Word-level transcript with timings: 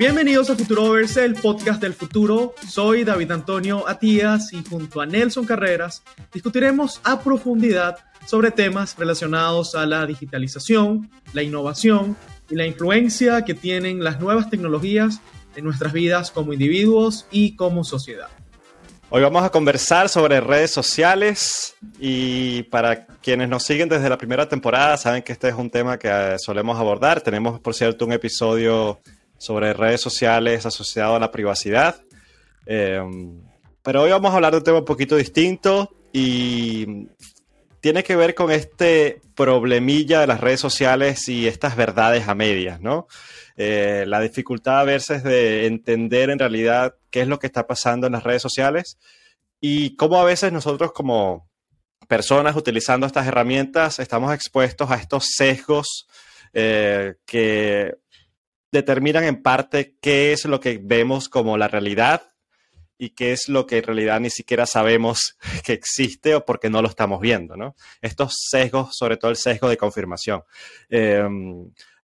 Bienvenidos 0.00 0.48
a 0.48 0.56
Futurovers, 0.56 1.18
el 1.18 1.34
podcast 1.34 1.82
del 1.82 1.92
futuro. 1.92 2.54
Soy 2.66 3.04
David 3.04 3.32
Antonio 3.32 3.86
Atías 3.86 4.50
y 4.52 4.64
junto 4.64 5.00
a 5.00 5.06
Nelson 5.06 5.44
Carreras 5.44 6.02
discutiremos 6.32 7.02
a 7.04 7.20
profundidad 7.20 7.98
sobre 8.26 8.50
temas 8.50 8.96
relacionados 8.96 9.74
a 9.74 9.84
la 9.84 10.06
digitalización, 10.06 11.10
la 11.34 11.42
innovación 11.42 12.16
y 12.48 12.54
la 12.54 12.66
influencia 12.66 13.44
que 13.44 13.52
tienen 13.52 14.02
las 14.02 14.20
nuevas 14.20 14.48
tecnologías 14.48 15.20
en 15.54 15.64
nuestras 15.64 15.92
vidas 15.92 16.30
como 16.30 16.54
individuos 16.54 17.26
y 17.30 17.54
como 17.54 17.84
sociedad. 17.84 18.28
Hoy 19.12 19.22
vamos 19.22 19.42
a 19.42 19.50
conversar 19.50 20.08
sobre 20.08 20.40
redes 20.40 20.70
sociales 20.70 21.74
y 21.98 22.62
para 22.64 23.06
quienes 23.06 23.48
nos 23.48 23.64
siguen 23.64 23.88
desde 23.88 24.08
la 24.08 24.16
primera 24.16 24.48
temporada 24.48 24.96
saben 24.96 25.24
que 25.24 25.32
este 25.32 25.48
es 25.48 25.54
un 25.56 25.68
tema 25.68 25.98
que 25.98 26.08
eh, 26.08 26.38
solemos 26.38 26.78
abordar. 26.78 27.20
Tenemos, 27.20 27.58
por 27.58 27.74
cierto, 27.74 28.04
un 28.04 28.12
episodio 28.12 29.00
sobre 29.36 29.72
redes 29.72 30.00
sociales 30.00 30.64
asociado 30.64 31.16
a 31.16 31.18
la 31.18 31.32
privacidad. 31.32 32.00
Eh, 32.66 33.02
pero 33.82 34.02
hoy 34.02 34.10
vamos 34.12 34.30
a 34.30 34.36
hablar 34.36 34.52
de 34.52 34.58
un 34.58 34.64
tema 34.64 34.78
un 34.78 34.84
poquito 34.84 35.16
distinto 35.16 35.92
y 36.12 37.08
tiene 37.80 38.04
que 38.04 38.16
ver 38.16 38.34
con 38.34 38.50
este 38.50 39.20
problemilla 39.34 40.20
de 40.20 40.26
las 40.26 40.40
redes 40.40 40.60
sociales 40.60 41.28
y 41.28 41.46
estas 41.46 41.76
verdades 41.76 42.28
a 42.28 42.34
medias, 42.34 42.80
¿no? 42.80 43.08
Eh, 43.56 44.04
la 44.06 44.20
dificultad 44.20 44.80
a 44.80 44.84
veces 44.84 45.22
de 45.22 45.66
entender 45.66 46.30
en 46.30 46.38
realidad 46.38 46.94
qué 47.10 47.22
es 47.22 47.28
lo 47.28 47.38
que 47.38 47.46
está 47.46 47.66
pasando 47.66 48.06
en 48.06 48.12
las 48.12 48.22
redes 48.22 48.42
sociales 48.42 48.98
y 49.60 49.96
cómo 49.96 50.20
a 50.20 50.24
veces 50.24 50.52
nosotros 50.52 50.92
como 50.92 51.48
personas 52.08 52.56
utilizando 52.56 53.06
estas 53.06 53.26
herramientas 53.26 53.98
estamos 53.98 54.32
expuestos 54.34 54.90
a 54.90 54.96
estos 54.96 55.28
sesgos 55.36 56.06
eh, 56.52 57.14
que 57.26 57.94
determinan 58.72 59.24
en 59.24 59.42
parte 59.42 59.96
qué 60.00 60.32
es 60.32 60.44
lo 60.44 60.60
que 60.60 60.80
vemos 60.82 61.28
como 61.28 61.58
la 61.58 61.68
realidad 61.68 62.29
y 63.00 63.10
qué 63.10 63.32
es 63.32 63.48
lo 63.48 63.66
que 63.66 63.78
en 63.78 63.84
realidad 63.84 64.20
ni 64.20 64.30
siquiera 64.30 64.66
sabemos 64.66 65.36
que 65.64 65.72
existe 65.72 66.34
o 66.34 66.44
porque 66.44 66.70
no 66.70 66.82
lo 66.82 66.88
estamos 66.88 67.20
viendo, 67.20 67.56
¿no? 67.56 67.74
Estos 68.00 68.34
sesgos, 68.50 68.96
sobre 68.96 69.16
todo 69.16 69.30
el 69.30 69.36
sesgo 69.36 69.68
de 69.68 69.76
confirmación. 69.76 70.42
Eh, 70.88 71.22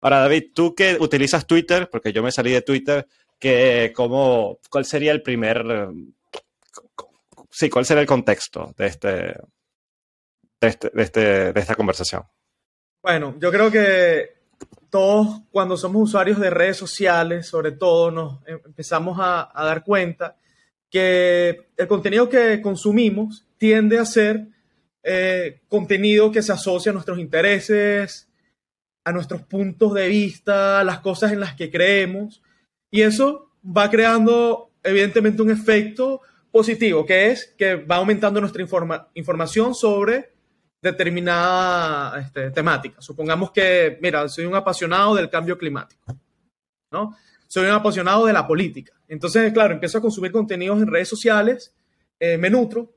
Ahora, 0.01 0.21
David, 0.21 0.53
tú 0.55 0.75
que 0.75 0.97
utilizas 1.01 1.47
Twitter, 1.47 1.89
porque 1.91 2.13
yo 2.13 2.23
me 2.23 2.31
salí 2.31 2.53
de 2.53 2.63
Twitter, 2.63 3.09
que 3.41 3.93
cómo, 3.95 4.61
¿cuál 4.71 4.85
sería 4.85 5.11
el 5.11 5.21
primer, 5.21 5.89
sí, 7.51 7.69
cuál 7.69 7.85
sería 7.85 8.03
el 8.03 8.07
contexto 8.07 8.73
de 8.77 8.87
este, 8.87 9.09
de, 9.09 10.69
este, 10.69 10.91
de, 10.91 11.03
este, 11.03 11.53
de 11.53 11.61
esta 11.61 11.75
conversación? 11.75 12.23
Bueno, 13.03 13.35
yo 13.41 13.51
creo 13.51 13.71
que 13.71 14.37
todos 14.91 15.41
cuando 15.51 15.77
somos 15.77 16.03
usuarios 16.03 16.39
de 16.39 16.51
redes 16.51 16.77
sociales, 16.77 17.49
sobre 17.49 17.73
todo, 17.73 18.11
nos 18.11 18.47
empezamos 18.47 19.19
a, 19.21 19.51
a 19.53 19.65
dar 19.65 19.83
cuenta 19.83 20.37
que 20.97 21.69
el 21.77 21.87
contenido 21.89 22.27
que 22.27 22.63
consumimos 22.63 23.47
tiende 23.59 23.99
a 23.99 24.07
ser 24.07 24.47
eh, 25.03 25.61
contenido 25.69 26.33
que 26.33 26.41
se 26.41 26.53
asocia 26.53 26.89
a 26.89 26.95
nuestros 26.95 27.19
intereses, 27.19 28.31
a 29.05 29.13
nuestros 29.13 29.43
puntos 29.43 29.93
de 29.93 30.09
vista, 30.09 30.81
a 30.81 30.85
las 30.85 31.01
cosas 31.01 31.33
en 31.33 31.41
las 31.41 31.55
que 31.55 31.71
creemos. 31.71 32.43
Y 32.91 33.03
eso 33.03 33.51
va 33.63 33.91
creando, 33.91 34.71
evidentemente, 34.83 35.43
un 35.43 35.51
efecto 35.51 36.23
positivo, 36.51 37.05
que 37.05 37.31
es 37.31 37.55
que 37.59 37.75
va 37.75 37.97
aumentando 37.97 38.41
nuestra 38.41 38.65
información 39.13 39.75
sobre 39.75 40.31
determinada 40.81 42.21
este, 42.21 42.51
temática. 42.53 43.03
Supongamos 43.03 43.51
que, 43.51 43.99
mira, 44.01 44.27
soy 44.31 44.47
un 44.47 44.55
apasionado 44.55 45.15
del 45.15 45.29
cambio 45.29 45.59
climático, 45.59 46.19
¿no? 46.91 47.15
Soy 47.47 47.65
un 47.65 47.73
apasionado 47.73 48.27
de 48.27 48.33
la 48.33 48.47
política. 48.47 48.93
Entonces, 49.09 49.53
claro, 49.53 49.75
empiezo 49.75 49.99
a 49.99 50.01
consumir 50.01 50.33
contenidos 50.33 50.81
en 50.81 50.89
redes 50.89 51.09
sociales, 51.09 51.75
eh, 52.19 52.39
me 52.39 52.51
nutro, 52.51 52.95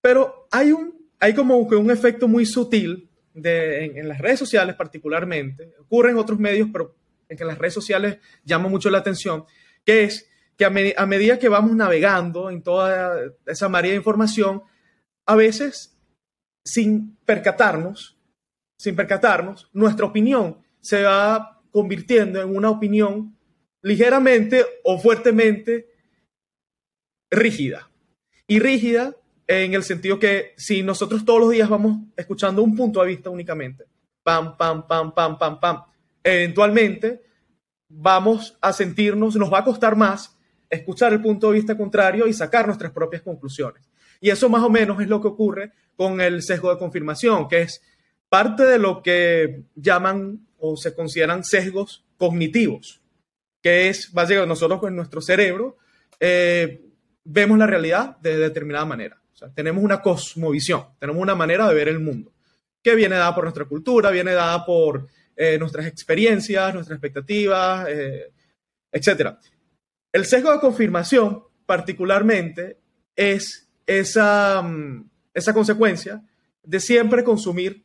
pero 0.00 0.46
hay, 0.50 0.72
un, 0.72 1.08
hay 1.18 1.34
como 1.34 1.68
que 1.68 1.76
un 1.76 1.90
efecto 1.90 2.28
muy 2.28 2.46
sutil 2.46 3.10
en, 3.34 4.08
las 4.08 4.18
redes 4.18 4.38
sociales 4.38 4.76
particularmente, 4.76 5.74
ocurre 5.80 6.10
en 6.10 6.18
otros 6.18 6.38
medios, 6.38 6.68
pero 6.72 6.94
en 7.28 7.36
que 7.36 7.44
las 7.44 7.58
redes 7.58 7.74
sociales 7.74 8.18
llama 8.44 8.68
mucho 8.68 8.90
la 8.90 8.98
atención, 8.98 9.44
que 9.84 10.04
es 10.04 10.28
que 10.56 10.64
a, 10.64 10.70
medida 10.70 11.38
que 11.38 11.48
vamos 11.48 11.74
navegando 11.74 12.48
en 12.48 12.62
toda 12.62 13.18
esa 13.46 13.68
marea 13.68 13.90
de 13.90 13.96
información, 13.96 14.62
a 15.26 15.34
veces 15.34 15.98
sin 16.64 17.16
percatarnos, 17.24 18.16
sin 18.78 18.94
percatarnos, 18.94 19.68
nuestra 19.72 20.06
opinión 20.06 20.58
se 20.80 21.02
va 21.02 21.62
convirtiendo 21.70 22.40
en 22.40 22.54
una 22.54 22.70
opinión 22.70 23.33
ligeramente 23.84 24.64
o 24.82 24.98
fuertemente 24.98 25.90
rígida. 27.30 27.90
Y 28.46 28.58
rígida 28.58 29.14
en 29.46 29.74
el 29.74 29.84
sentido 29.84 30.18
que 30.18 30.54
si 30.56 30.82
nosotros 30.82 31.24
todos 31.24 31.40
los 31.40 31.50
días 31.50 31.68
vamos 31.68 31.98
escuchando 32.16 32.62
un 32.62 32.74
punto 32.74 33.02
de 33.02 33.08
vista 33.08 33.28
únicamente, 33.28 33.84
pam, 34.22 34.56
pam, 34.56 34.86
pam, 34.86 35.14
pam, 35.14 35.38
pam, 35.38 35.60
pam, 35.60 35.82
eventualmente 36.22 37.22
vamos 37.88 38.56
a 38.62 38.72
sentirnos, 38.72 39.36
nos 39.36 39.52
va 39.52 39.58
a 39.58 39.64
costar 39.64 39.96
más 39.96 40.34
escuchar 40.70 41.12
el 41.12 41.20
punto 41.20 41.48
de 41.48 41.58
vista 41.58 41.76
contrario 41.76 42.26
y 42.26 42.32
sacar 42.32 42.66
nuestras 42.66 42.90
propias 42.90 43.20
conclusiones. 43.20 43.86
Y 44.18 44.30
eso 44.30 44.48
más 44.48 44.62
o 44.62 44.70
menos 44.70 45.00
es 45.00 45.08
lo 45.08 45.20
que 45.20 45.28
ocurre 45.28 45.72
con 45.94 46.22
el 46.22 46.42
sesgo 46.42 46.70
de 46.70 46.78
confirmación, 46.78 47.48
que 47.48 47.62
es 47.62 47.82
parte 48.30 48.64
de 48.64 48.78
lo 48.78 49.02
que 49.02 49.64
llaman 49.76 50.46
o 50.58 50.74
se 50.76 50.94
consideran 50.94 51.44
sesgos 51.44 52.04
cognitivos, 52.16 53.03
que 53.64 53.88
es 53.88 54.12
básicamente 54.12 54.50
nosotros 54.50 54.78
con 54.78 54.94
nuestro 54.94 55.20
cerebro 55.20 55.78
eh, 56.20 56.84
vemos 57.24 57.58
la 57.58 57.66
realidad 57.66 58.16
de 58.18 58.36
determinada 58.36 58.84
manera 58.84 59.24
tenemos 59.54 59.82
una 59.82 60.00
cosmovisión, 60.00 60.86
tenemos 60.98 61.20
una 61.20 61.34
manera 61.34 61.68
de 61.68 61.74
ver 61.74 61.88
el 61.88 62.00
mundo, 62.00 62.32
que 62.82 62.94
viene 62.94 63.16
dada 63.16 63.34
por 63.34 63.44
nuestra 63.44 63.64
cultura, 63.64 64.10
viene 64.10 64.32
dada 64.32 64.64
por 64.64 65.08
eh, 65.36 65.58
nuestras 65.58 65.86
experiencias, 65.86 66.72
nuestras 66.72 66.96
expectativas, 66.96 67.88
eh, 67.88 68.32
etc. 68.92 69.36
El 70.12 70.24
sesgo 70.24 70.52
de 70.52 70.60
confirmación, 70.60 71.42
particularmente, 71.66 72.78
es 73.16 73.68
esa, 73.86 74.62
mm, 74.62 75.10
esa 75.34 75.52
consecuencia 75.52 76.22
de 76.62 76.80
siempre 76.80 77.24
consumir 77.24 77.84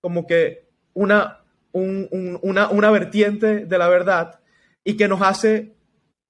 como 0.00 0.26
que 0.26 0.68
una, 0.94 1.44
una, 1.72 2.68
una 2.68 2.90
vertiente 2.90 3.66
de 3.66 3.78
la 3.78 3.88
verdad 3.88 4.39
y 4.90 4.96
que 4.96 5.08
nos 5.08 5.22
hace 5.22 5.72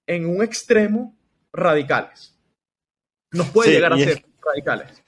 en 0.07 0.27
un 0.27 0.43
extremo 0.43 1.17
radicales. 1.53 2.39
Nos 3.33 3.49
puede 3.49 3.73
llegar 3.73 3.95
a 3.95 3.97
ser 3.99 4.25
radicales. 4.45 5.03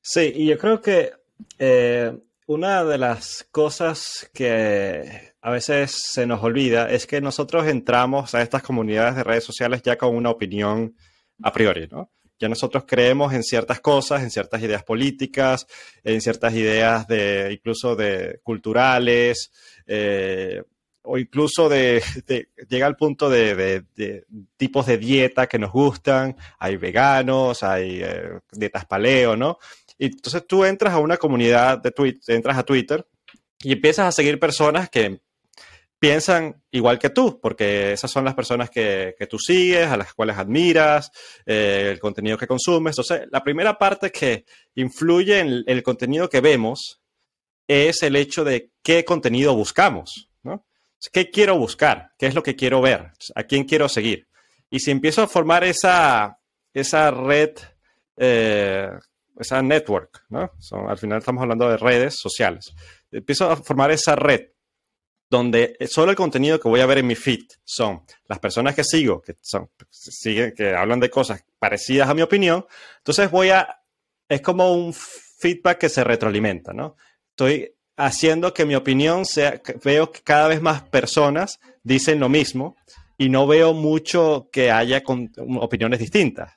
Sí, 0.00 0.32
y 0.36 0.46
yo 0.46 0.58
creo 0.58 0.80
que 0.80 1.12
eh, 1.58 2.16
una 2.46 2.84
de 2.84 2.98
las 2.98 3.46
cosas 3.50 4.30
que 4.32 5.32
a 5.40 5.50
veces 5.50 6.00
se 6.12 6.26
nos 6.26 6.42
olvida 6.44 6.88
es 6.88 7.06
que 7.06 7.20
nosotros 7.20 7.66
entramos 7.66 8.34
a 8.34 8.42
estas 8.42 8.62
comunidades 8.62 9.16
de 9.16 9.24
redes 9.24 9.44
sociales 9.44 9.82
ya 9.82 9.96
con 9.96 10.14
una 10.14 10.30
opinión 10.30 10.94
a 11.42 11.52
priori, 11.52 11.88
¿no? 11.88 12.12
Ya 12.38 12.48
nosotros 12.48 12.84
creemos 12.86 13.32
en 13.32 13.42
ciertas 13.42 13.80
cosas, 13.80 14.22
en 14.22 14.30
ciertas 14.30 14.62
ideas 14.62 14.84
políticas, 14.84 15.66
en 16.04 16.20
ciertas 16.20 16.54
ideas 16.54 17.08
de 17.08 17.50
incluso 17.52 17.96
de 17.96 18.40
culturales, 18.42 19.50
eh, 19.86 20.62
o 21.06 21.18
incluso 21.18 21.68
de, 21.68 22.02
llega 22.68 22.86
al 22.86 22.96
punto 22.96 23.30
de, 23.30 23.84
tipos 24.56 24.86
de 24.86 24.98
dieta 24.98 25.46
que 25.46 25.58
nos 25.58 25.72
gustan, 25.72 26.36
hay 26.58 26.76
veganos, 26.76 27.62
hay 27.62 28.00
eh, 28.02 28.40
dietas 28.52 28.84
paleo, 28.84 29.36
¿no? 29.36 29.58
Y 29.98 30.06
entonces 30.06 30.46
tú 30.46 30.64
entras 30.64 30.92
a 30.92 30.98
una 30.98 31.16
comunidad 31.16 31.78
de 31.78 31.90
Twitter, 31.90 32.34
entras 32.34 32.58
a 32.58 32.64
Twitter 32.64 33.06
y 33.60 33.72
empiezas 33.72 34.06
a 34.06 34.12
seguir 34.12 34.38
personas 34.38 34.90
que 34.90 35.20
piensan 35.98 36.62
igual 36.70 36.98
que 36.98 37.10
tú, 37.10 37.40
porque 37.40 37.92
esas 37.92 38.10
son 38.10 38.24
las 38.24 38.34
personas 38.34 38.68
que, 38.68 39.14
tú 39.30 39.38
sigues, 39.38 39.86
a 39.86 39.96
las 39.96 40.12
cuales 40.12 40.36
admiras, 40.36 41.10
eh, 41.46 41.88
el 41.92 41.98
contenido 41.98 42.36
que 42.36 42.46
consumes. 42.46 42.98
Entonces, 42.98 43.28
la 43.30 43.42
primera 43.42 43.78
parte 43.78 44.10
que 44.10 44.44
influye 44.74 45.38
en 45.38 45.64
el 45.66 45.82
contenido 45.82 46.28
que 46.28 46.40
vemos 46.40 47.00
es 47.66 48.02
el 48.02 48.16
hecho 48.16 48.44
de 48.44 48.70
qué 48.82 49.04
contenido 49.04 49.54
buscamos. 49.54 50.28
¿Qué 51.12 51.30
quiero 51.30 51.56
buscar? 51.58 52.10
¿Qué 52.18 52.26
es 52.26 52.34
lo 52.34 52.42
que 52.42 52.56
quiero 52.56 52.80
ver? 52.80 53.12
¿A 53.34 53.44
quién 53.44 53.64
quiero 53.64 53.88
seguir? 53.88 54.28
Y 54.70 54.80
si 54.80 54.90
empiezo 54.90 55.22
a 55.22 55.28
formar 55.28 55.64
esa, 55.64 56.38
esa 56.72 57.10
red, 57.10 57.50
eh, 58.16 58.90
esa 59.38 59.62
network, 59.62 60.24
¿no? 60.30 60.50
al 60.88 60.98
final 60.98 61.18
estamos 61.18 61.42
hablando 61.42 61.68
de 61.68 61.76
redes 61.76 62.16
sociales. 62.18 62.74
Empiezo 63.10 63.50
a 63.50 63.56
formar 63.56 63.90
esa 63.90 64.16
red 64.16 64.48
donde 65.28 65.76
solo 65.88 66.10
el 66.10 66.16
contenido 66.16 66.60
que 66.60 66.68
voy 66.68 66.80
a 66.80 66.86
ver 66.86 66.98
en 66.98 67.06
mi 67.06 67.16
feed 67.16 67.46
son 67.64 68.02
las 68.28 68.38
personas 68.38 68.74
que 68.74 68.84
sigo, 68.84 69.20
que 69.20 69.36
son, 69.40 69.70
siguen, 69.90 70.52
que 70.56 70.74
hablan 70.74 71.00
de 71.00 71.10
cosas 71.10 71.44
parecidas 71.58 72.08
a 72.08 72.14
mi 72.14 72.22
opinión. 72.22 72.64
Entonces 72.98 73.30
voy 73.30 73.50
a, 73.50 73.82
es 74.28 74.40
como 74.40 74.72
un 74.72 74.94
feedback 74.94 75.78
que 75.78 75.88
se 75.88 76.04
retroalimenta, 76.04 76.72
¿no? 76.72 76.96
Estoy 77.30 77.75
haciendo 77.96 78.52
que 78.52 78.66
mi 78.66 78.74
opinión 78.74 79.24
sea, 79.24 79.60
veo 79.82 80.12
que 80.12 80.20
cada 80.20 80.48
vez 80.48 80.60
más 80.60 80.82
personas 80.82 81.60
dicen 81.82 82.20
lo 82.20 82.28
mismo 82.28 82.76
y 83.18 83.28
no 83.28 83.46
veo 83.46 83.72
mucho 83.72 84.48
que 84.52 84.70
haya 84.70 85.02
opiniones 85.60 86.00
distintas. 86.00 86.52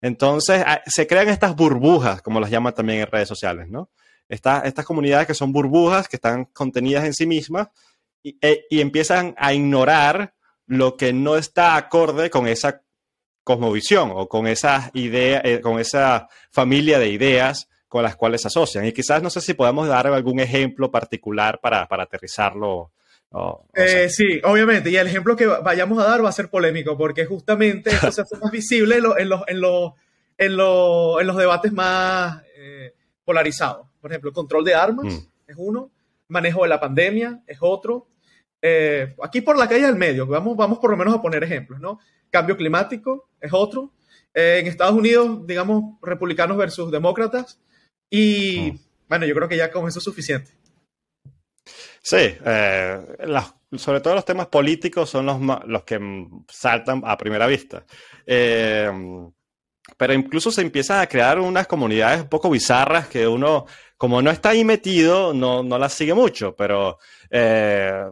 Entonces, 0.00 0.62
ah, 0.64 0.82
se 0.86 1.06
crean 1.06 1.28
estas 1.28 1.56
burbujas, 1.56 2.22
como 2.22 2.38
las 2.38 2.50
llaman 2.50 2.74
también 2.74 3.00
en 3.00 3.06
redes 3.06 3.28
sociales, 3.28 3.68
¿no? 3.68 3.90
estas 4.28 4.84
comunidades 4.84 5.28
que 5.28 5.34
son 5.34 5.52
burbujas, 5.52 6.08
que 6.08 6.16
están 6.16 6.46
contenidas 6.46 7.04
en 7.04 7.14
sí 7.14 7.26
mismas 7.26 7.68
y, 8.24 8.36
e, 8.40 8.66
y 8.68 8.80
empiezan 8.80 9.36
a 9.38 9.54
ignorar 9.54 10.34
lo 10.66 10.96
que 10.96 11.12
no 11.12 11.36
está 11.36 11.76
acorde 11.76 12.28
con 12.28 12.48
esa 12.48 12.82
cosmovisión 13.44 14.10
o 14.12 14.28
con 14.28 14.48
esa 14.48 14.90
idea, 14.94 15.40
eh, 15.44 15.60
con 15.60 15.78
esa 15.78 16.28
familia 16.50 16.98
de 16.98 17.10
ideas 17.10 17.68
con 17.88 18.02
las 18.02 18.16
cuales 18.16 18.42
se 18.42 18.48
asocian. 18.48 18.84
Y 18.84 18.92
quizás 18.92 19.22
no 19.22 19.30
sé 19.30 19.40
si 19.40 19.54
podemos 19.54 19.88
dar 19.88 20.06
algún 20.06 20.40
ejemplo 20.40 20.90
particular 20.90 21.60
para, 21.60 21.86
para 21.86 22.04
aterrizarlo. 22.04 22.92
Eh, 23.74 24.08
sí, 24.08 24.40
obviamente. 24.44 24.90
Y 24.90 24.96
el 24.96 25.06
ejemplo 25.06 25.36
que 25.36 25.46
vayamos 25.46 25.98
a 25.98 26.06
dar 26.06 26.24
va 26.24 26.28
a 26.28 26.32
ser 26.32 26.48
polémico, 26.48 26.96
porque 26.96 27.26
justamente 27.26 27.90
eso 27.90 28.10
se 28.10 28.22
hace 28.22 28.36
más 28.38 28.50
visible 28.50 28.96
en, 28.96 29.02
los, 29.02 29.18
en, 29.18 29.28
los, 29.28 29.92
en, 30.38 30.52
en, 30.52 30.56
los 31.26 31.36
debates 31.36 31.72
más 31.72 32.42
eh, 32.56 32.94
polarizados. 33.24 33.86
Por 34.00 34.10
ejemplo, 34.10 34.32
control 34.32 34.64
de 34.64 34.74
armas 34.74 35.06
mm. 35.06 35.50
es 35.50 35.56
uno, 35.58 35.90
manejo 36.28 36.62
de 36.62 36.68
la 36.68 36.80
pandemia 36.80 37.42
es 37.46 37.58
otro. 37.60 38.08
aquí 39.22 39.40
por 39.42 39.58
la 39.58 39.68
calle 39.68 39.86
del 39.86 39.96
medio, 39.96 40.26
vamos, 40.26 40.56
vamos 40.56 40.78
por 40.78 40.90
lo 40.90 40.96
menos 40.96 41.14
a 41.14 41.22
poner 41.22 41.44
ejemplos, 41.44 41.80
¿no? 41.80 42.00
Cambio 42.30 42.56
climático 42.56 43.28
es 43.40 43.52
otro. 43.52 43.92
Eh, 44.36 44.58
en 44.60 44.66
Estados 44.66 44.94
Unidos, 44.94 45.46
digamos, 45.46 45.98
republicanos 46.02 46.58
versus 46.58 46.90
demócratas. 46.90 47.58
Y 48.10 48.72
mm. 48.72 48.78
bueno, 49.08 49.26
yo 49.26 49.34
creo 49.34 49.48
que 49.48 49.56
ya 49.56 49.70
con 49.70 49.88
eso 49.88 49.98
es 49.98 50.04
suficiente. 50.04 50.52
Sí, 52.02 52.16
eh, 52.44 53.00
sobre 53.76 54.00
todo 54.00 54.14
los 54.14 54.24
temas 54.24 54.46
políticos 54.46 55.10
son 55.10 55.26
los, 55.26 55.40
los 55.66 55.82
que 55.82 55.98
saltan 56.48 57.02
a 57.04 57.16
primera 57.16 57.46
vista. 57.46 57.84
Eh, 58.24 58.90
pero 59.96 60.12
incluso 60.12 60.50
se 60.50 60.62
empiezan 60.62 61.00
a 61.00 61.06
crear 61.06 61.40
unas 61.40 61.66
comunidades 61.66 62.22
un 62.22 62.28
poco 62.28 62.50
bizarras 62.50 63.08
que 63.08 63.26
uno, 63.26 63.66
como 63.96 64.22
no 64.22 64.30
está 64.30 64.50
ahí 64.50 64.64
metido, 64.64 65.34
no, 65.34 65.62
no 65.62 65.78
las 65.78 65.94
sigue 65.94 66.14
mucho. 66.14 66.54
Pero, 66.54 66.98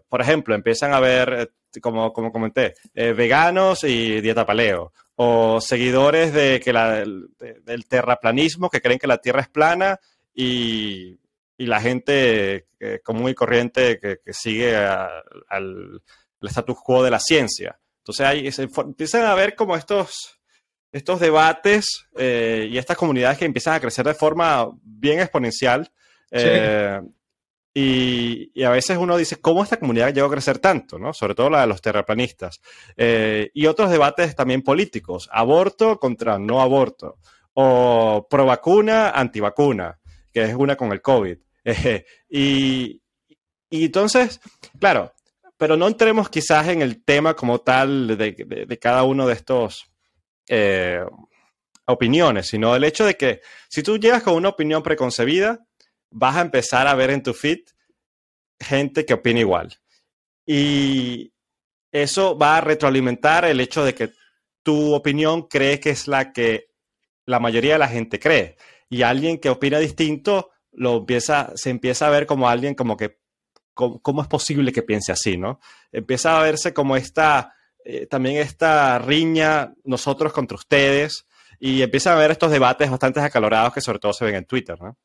por 0.09 0.21
ejemplo, 0.21 0.55
empiezan 0.55 0.93
a 0.93 1.01
ver 1.01 1.53
como, 1.81 2.13
como 2.13 2.33
comenté, 2.33 2.75
eh, 2.95 3.13
veganos 3.13 3.85
y 3.85 4.21
dieta 4.21 4.47
paleo, 4.47 4.93
o 5.17 5.61
seguidores 5.61 6.33
de 6.33 6.61
que 6.61 6.73
la, 6.73 7.05
del 7.05 7.87
terraplanismo 7.89 8.71
que 8.71 8.81
creen 8.81 8.99
que 8.99 9.07
la 9.07 9.19
Tierra 9.19 9.41
es 9.41 9.49
plana 9.49 10.01
y, 10.35 11.19
y 11.57 11.67
la 11.67 11.81
gente 11.81 12.67
eh, 12.81 13.01
común 13.03 13.31
y 13.31 13.35
corriente 13.35 13.99
que, 13.99 14.33
sigue 14.33 14.77
al 14.77 16.03
status 16.43 16.79
quo 16.83 17.03
de 17.03 17.11
la 17.11 17.21
ciencia. 17.21 17.79
Entonces 17.99 18.27
ahí 18.27 18.53
se, 18.53 18.69
empiezan 18.77 19.25
a 19.25 19.35
ver 19.35 19.55
como 19.55 19.77
estos, 19.77 20.39
estos 20.93 21.21
debates 21.21 22.07
eh, 22.17 22.69
y 22.71 22.77
estas 22.77 22.97
comunidades 22.97 23.39
que 23.39 23.45
empiezan 23.47 23.75
a 23.75 23.81
crecer 23.81 24.05
de 24.05 24.15
forma 24.15 24.69
bien 24.83 25.21
exponencial. 25.21 25.91
Y, 27.77 28.63
a 28.63 28.71
veces 28.71 28.97
uno 28.97 29.17
dice, 29.17 29.41
¿cómo 29.41 29.65
esta 29.65 29.79
comunidad 29.79 30.15
llegó 30.15 30.29
a 30.29 30.31
crecer 30.31 30.61
tanto? 30.61 30.97
¿no? 30.97 31.13
Sobre 31.13 31.35
todo 31.35 31.51
la 31.51 31.63
de 31.63 31.67
los 31.67 31.83
terraplanistas. 31.83 32.61
Eh, 32.97 33.51
y 33.53 33.67
otros 33.67 33.91
debates 33.91 34.37
también 34.37 34.63
políticos, 34.63 35.29
aborto 35.33 35.99
contra 35.99 36.39
no 36.39 36.61
aborto, 36.63 37.19
o 37.55 38.27
pro 38.31 38.47
vacuna, 38.47 39.11
antivacuna, 39.11 39.99
que 40.33 40.45
es 40.45 40.55
una 40.55 40.77
con 40.77 40.93
el 40.93 41.03
COVID. 41.03 41.37
y, 42.29 43.03
entonces, 43.71 44.41
claro, 44.79 45.13
pero 45.57 45.77
no 45.77 45.89
entremos 45.89 46.29
quizás 46.29 46.69
en 46.69 46.81
el 46.81 47.05
tema 47.05 47.35
como 47.35 47.59
tal 47.61 48.17
de, 48.17 48.79
cada 48.81 49.03
uno 49.03 49.27
de 49.27 49.35
estos 49.35 49.87
eh, 50.49 51.05
opiniones, 51.87 52.47
sino 52.47 52.77
el 52.77 52.85
hecho 52.85 53.05
de 53.05 53.15
que 53.15 53.41
si 53.69 53.83
tú 53.83 53.99
llegas 53.99 54.23
con 54.23 54.35
una 54.35 54.51
opinión 54.51 54.83
preconcebida, 54.83 55.65
vas 56.15 56.37
a 56.37 56.43
empezar 56.43 56.87
a 56.87 56.95
ver 56.95 57.11
en 57.11 57.23
tu 57.23 57.35
feed 57.35 57.61
gente 58.59 59.05
que 59.05 59.15
opina 59.15 59.41
igual. 59.41 59.77
Y 60.47 61.33
eso 61.91 62.39
va 62.39 62.57
a 62.57 62.61
retroalimentar 62.61 63.45
el 63.45 63.61
hecho 63.61 63.85
de 63.85 63.95
que 63.95 64.13
tu 64.63 64.95
opinión 64.95 65.43
cree 65.43 65.81
que 65.81 65.91
es 65.91 66.07
la 66.07 66.33
que 66.33 66.69
la 67.27 67.41
mayoría 67.41 67.75
de 67.75 67.79
la 67.81 67.89
gente 67.89 68.19
cree. 68.19 68.57
Y 68.89 69.03
alguien 69.03 69.39
que 69.39 69.51
opina 69.51 69.79
distinto 69.79 70.51
lo 70.73 70.99
empieza, 70.99 71.53
se 71.57 71.71
empieza 71.71 72.07
a 72.07 72.11
ver 72.11 72.27
como 72.27 72.49
alguien 72.49 72.75
como 72.75 72.97
que, 72.97 73.19
¿cómo, 73.75 74.23
es 74.23 74.29
posible 74.29 74.73
que 74.73 74.83
piense 74.83 75.11
así, 75.11 75.37
no? 75.37 75.61
Empieza 75.91 76.39
a 76.39 76.43
verse 76.43 76.73
como 76.73 76.97
esta, 76.97 77.55
eh, 77.85 78.07
también 78.07 78.37
esta 78.37 78.99
riña 79.01 79.75
nosotros 79.83 80.33
contra 80.33 80.57
ustedes 80.57 81.27
y 81.59 81.83
empieza 81.83 82.13
a 82.13 82.19
ver 82.19 82.31
estos 82.31 82.53
debates 82.53 82.89
bastante 82.91 83.21
acalorados 83.21 83.73
que 83.73 83.81
sobre 83.81 83.99
todo 83.99 84.13
se 84.13 84.25
ven 84.25 84.37
en 84.37 84.45
Twitter, 84.45 84.81
¿no? 84.81 84.97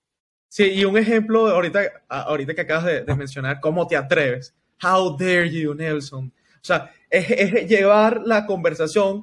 Sí, 0.50 0.64
y 0.64 0.84
un 0.84 0.98
ejemplo 0.98 1.48
ahorita, 1.48 2.04
ahorita 2.08 2.56
que 2.56 2.62
acabas 2.62 2.86
de, 2.86 3.16
mencionar, 3.16 3.60
¿cómo 3.60 3.86
te 3.86 3.96
atreves? 3.96 4.56
How 4.84 5.16
dare 5.16 5.48
you, 5.48 5.76
Nelson? 5.76 6.34
O 6.56 6.64
sea, 6.64 6.92
es, 7.08 7.68
llevar 7.68 8.24
la 8.26 8.48
conversación 8.48 9.22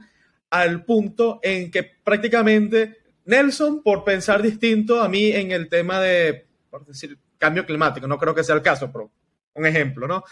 al 0.50 0.84
punto 0.84 1.40
en 1.42 1.72
que 1.72 1.82
prácticamente 1.82 2.98
Nelson, 3.24 3.82
por 3.82 4.04
pensar 4.04 4.40
distinto 4.40 5.02
a 5.02 5.08
mí 5.08 5.32
en 5.32 5.50
el 5.50 5.68
tema 5.68 6.00
de, 6.00 6.46
por 6.70 6.86
decir, 6.86 7.18
cambio 7.38 7.66
climático, 7.66 8.06
no 8.06 8.18
creo 8.18 8.34
que 8.34 8.44
sea 8.44 8.54
el 8.54 8.62
caso, 8.62 8.92
pero 8.92 9.10
un 9.54 9.66
ejemplo, 9.66 10.06
¿no? 10.06 10.22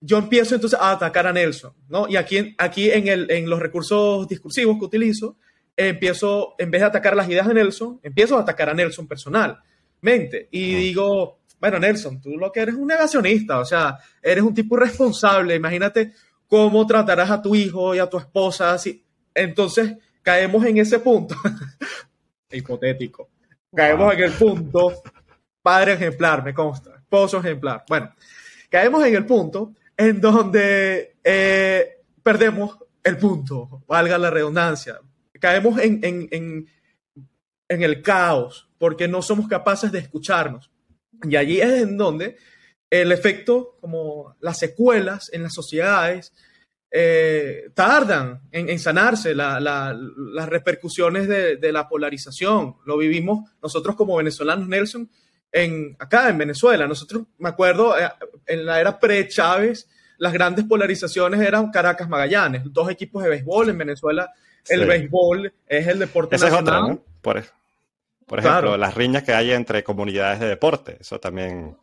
Yo 0.00 0.18
empiezo 0.18 0.54
entonces 0.54 0.78
a 0.80 0.92
atacar 0.92 1.26
a 1.26 1.32
Nelson, 1.32 1.74
¿no? 1.88 2.08
Y 2.08 2.14
aquí, 2.14 2.54
aquí 2.58 2.90
en, 2.90 3.08
el, 3.08 3.28
en 3.28 3.50
los 3.50 3.58
recursos 3.58 4.28
discursivos 4.28 4.78
que 4.78 4.84
utilizo, 4.84 5.36
empiezo, 5.76 6.54
en 6.58 6.70
vez 6.70 6.82
de 6.82 6.86
atacar 6.86 7.16
las 7.16 7.28
ideas 7.28 7.48
de 7.48 7.54
Nelson, 7.54 7.98
empiezo 8.04 8.36
a 8.36 8.42
atacar 8.42 8.70
a 8.70 8.74
Nelson 8.74 9.08
personal 9.08 9.60
mente. 10.02 10.48
Y 10.50 10.74
digo, 10.74 11.38
bueno, 11.58 11.78
Nelson, 11.78 12.20
tú 12.20 12.36
lo 12.36 12.52
que 12.52 12.60
eres 12.60 12.74
un 12.74 12.86
negacionista, 12.86 13.58
o 13.60 13.64
sea, 13.64 13.96
eres 14.20 14.44
un 14.44 14.52
tipo 14.52 14.76
irresponsable. 14.76 15.54
Imagínate 15.54 16.12
cómo 16.46 16.86
tratarás 16.86 17.30
a 17.30 17.40
tu 17.40 17.54
hijo 17.54 17.94
y 17.94 17.98
a 17.98 18.10
tu 18.10 18.18
esposa 18.18 18.72
así. 18.72 19.02
Entonces, 19.34 19.96
caemos 20.22 20.64
en 20.66 20.78
ese 20.78 20.98
punto, 20.98 21.34
hipotético, 22.50 23.30
caemos 23.74 24.12
en 24.12 24.20
el 24.20 24.32
punto, 24.32 25.02
padre 25.62 25.94
ejemplar, 25.94 26.44
me 26.44 26.52
consta, 26.52 26.96
esposo 26.96 27.38
ejemplar. 27.38 27.84
Bueno, 27.88 28.12
caemos 28.68 29.06
en 29.06 29.14
el 29.14 29.24
punto 29.24 29.72
en 29.96 30.20
donde 30.20 31.16
eh, 31.22 32.02
perdemos 32.22 32.76
el 33.02 33.16
punto, 33.16 33.82
valga 33.86 34.18
la 34.18 34.30
redundancia. 34.30 35.00
Caemos 35.40 35.78
en, 35.80 36.00
en, 36.02 36.28
en, 36.30 36.66
en 37.68 37.82
el 37.82 38.02
caos, 38.02 38.68
porque 38.82 39.06
no 39.06 39.22
somos 39.22 39.46
capaces 39.46 39.92
de 39.92 40.00
escucharnos. 40.00 40.68
Y 41.22 41.36
allí 41.36 41.60
es 41.60 41.82
en 41.82 41.96
donde 41.96 42.36
el 42.90 43.12
efecto, 43.12 43.76
como 43.80 44.34
las 44.40 44.58
secuelas 44.58 45.30
en 45.32 45.44
las 45.44 45.54
sociedades, 45.54 46.32
eh, 46.90 47.70
tardan 47.74 48.40
en, 48.50 48.76
sanarse 48.80 49.36
las 49.36 49.94
repercusiones 50.48 51.28
de, 51.28 51.72
la 51.72 51.88
polarización. 51.88 52.74
Lo 52.84 52.98
vivimos 52.98 53.48
nosotros 53.62 53.94
como 53.94 54.16
venezolanos, 54.16 54.66
Nelson, 54.66 55.08
en, 55.52 55.94
acá 56.00 56.28
en 56.28 56.38
Venezuela. 56.38 56.88
Nosotros, 56.88 57.22
me 57.38 57.50
acuerdo, 57.50 57.96
eh, 57.96 58.10
en 58.46 58.66
la 58.66 58.80
era 58.80 58.98
pre-Chávez, 58.98 59.88
las 60.18 60.32
grandes 60.32 60.64
polarizaciones 60.64 61.40
eran 61.40 61.70
Caracas-Magallanes, 61.70 62.62
dos 62.64 62.90
equipos 62.90 63.22
de 63.22 63.30
béisbol 63.30 63.68
en 63.68 63.78
Venezuela. 63.78 64.28
El 64.68 64.86
béisbol 64.86 65.54
es 65.68 65.86
el 65.86 66.00
deporte 66.00 66.36
nacional. 66.36 67.00
Por 67.20 67.38
eso. 67.38 67.52
Por 68.32 68.38
ejemplo, 68.38 68.78
las 68.78 68.94
riñas 68.94 69.24
que 69.24 69.34
hay 69.34 69.50
entre 69.50 69.84
comunidades 69.84 70.40
de 70.40 70.48
deporte, 70.48 70.96
eso 70.98 71.20
también, 71.20 71.76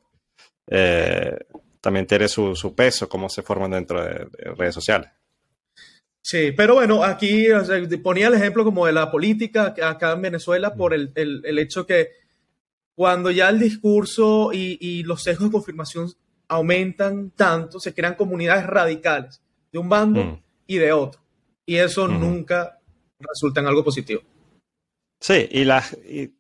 eh, 0.66 1.38
también 1.80 2.08
tiene 2.08 2.28
su, 2.28 2.74
peso, 2.76 3.08
cómo 3.08 3.30
se 3.30 3.44
forman 3.44 3.70
dentro 3.70 4.04
de, 4.04 4.26
redes 4.58 4.74
sociales. 4.74 5.12
Sí, 6.20 6.52
pero 6.58 6.74
bueno, 6.74 7.04
aquí 7.04 7.46
ponía 8.04 8.30
el 8.30 8.34
ejemplo 8.34 8.64
como 8.64 8.88
de 8.88 8.94
la 8.94 9.12
política 9.12 9.76
acá 9.84 10.14
en 10.14 10.24
Venezuela 10.24 10.74
por 10.74 10.96
el, 10.96 11.12
hecho 11.60 11.86
que 11.86 12.14
cuando 12.96 13.30
ya 13.30 13.50
el 13.50 13.60
discurso 13.60 14.50
y, 14.52 15.04
los 15.04 15.22
sesgos 15.22 15.50
de 15.50 15.54
confirmación 15.54 16.12
aumentan 16.48 17.30
tanto, 17.30 17.80
se 17.80 17.94
crean 17.94 18.16
comunidades 18.16 18.66
radicales 18.66 19.40
de 19.72 19.78
un 19.78 19.88
bando 19.88 20.24
mm. 20.24 20.42
y 20.66 20.78
de 20.80 20.94
otro. 20.94 21.22
Y 21.68 21.76
eso 21.76 22.08
nunca 22.08 22.80
resulta 23.20 23.62
en 23.62 23.68
algo 23.68 23.84
positivo. 23.84 24.24
Sí, 25.22 25.50
y 25.52 25.66
las, 25.66 25.98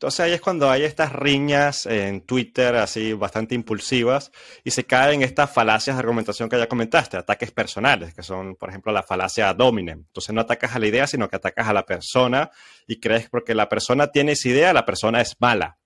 sea, 0.07 0.25
ahí 0.25 0.31
es 0.31 0.39
cuando 0.39 0.69
hay 0.69 0.83
estas 0.83 1.11
riñas 1.11 1.85
en 1.85 2.21
Twitter 2.21 2.77
así 2.77 3.11
bastante 3.11 3.53
impulsivas 3.53 4.31
y 4.63 4.71
se 4.71 4.85
caen 4.85 5.21
estas 5.21 5.51
falacias 5.53 5.97
de 5.97 5.99
argumentación 5.99 6.47
que 6.47 6.57
ya 6.57 6.69
comentaste, 6.69 7.17
ataques 7.17 7.51
personales, 7.51 8.13
que 8.13 8.23
son, 8.23 8.55
por 8.55 8.69
ejemplo, 8.69 8.93
la 8.93 9.03
falacia 9.03 9.53
dominem. 9.53 9.99
Entonces 10.07 10.33
no 10.33 10.39
atacas 10.41 10.75
a 10.75 10.79
la 10.79 10.87
idea, 10.87 11.07
sino 11.07 11.27
que 11.27 11.35
atacas 11.35 11.67
a 11.67 11.73
la 11.73 11.85
persona 11.85 12.51
y 12.87 13.01
crees 13.01 13.29
porque 13.29 13.53
la 13.53 13.67
persona 13.67 14.07
tiene 14.13 14.31
esa 14.31 14.47
idea, 14.47 14.71
la 14.71 14.85
persona 14.85 15.19
es 15.19 15.35
mala, 15.41 15.77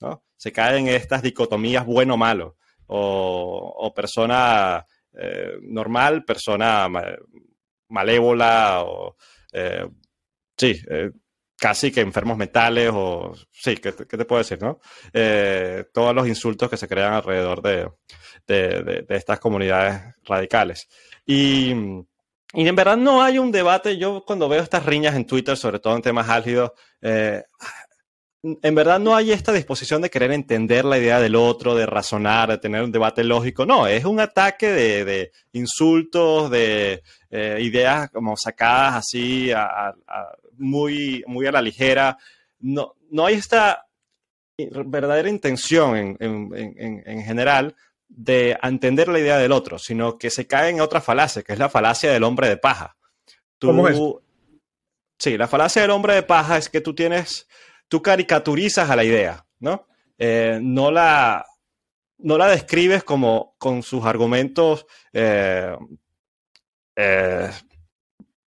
¿no? 0.00 0.22
Se 0.36 0.52
caen 0.52 0.88
estas 0.88 1.22
dicotomías 1.22 1.86
bueno-malo 1.86 2.58
o, 2.86 3.92
persona 3.96 4.84
eh, 5.14 5.54
normal, 5.62 6.26
persona 6.26 6.86
malévola 7.88 8.82
o 8.84 9.16
eh, 9.52 9.88
sí, 10.58 10.78
casi 11.62 11.92
que 11.92 12.00
enfermos 12.00 12.36
mentales 12.36 12.90
o 12.92 13.36
sí, 13.52 13.76
¿qué, 13.76 13.92
te 13.92 14.24
puedo 14.24 14.38
decir, 14.42 14.60
no? 14.60 14.80
todos 15.92 16.12
los 16.12 16.26
insultos 16.26 16.68
que 16.68 16.76
se 16.76 16.88
crean 16.88 17.12
alrededor 17.12 17.62
de, 17.62 17.88
de, 18.48 19.06
estas 19.10 19.38
comunidades 19.38 20.02
radicales. 20.24 20.88
Y, 21.24 21.70
y, 22.52 22.66
en 22.66 22.74
verdad 22.74 22.96
no 22.96 23.22
hay 23.22 23.38
un 23.38 23.52
debate, 23.52 23.96
yo 23.96 24.24
cuando 24.26 24.48
veo 24.48 24.60
estas 24.60 24.84
riñas 24.84 25.14
en 25.14 25.24
Twitter, 25.24 25.56
sobre 25.56 25.78
todo 25.78 25.94
en 25.94 26.02
temas 26.02 26.28
álgidos, 26.28 26.72
eh, 27.00 27.44
en 28.42 28.74
verdad 28.74 28.98
no 28.98 29.14
hay 29.14 29.30
esta 29.30 29.52
disposición 29.52 30.02
de 30.02 30.10
querer 30.10 30.32
entender 30.32 30.84
la 30.84 30.98
idea 30.98 31.20
del 31.20 31.36
otro, 31.36 31.74
de 31.74 31.86
razonar, 31.86 32.50
de 32.50 32.58
tener 32.58 32.82
un 32.82 32.92
debate 32.92 33.22
lógico. 33.22 33.64
No, 33.64 33.86
es 33.86 34.04
un 34.04 34.18
ataque 34.18 34.68
de, 34.68 35.32
insultos, 35.52 36.50
de 36.50 37.02
eh, 37.30 37.58
ideas 37.60 38.10
como 38.10 38.36
sacadas 38.36 38.96
así 38.96 39.50
muy, 40.58 41.22
muy 41.26 41.46
a 41.46 41.52
la 41.52 41.62
ligera. 41.62 42.18
No, 42.58 42.94
no 43.10 43.26
hay 43.26 43.34
esta 43.34 43.86
verdadera 44.56 45.28
intención 45.28 46.16
en 46.20 47.22
general 47.22 47.76
de 48.14 48.58
entender 48.62 49.08
la 49.08 49.18
idea 49.18 49.38
del 49.38 49.52
otro, 49.52 49.78
sino 49.78 50.18
que 50.18 50.30
se 50.30 50.46
cae 50.46 50.70
en 50.70 50.80
otra 50.80 51.00
falacia, 51.00 51.42
que 51.42 51.52
es 51.52 51.58
la 51.58 51.68
falacia 51.68 52.12
del 52.12 52.24
hombre 52.24 52.48
de 52.48 52.56
paja. 52.56 52.96
¿Cómo 53.60 53.88
es? 53.88 53.98
Sí, 55.18 55.38
la 55.38 55.48
falacia 55.48 55.82
del 55.82 55.92
hombre 55.92 56.14
de 56.14 56.22
paja 56.22 56.58
es 56.58 56.68
que 56.68 56.80
tú 56.80 56.94
tienes, 56.94 57.48
tú 57.92 58.00
caricaturizas 58.00 58.88
a 58.88 58.96
la 58.96 59.04
idea, 59.04 59.44
¿no? 59.60 59.86
Eh, 60.16 60.58
no 60.62 60.90
la, 60.90 61.44
no 62.16 62.38
la 62.38 62.46
describes 62.46 63.04
como 63.04 63.54
con 63.58 63.82
sus 63.82 64.06
argumentos 64.06 64.86
eh, 65.12 65.76
eh, 66.96 67.50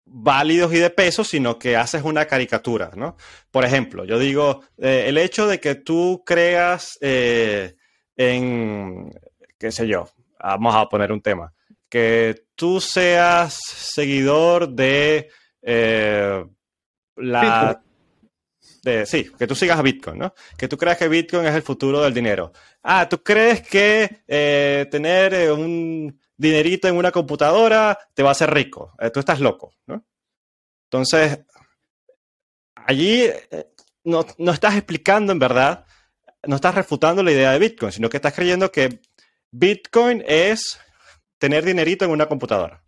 válidos 0.05 0.75
y 0.75 0.79
de 0.79 0.91
peso, 0.91 1.23
sino 1.23 1.57
que 1.57 1.77
haces 1.77 2.03
una 2.03 2.25
caricatura, 2.25 2.91
¿no? 2.97 3.17
Por 3.53 3.65
ejemplo, 3.65 4.05
yo 4.05 4.19
digo, 4.19 4.65
el 4.77 5.17
hecho 5.17 5.47
de 5.47 5.61
que 5.61 5.77
tú 5.77 6.25
creas 6.27 6.99
en 7.01 9.13
qué 9.57 9.71
sé 9.71 9.87
yo, 9.87 10.09
vamos 10.41 10.75
a 10.75 10.89
poner 10.89 11.13
un 11.13 11.23
tema, 11.23 11.55
que 11.89 12.43
tú 12.57 12.81
seas 12.81 13.55
seguidor 13.55 14.69
de 14.69 15.31
la... 17.15 17.81
Sí, 19.07 19.31
que 19.39 19.47
tú 19.47 19.55
sigas 19.55 19.79
a 19.79 19.83
Bitcoin, 19.83 20.19
¿no? 20.19 20.35
Que 20.57 20.69
tú 20.69 20.77
creas 20.77 20.97
que 20.97 21.09
Bitcoin 21.09 21.47
es 21.47 21.55
el 21.55 21.63
futuro 21.63 22.01
del 22.03 22.15
dinero. 22.15 22.53
Ah, 22.83 23.09
tú 23.09 23.23
crees 23.23 23.63
que 23.67 24.23
eh, 24.27 24.87
tener 24.91 25.35
eh, 25.35 25.53
un 25.53 26.21
dinerito 26.37 26.89
en 26.89 26.97
una 26.97 27.11
computadora 27.11 27.99
te 28.15 28.23
va 28.23 28.31
a 28.31 28.33
hacer 28.33 28.53
rico. 28.53 28.95
tú 29.13 29.21
estás 29.21 29.41
loco, 29.41 29.73
¿no? 29.87 30.05
Entonces, 30.85 31.41
allí 32.75 33.31
no, 34.05 34.27
no, 34.39 34.53
estás 34.53 34.77
explicando 34.77 35.33
en 35.33 35.39
verdad, 35.39 35.85
no 36.47 36.57
estás 36.57 36.75
refutando 36.75 37.23
la 37.23 37.33
idea 37.33 37.53
de 37.53 37.59
Bitcoin, 37.59 37.93
sino 37.93 38.09
que 38.09 38.17
estás 38.17 38.35
creyendo 38.35 38.71
que 38.71 39.01
Bitcoin 39.51 40.23
es 40.27 40.79
tener 41.39 41.65
dinerito 41.65 42.05
en 42.05 42.11
una 42.11 42.27
computadora. 42.27 42.83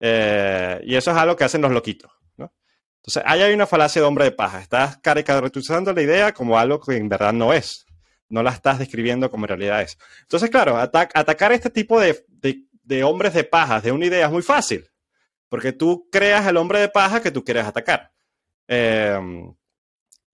Eh, 0.00 0.80
y 0.84 0.94
eso 0.94 1.10
es 1.10 1.16
algo 1.16 1.36
que 1.36 1.44
hacen 1.44 1.62
los 1.62 1.72
loquitos. 1.72 2.10
Entonces, 2.98 3.22
ahí 3.26 3.42
hay 3.42 3.54
una 3.54 3.66
falacia 3.66 4.02
de 4.02 4.08
hombre 4.08 4.24
de 4.24 4.32
paja. 4.32 4.60
Estás 4.60 4.98
caricaturizando 4.98 5.92
la 5.92 6.02
idea 6.02 6.32
como 6.32 6.58
algo 6.58 6.80
que 6.80 6.96
en 6.96 7.08
verdad 7.08 7.32
no 7.32 7.52
es. 7.52 7.86
No 8.28 8.42
la 8.42 8.50
estás 8.50 8.78
describiendo 8.78 9.30
como 9.30 9.44
en 9.44 9.48
realidad 9.48 9.82
es. 9.82 9.96
Entonces, 10.22 10.50
claro, 10.50 10.76
atacar 10.76 11.52
este 11.52 11.70
tipo 11.70 11.98
de, 12.00 13.02
hombres 13.02 13.34
de 13.34 13.44
paja 13.44 13.80
de 13.80 13.92
una 13.92 14.06
idea 14.06 14.26
es 14.26 14.32
muy 14.32 14.42
fácil. 14.42 14.86
Porque 15.48 15.72
tú 15.72 16.08
creas 16.12 16.46
el 16.46 16.58
hombre 16.58 16.80
de 16.80 16.88
paja 16.88 17.22
que 17.22 17.30
tú 17.30 17.42
quieres 17.42 17.64
atacar. 17.64 18.12
Eh, 18.66 19.18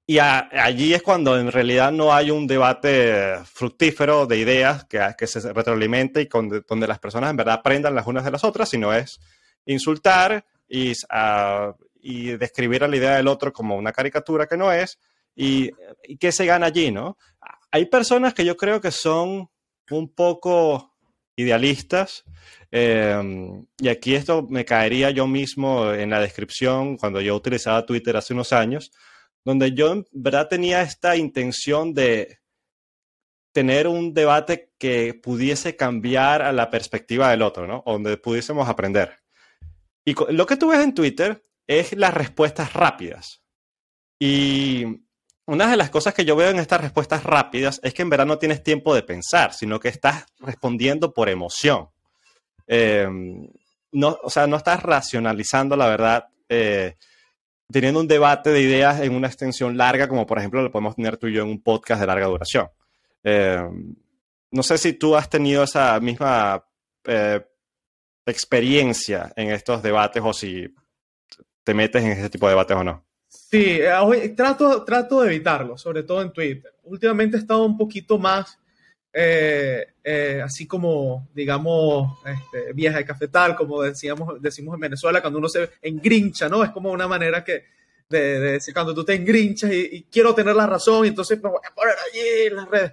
y 0.06 0.18
allí 0.18 0.92
es 0.92 1.02
cuando 1.02 1.38
en 1.38 1.50
realidad 1.50 1.90
no 1.90 2.12
hay 2.12 2.30
un 2.30 2.46
debate 2.46 3.38
fructífero 3.44 4.26
de 4.26 4.36
ideas 4.36 4.84
que, 4.84 5.26
se 5.26 5.52
retroalimente 5.52 6.20
y 6.20 6.28
donde 6.28 6.86
las 6.86 6.98
personas 6.98 7.30
en 7.30 7.38
verdad 7.38 7.54
aprendan 7.54 7.94
las 7.94 8.06
unas 8.06 8.22
de 8.22 8.30
las 8.30 8.44
otras, 8.44 8.68
sino 8.68 8.92
es 8.92 9.18
insultar 9.64 10.44
y, 10.68 10.92
y 12.04 12.36
describir 12.36 12.84
a 12.84 12.88
la 12.88 12.96
idea 12.96 13.16
del 13.16 13.28
otro 13.28 13.52
como 13.52 13.76
una 13.76 13.92
caricatura 13.92 14.46
que 14.46 14.56
no 14.56 14.70
es. 14.70 14.98
Y, 15.34 15.70
y 16.04 16.16
qué 16.18 16.30
se 16.30 16.46
gana 16.46 16.66
allí, 16.66 16.92
¿no? 16.92 17.16
Hay 17.70 17.86
personas 17.86 18.34
que 18.34 18.44
yo 18.44 18.56
creo 18.56 18.80
que 18.80 18.90
son 18.90 19.48
un 19.90 20.14
poco 20.14 20.94
idealistas. 21.34 22.24
Eh, 22.70 23.20
y 23.78 23.88
aquí 23.88 24.14
esto 24.14 24.46
me 24.48 24.64
caería 24.64 25.10
yo 25.10 25.26
mismo 25.26 25.92
en 25.92 26.10
la 26.10 26.20
descripción 26.20 26.96
cuando 26.96 27.20
yo 27.20 27.34
utilizaba 27.34 27.86
Twitter 27.86 28.16
hace 28.16 28.34
unos 28.34 28.52
años 28.52 28.92
donde 29.44 29.72
yo 29.72 29.92
en 29.92 30.06
verdad 30.12 30.48
tenía 30.48 30.82
esta 30.82 31.16
intención 31.16 31.92
de 31.92 32.40
tener 33.52 33.86
un 33.86 34.14
debate 34.14 34.72
que 34.78 35.14
pudiese 35.14 35.76
cambiar 35.76 36.42
a 36.42 36.52
la 36.52 36.70
perspectiva 36.70 37.30
del 37.30 37.42
otro, 37.42 37.66
¿no? 37.66 37.82
Donde 37.86 38.16
pudiésemos 38.16 38.68
aprender. 38.68 39.20
Y 40.04 40.14
lo 40.32 40.46
que 40.46 40.56
tú 40.56 40.68
ves 40.68 40.80
en 40.80 40.94
Twitter 40.94 41.42
es 41.66 41.96
las 41.96 42.14
respuestas 42.14 42.72
rápidas. 42.72 43.42
Y 44.18 44.84
una 45.46 45.70
de 45.70 45.76
las 45.76 45.90
cosas 45.90 46.14
que 46.14 46.24
yo 46.24 46.36
veo 46.36 46.50
en 46.50 46.58
estas 46.58 46.80
respuestas 46.80 47.24
rápidas 47.24 47.80
es 47.82 47.92
que 47.92 48.02
en 48.02 48.10
verdad 48.10 48.26
no 48.26 48.38
tienes 48.38 48.62
tiempo 48.62 48.94
de 48.94 49.02
pensar, 49.02 49.52
sino 49.52 49.78
que 49.78 49.88
estás 49.88 50.26
respondiendo 50.38 51.12
por 51.12 51.28
emoción. 51.28 51.88
Em, 52.66 53.48
no, 53.92 54.18
o 54.22 54.30
sea, 54.30 54.46
no 54.46 54.56
estás 54.56 54.82
racionalizando 54.82 55.76
la 55.76 55.88
verdad. 55.88 56.28
Eh, 56.48 56.96
teniendo 57.70 58.00
un 58.00 58.08
debate 58.08 58.50
de 58.50 58.60
ideas 58.60 59.00
en 59.00 59.14
una 59.14 59.26
extensión 59.26 59.76
larga, 59.76 60.08
como 60.08 60.26
por 60.26 60.38
ejemplo 60.38 60.62
lo 60.62 60.70
podemos 60.70 60.96
tener 60.96 61.16
tú 61.16 61.26
y 61.26 61.34
yo 61.34 61.42
en 61.42 61.48
un 61.48 61.62
podcast 61.62 62.00
de 62.00 62.06
larga 62.06 62.26
duración. 62.26 62.68
Eh, 63.22 63.62
no 64.50 64.62
sé 64.62 64.78
si 64.78 64.92
tú 64.92 65.16
has 65.16 65.28
tenido 65.28 65.64
esa 65.64 65.98
misma 65.98 66.64
eh, 67.04 67.44
experiencia 68.26 69.32
en 69.34 69.50
estos 69.50 69.82
debates 69.82 70.22
o 70.24 70.32
si 70.32 70.72
te 71.64 71.74
metes 71.74 72.04
en 72.04 72.12
ese 72.12 72.30
tipo 72.30 72.46
de 72.46 72.52
debates 72.52 72.76
o 72.76 72.84
no. 72.84 73.04
Sí, 73.26 73.80
eh, 73.80 74.34
trato, 74.36 74.84
trato 74.84 75.22
de 75.22 75.34
evitarlo, 75.34 75.76
sobre 75.76 76.04
todo 76.04 76.22
en 76.22 76.32
Twitter. 76.32 76.72
Últimamente 76.84 77.36
he 77.36 77.40
estado 77.40 77.64
un 77.64 77.76
poquito 77.76 78.18
más 78.18 78.58
así 80.42 80.66
como, 80.66 81.28
digamos, 81.32 82.18
este, 82.26 82.72
vieja 82.72 82.98
de 82.98 83.04
cafetal, 83.04 83.54
como 83.54 83.80
decíamos, 83.80 84.42
decimos 84.42 84.74
en 84.74 84.80
Venezuela, 84.80 85.20
cuando 85.20 85.38
uno 85.38 85.48
se 85.48 85.70
engrincha, 85.82 86.48
¿no? 86.48 86.64
Es 86.64 86.70
como 86.70 86.90
una 86.90 87.06
manera 87.06 87.44
que, 87.44 87.62
de, 88.08 88.40
decir, 88.40 88.74
cuando 88.74 88.94
tú 88.94 89.04
te 89.04 89.14
engrinchas 89.14 89.72
y, 89.72 90.06
quiero 90.10 90.34
tener 90.34 90.54
la 90.54 90.66
razón, 90.66 91.06
entonces 91.06 91.42
me 91.42 91.50
voy 91.50 91.60
a 91.68 91.74
poner 91.74 91.94
allí 91.94 92.46
en 92.46 92.56
las 92.56 92.68
redes. 92.68 92.92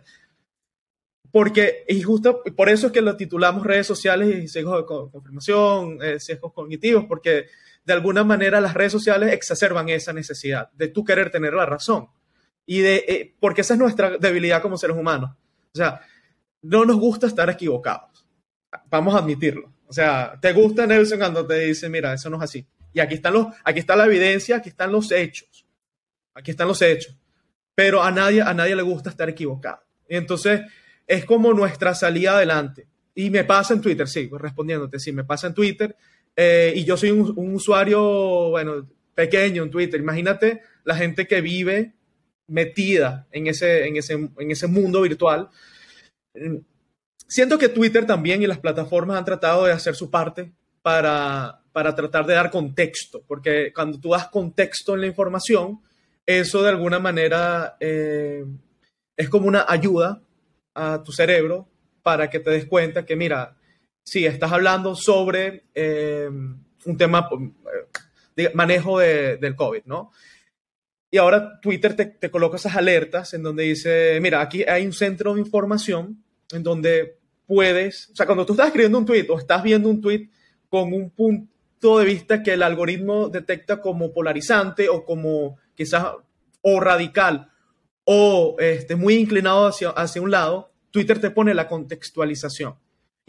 Porque, 1.32 1.86
y 1.88 2.02
justo 2.02 2.44
por 2.56 2.70
eso 2.70 2.88
es 2.88 2.94
que 2.94 3.02
lo 3.02 3.16
titulamos 3.16 3.66
redes 3.66 3.88
sociales 3.88 4.44
y 4.44 4.48
sesgos 4.48 4.78
de 4.78 4.86
confirmación, 4.86 5.98
eh, 6.02 6.20
sesgos 6.20 6.52
cognitivos, 6.52 7.06
porque 7.06 7.48
de 7.84 7.94
alguna 7.94 8.24
manera 8.24 8.62
las 8.62 8.74
redes 8.74 8.92
sociales 8.92 9.34
exacerban 9.34 9.90
esa 9.90 10.14
necesidad 10.14 10.72
de 10.74 10.88
tú 10.90 11.04
querer 11.04 11.32
tener 11.32 11.54
la 11.54 11.66
razón. 11.66 12.08
Y 12.66 12.80
de, 12.80 13.06
eh, 13.08 13.36
porque 13.40 13.62
esa 13.62 13.74
es 13.74 13.80
nuestra 13.80 14.18
debilidad 14.18 14.62
como 14.62 14.78
seres 14.78 14.96
humanos. 14.96 15.32
O 15.74 15.78
sea, 15.78 16.02
no 16.62 16.86
nos 16.86 16.98
gusta 16.98 17.28
estar 17.28 17.50
equivocados. 17.50 18.26
Vamos 18.90 19.16
a 19.16 19.20
admitirlo. 19.20 19.74
O 19.88 19.94
sea, 19.94 20.38
te 20.40 20.54
gusta 20.54 20.88
Nelson 20.88 21.20
cuando 21.20 21.46
te 21.46 21.60
dice, 21.60 21.90
mira, 21.90 22.14
eso 22.14 22.30
no 22.30 22.38
es 22.38 22.44
así. 22.44 22.66
Y 22.94 23.00
aquí, 23.00 23.16
están 23.16 23.34
los, 23.34 23.48
aquí 23.64 23.80
está 23.80 23.96
la 23.96 24.06
evidencia, 24.06 24.58
aquí 24.58 24.70
están 24.70 24.92
los 24.92 25.12
hechos. 25.12 25.66
Aquí 26.34 26.52
están 26.52 26.68
los 26.68 26.82
hechos. 26.82 27.18
Pero 27.76 28.04
a 28.04 28.12
nadie, 28.12 28.42
a 28.42 28.54
nadie 28.54 28.76
le 28.76 28.84
gusta 28.84 29.10
estar 29.10 29.30
equivocado. 29.30 29.82
Y 30.08 30.16
entonces 30.16 30.62
es 31.08 31.26
como 31.26 31.54
nuestra 31.54 31.94
salida 31.96 32.36
adelante. 32.36 32.88
Y 33.14 33.30
me 33.30 33.44
pasa 33.44 33.74
en 33.74 33.82
Twitter, 33.82 34.08
sí, 34.08 34.30
respondiéndote, 34.32 35.00
sí, 35.00 35.12
me 35.12 35.24
pasa 35.24 35.48
en 35.48 35.54
Twitter. 35.54 35.96
Eh, 36.36 36.74
y 36.76 36.84
yo 36.84 36.98
soy 36.98 37.12
un, 37.12 37.56
usuario, 37.56 38.50
bueno, 38.50 38.88
pequeño 39.14 39.64
en 39.64 39.72
Twitter. 39.72 40.00
Imagínate 40.00 40.62
la 40.84 40.96
gente 40.96 41.28
que 41.28 41.42
vive 41.42 41.94
metida 42.48 43.28
en 43.32 43.48
ese, 43.48 43.88
en 43.88 43.98
ese, 43.98 44.14
en 44.14 44.52
ese 44.52 44.68
mundo 44.68 45.02
virtual 45.02 45.50
Siento 47.28 47.58
que 47.58 47.70
Twitter 47.70 48.06
también 48.06 48.44
y 48.44 48.48
las 48.48 48.60
plataformas 48.60 49.18
han 49.18 49.26
tratado 49.26 49.66
de 49.66 49.72
hacer 49.72 49.96
su 49.96 50.10
parte 50.10 50.52
para, 50.82 51.62
para 51.72 51.96
tratar 51.96 52.26
de 52.26 52.34
dar 52.34 52.52
contexto, 52.52 53.24
porque 53.26 53.72
cuando 53.74 54.00
tú 54.00 54.10
das 54.10 54.28
contexto 54.28 54.96
en 54.96 55.02
la 55.02 55.08
información, 55.08 55.80
eso 56.26 56.62
de 56.62 56.70
alguna 56.70 57.00
manera 57.00 57.78
eh, 57.80 58.46
es 59.16 59.30
como 59.30 59.48
una 59.48 59.66
ayuda 59.68 60.22
a 60.74 61.04
tu 61.04 61.12
cerebro 61.12 61.70
para 62.04 62.30
que 62.30 62.40
te 62.40 62.50
des 62.50 62.66
cuenta 62.66 63.06
que, 63.06 63.16
mira, 63.16 63.56
si 64.04 64.26
estás 64.26 64.52
hablando 64.52 64.96
sobre 64.96 65.66
eh, 65.74 66.30
un 66.86 66.98
tema 66.98 67.30
de 68.36 68.52
manejo 68.54 69.00
del 69.00 69.56
COVID, 69.56 69.84
¿no? 69.86 70.12
Y 71.10 71.18
ahora 71.18 71.60
Twitter 71.62 71.96
te, 71.96 72.06
te, 72.06 72.32
coloca 72.32 72.56
esas 72.56 72.76
alertas 72.76 73.34
en 73.34 73.44
donde 73.44 73.64
dice, 73.64 74.18
mira, 74.22 74.40
aquí 74.40 74.64
hay 74.64 74.86
un 74.86 74.94
centro 74.94 75.34
de 75.34 75.42
información 75.42 76.24
en 76.54 76.64
donde 76.64 77.18
puedes, 77.46 78.10
o 78.14 78.16
sea, 78.16 78.26
cuando 78.26 78.46
tú 78.46 78.54
estás 78.54 78.68
escribiendo 78.68 78.98
un 78.98 79.06
tweet 79.06 79.28
o 79.30 79.38
estás 79.38 79.62
viendo 79.62 79.90
un 79.90 80.00
tweet 80.00 80.30
con 80.70 80.94
un 80.94 81.10
punto 81.10 82.00
de 82.00 82.06
vista 82.06 82.42
que 82.42 82.54
el 82.54 82.64
algoritmo 82.64 83.28
detecta 83.28 83.82
como 83.82 84.14
polarizante 84.14 84.88
o 84.88 85.04
como 85.04 85.58
quizás 85.76 86.06
o 86.62 86.80
radical 86.80 87.52
o 88.06 88.56
este, 88.60 88.96
muy 88.96 89.16
inclinado 89.16 89.68
hacia, 89.68 89.90
hacia 89.90 90.22
un 90.22 90.32
lado, 90.32 90.72
Twitter 90.92 91.20
te 91.20 91.32
pone 91.32 91.54
la 91.54 91.68
contextualización. 91.68 92.76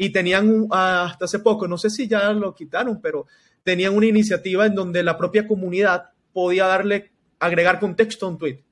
Y 0.03 0.11
tenían 0.11 0.67
hasta 0.69 1.27
hace 1.27 1.39
poco, 1.39 1.69
no 1.69 1.79
sé 1.79 1.89
si 1.89 2.09
ya 2.09 2.33
lo 2.33 2.53
quitaron, 2.57 3.01
pero 3.01 3.29
tenían 3.63 3.95
una 3.95 4.07
iniciativa 4.07 4.67
en 4.67 4.75
donde 4.75 5.01
la 5.01 5.17
propia 5.17 5.47
comunidad 5.47 6.11
podía 6.33 6.67
darle, 6.67 7.13
agregar 7.39 7.79
contexto 7.79 8.27
a 8.27 8.31
un 8.31 8.37
tweet. 8.37 8.65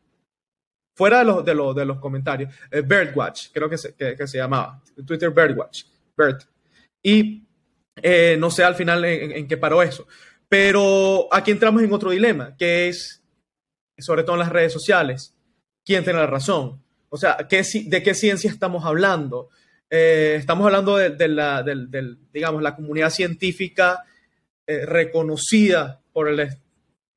Fuera 0.96 1.20
de 1.20 1.26
los, 1.26 1.44
de 1.44 1.54
los, 1.54 1.76
de 1.76 1.84
los 1.84 2.00
comentarios. 2.00 2.52
Eh, 2.68 2.80
Birdwatch, 2.80 3.52
creo 3.52 3.70
que 3.70 3.78
se, 3.78 3.94
que, 3.94 4.26
se 4.26 4.38
llamaba. 4.38 4.82
Twitter 5.06 5.30
Birdwatch. 5.30 5.84
Bird. 6.16 6.42
Y 7.00 7.46
eh, 8.02 8.36
no 8.36 8.50
sé 8.50 8.64
al 8.64 8.74
final 8.74 9.04
en, 9.04 9.46
qué 9.46 9.56
paró 9.56 9.84
eso. 9.84 10.08
Pero 10.48 11.28
aquí 11.30 11.52
entramos 11.52 11.80
en 11.84 11.92
otro 11.92 12.10
dilema, 12.10 12.56
que 12.56 12.88
es, 12.88 13.22
sobre 13.98 14.24
todo 14.24 14.34
en 14.34 14.40
las 14.40 14.50
redes 14.50 14.72
sociales, 14.72 15.32
quién 15.84 16.02
tiene 16.02 16.18
la 16.18 16.26
razón. 16.26 16.82
O 17.08 17.16
sea, 17.16 17.36
¿qué, 17.48 17.62
¿de 17.86 18.02
qué 18.02 18.14
ciencia 18.14 18.50
estamos 18.50 18.84
hablando? 18.84 19.48
Eh, 19.90 20.36
estamos 20.38 20.64
hablando 20.64 20.96
de, 20.96 21.28
la, 21.28 21.62
del, 21.62 22.18
digamos, 22.32 22.62
la 22.62 22.76
comunidad 22.76 23.10
científica 23.10 24.04
reconocida 24.66 26.00
por 26.12 26.28
el 26.28 26.48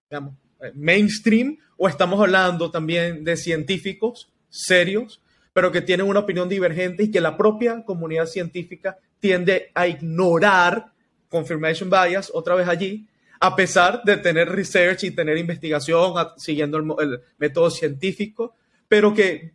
digamos, 0.10 0.34
mainstream 0.74 1.58
o 1.78 1.88
estamos 1.88 2.20
hablando 2.20 2.72
también 2.72 3.24
de 3.24 3.38
científicos 3.38 4.32
serios, 4.50 5.22
pero 5.52 5.72
que 5.72 5.82
tienen 5.82 6.08
una 6.08 6.22
opinión 6.22 6.50
divergente 6.50 7.04
y 7.04 7.12
que 7.12 7.22
la 7.22 7.38
propia 7.38 7.84
comunidad 7.84 8.26
científica 8.26 8.98
tiende 9.20 9.72
a 9.74 9.88
ignorar 9.88 10.92
confirmation 11.30 11.90
bias 11.90 12.32
otra 12.34 12.56
vez 12.56 12.68
allí, 12.68 13.08
a 13.40 13.56
pesar 13.56 14.04
de 14.04 14.18
tener 14.18 14.50
research 14.50 15.04
y 15.04 15.12
tener 15.12 15.38
investigación 15.38 16.14
siguiendo 16.38 16.78
el, 17.00 17.22
método 17.38 17.70
científico, 17.70 18.56
pero 18.88 19.14
que 19.14 19.54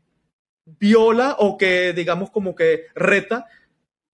viola 0.78 1.36
o 1.38 1.56
que 1.56 1.92
digamos 1.92 2.30
como 2.30 2.54
que 2.54 2.86
reta 2.94 3.46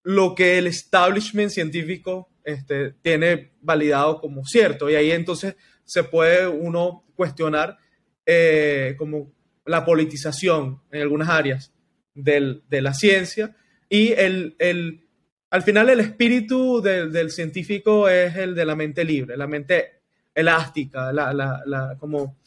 lo 0.03 0.35
que 0.35 0.59
el 0.59 0.67
establishment 0.67 1.51
científico 1.51 2.29
este, 2.45 2.93
tiene 3.03 3.53
validado 3.61 4.21
como 4.21 4.45
cierto. 4.45 4.91
Y 4.91 4.95
ahí 4.95 5.11
entonces 5.11 5.57
se 5.85 6.05
puede 6.05 6.47
uno 6.47 7.05
cuestionar 7.17 7.79
eh, 8.27 8.95
como 8.99 9.33
la 9.65 9.85
politización 9.85 10.83
en 10.91 11.03
algunas 11.03 11.29
áreas 11.29 11.73
de 12.15 12.63
la 12.71 12.95
ciencia 12.95 13.57
y 13.89 14.13
el, 14.13 14.57
el, 14.59 15.07
al 15.51 15.63
final 15.63 15.89
el 15.89 16.01
espíritu 16.01 16.81
del, 16.81 17.31
científico 17.31 18.09
es 18.09 18.35
el 18.37 18.55
de 18.55 18.65
la 18.65 18.75
mente 18.75 19.05
libre, 19.05 19.37
la 19.37 19.47
mente 19.47 20.01
elástica, 20.35 21.13
la, 21.13 21.33
la, 21.33 21.97
como 21.99 22.39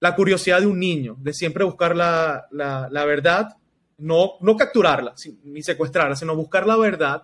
la 0.00 0.14
curiosidad 0.14 0.60
de 0.60 0.66
un 0.66 0.78
niño, 0.78 1.16
de 1.18 1.32
siempre 1.32 1.64
buscar 1.64 1.96
la, 1.96 2.46
verdad, 3.06 3.56
no, 3.98 4.32
no 4.40 4.56
capturarla 4.56 5.14
ni 5.44 5.62
secuestrarla, 5.62 6.16
sino 6.16 6.36
buscar 6.36 6.66
la 6.66 6.76
verdad 6.76 7.22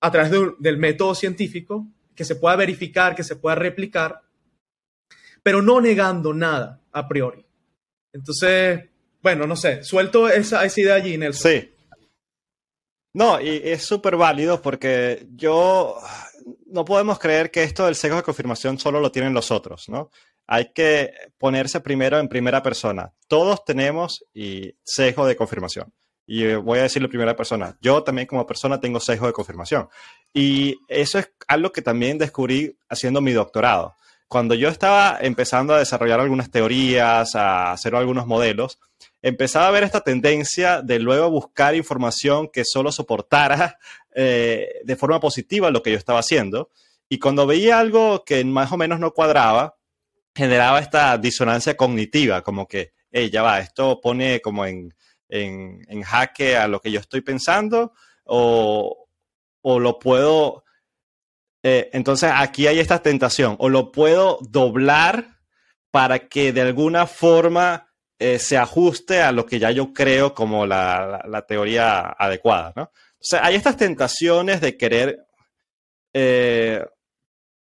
a 0.00 0.10
través 0.10 0.32
del 0.58 0.78
método 0.78 1.14
científico 1.14 1.86
que 2.14 2.24
se 2.24 2.36
pueda 2.36 2.56
verificar, 2.56 3.14
que 3.14 3.24
se 3.24 3.36
pueda 3.36 3.54
replicar 3.54 4.20
pero 5.42 5.60
no 5.60 5.80
negando 5.80 6.32
nada 6.32 6.80
a 6.92 7.08
priori. 7.08 7.44
Entonces, 8.12 8.84
bueno, 9.22 9.46
no 9.46 9.56
sé, 9.56 9.82
suelto 9.82 10.28
esa, 10.28 10.64
esa 10.64 10.80
idea 10.80 10.94
allí, 10.94 11.16
Nelson. 11.18 11.50
Sí. 11.50 11.74
No, 13.14 13.40
y 13.40 13.60
es 13.64 13.82
súper 13.82 14.16
válido 14.16 14.62
porque 14.62 15.26
yo 15.34 15.98
no 16.66 16.84
podemos 16.84 17.18
creer 17.18 17.50
que 17.50 17.62
esto 17.62 17.84
del 17.86 17.94
sesgo 17.94 18.16
de 18.16 18.22
confirmación 18.22 18.78
solo 18.78 19.00
lo 19.00 19.12
tienen 19.12 19.34
los 19.34 19.50
otros, 19.50 19.88
¿no? 19.88 20.10
Hay 20.46 20.72
que 20.72 21.12
ponerse 21.38 21.80
primero 21.80 22.18
en 22.18 22.28
primera 22.28 22.62
persona. 22.62 23.12
Todos 23.28 23.64
tenemos 23.64 24.24
y 24.34 24.74
sesgo 24.84 25.26
de 25.26 25.36
confirmación. 25.36 25.92
Y 26.26 26.54
voy 26.54 26.78
a 26.78 26.82
decirlo 26.82 27.06
en 27.06 27.10
primera 27.10 27.36
persona. 27.36 27.76
Yo 27.80 28.02
también 28.02 28.26
como 28.26 28.46
persona 28.46 28.80
tengo 28.80 29.00
sesgo 29.00 29.26
de 29.26 29.32
confirmación. 29.32 29.88
Y 30.32 30.78
eso 30.88 31.18
es 31.18 31.32
algo 31.48 31.72
que 31.72 31.82
también 31.82 32.18
descubrí 32.18 32.76
haciendo 32.88 33.20
mi 33.20 33.32
doctorado 33.32 33.96
cuando 34.32 34.54
yo 34.54 34.70
estaba 34.70 35.18
empezando 35.20 35.74
a 35.74 35.78
desarrollar 35.78 36.18
algunas 36.18 36.50
teorías, 36.50 37.34
a 37.34 37.70
hacer 37.70 37.94
algunos 37.94 38.26
modelos, 38.26 38.78
empezaba 39.20 39.68
a 39.68 39.70
ver 39.70 39.84
esta 39.84 40.00
tendencia 40.00 40.80
de 40.80 40.98
luego 40.98 41.30
buscar 41.30 41.74
información 41.74 42.48
que 42.48 42.64
solo 42.64 42.92
soportara 42.92 43.78
eh, 44.14 44.80
de 44.84 44.96
forma 44.96 45.20
positiva 45.20 45.70
lo 45.70 45.82
que 45.82 45.90
yo 45.90 45.98
estaba 45.98 46.20
haciendo. 46.20 46.70
Y 47.10 47.18
cuando 47.18 47.46
veía 47.46 47.78
algo 47.78 48.24
que 48.24 48.42
más 48.42 48.72
o 48.72 48.78
menos 48.78 49.00
no 49.00 49.12
cuadraba, 49.12 49.76
generaba 50.34 50.80
esta 50.80 51.16
disonancia 51.18 51.76
cognitiva, 51.76 52.42
como 52.42 52.66
que, 52.66 52.92
hey, 53.10 53.30
ya 53.30 53.42
va, 53.42 53.60
esto 53.60 54.00
pone 54.00 54.40
como 54.40 54.66
en, 54.66 54.94
en, 55.28 56.02
jaque 56.02 56.56
a 56.56 56.68
lo 56.68 56.80
que 56.80 56.90
yo 56.90 57.00
estoy 57.00 57.20
pensando, 57.20 57.92
o, 58.24 59.08
o 59.62 59.80
lo 59.80 59.98
puedo 59.98 60.64
eh, 61.62 61.90
entonces 61.92 62.30
aquí 62.34 62.66
hay 62.66 62.80
esta 62.80 63.00
tentación, 63.00 63.56
o 63.58 63.68
lo 63.68 63.92
puedo 63.92 64.38
doblar 64.42 65.38
para 65.90 66.28
que 66.28 66.52
de 66.52 66.62
alguna 66.62 67.06
forma 67.06 67.88
eh, 68.18 68.38
se 68.38 68.58
ajuste 68.58 69.22
a 69.22 69.30
lo 69.30 69.46
que 69.46 69.58
ya 69.58 69.70
yo 69.70 69.92
creo 69.92 70.34
como 70.34 70.66
la, 70.66 71.44
teoría 71.46 72.00
adecuada, 72.18 72.72
¿no? 72.74 72.82
O 72.84 73.24
sea, 73.24 73.44
hay 73.44 73.54
estas 73.54 73.76
tentaciones 73.76 74.60
de 74.60 74.76
querer 74.76 75.24
eh, 76.12 76.84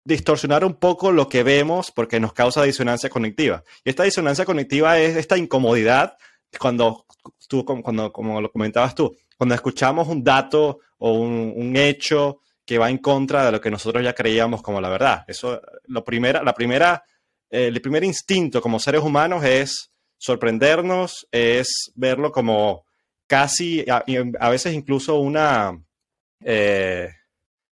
distorsionar 0.04 0.66
un 0.66 0.76
poco 0.76 1.12
lo 1.12 1.30
que 1.30 1.44
vemos 1.44 1.92
porque 1.92 2.20
nos 2.20 2.34
causa 2.34 2.64
disonancia 2.64 3.10
cognitiva. 3.10 3.64
Y 3.84 3.90
esta 3.90 4.04
disonancia 4.04 4.46
cognitiva 4.46 5.00
es 5.00 5.16
esta 5.16 5.38
incomodidad 5.38 6.18
cuando 6.60 7.06
tú, 7.48 7.64
cuando, 7.66 8.12
como 8.12 8.42
lo 8.42 8.52
comentabas 8.52 8.96
tú, 8.96 9.16
cuando 9.38 9.56
escuchamos 9.56 10.08
un 10.08 10.24
dato 10.24 10.80
o 10.98 11.14
un 11.14 11.76
hecho 11.76 12.42
que 12.72 12.78
va 12.78 12.90
en 12.90 13.00
contra 13.00 13.46
de 13.46 13.52
lo 13.52 13.60
que 13.60 13.70
nosotros 13.70 14.02
ya 14.02 14.14
creíamos 14.14 14.62
como 14.62 14.80
la 14.80 14.88
verdad. 14.88 15.26
Eso, 15.28 15.62
lo 15.88 16.06
primera, 16.06 16.42
la 16.42 16.54
primera, 16.54 17.04
eh, 17.50 17.68
el 17.68 17.82
primer 17.82 18.04
instinto 18.04 18.62
como 18.62 18.80
seres 18.80 19.02
humanos 19.02 19.44
es 19.44 19.92
sorprendernos, 20.18 21.28
es 21.32 21.92
verlo 21.96 22.32
como 22.32 22.86
casi, 23.28 23.84
a, 23.90 24.50
veces 24.50 24.74
incluso 24.74 25.18
una, 25.20 25.78
eh, 26.46 27.10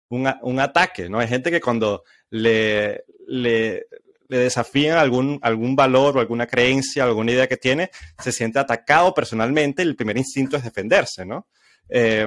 un 0.09 0.59
ataque, 0.59 1.09
¿no? 1.09 1.21
Hay 1.21 1.29
gente 1.29 1.53
que 1.53 1.61
cuando 1.61 2.03
le, 2.31 3.05
le, 3.27 3.87
desafían 4.29 4.99
algún, 4.99 5.39
algún 5.43 5.75
valor 5.75 6.17
o 6.17 6.21
alguna 6.21 6.47
creencia, 6.47 7.05
alguna 7.05 7.33
idea 7.33 7.47
que 7.47 7.57
tiene, 7.57 7.91
se 8.19 8.33
siente 8.33 8.59
atacado 8.59 9.15
personalmente 9.15 9.83
el 9.83 9.97
primer 9.97 10.19
instinto 10.19 10.57
es 10.57 10.65
defenderse, 10.65 11.25
¿no? 11.25 11.49
Eh, 11.89 12.27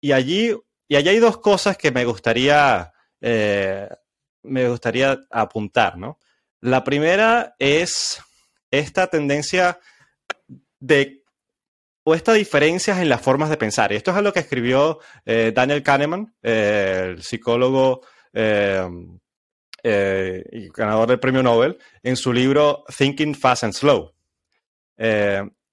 y 0.00 0.12
allí 0.12 0.52
y 0.88 0.96
allá 0.96 1.10
hay 1.10 1.18
dos 1.18 1.38
cosas 1.38 1.76
que 1.76 1.90
me 1.90 2.04
gustaría, 2.04 2.92
eh, 3.20 3.88
me 4.42 4.68
gustaría 4.68 5.18
apuntar, 5.30 5.98
¿no? 5.98 6.18
La 6.60 6.84
primera 6.84 7.56
es 7.58 8.20
esta 8.70 9.08
tendencia 9.08 9.80
de 10.78 11.22
o 12.04 12.14
estas 12.14 12.36
diferencias 12.36 12.98
en 12.98 13.08
las 13.08 13.20
formas 13.20 13.50
de 13.50 13.56
pensar. 13.56 13.90
Y 13.90 13.96
esto 13.96 14.12
es 14.12 14.16
algo 14.16 14.32
que 14.32 14.38
escribió 14.38 15.00
eh, 15.24 15.50
Daniel 15.52 15.82
Kahneman, 15.82 16.36
eh, 16.40 17.14
el 17.16 17.22
psicólogo 17.22 18.02
y 19.86 20.68
ganador 20.70 21.08
del 21.08 21.20
premio 21.20 21.42
Nobel, 21.42 21.78
en 22.02 22.16
su 22.16 22.32
libro 22.32 22.84
Thinking 22.96 23.34
Fast 23.34 23.64
and 23.64 23.72
Slow. 23.72 24.12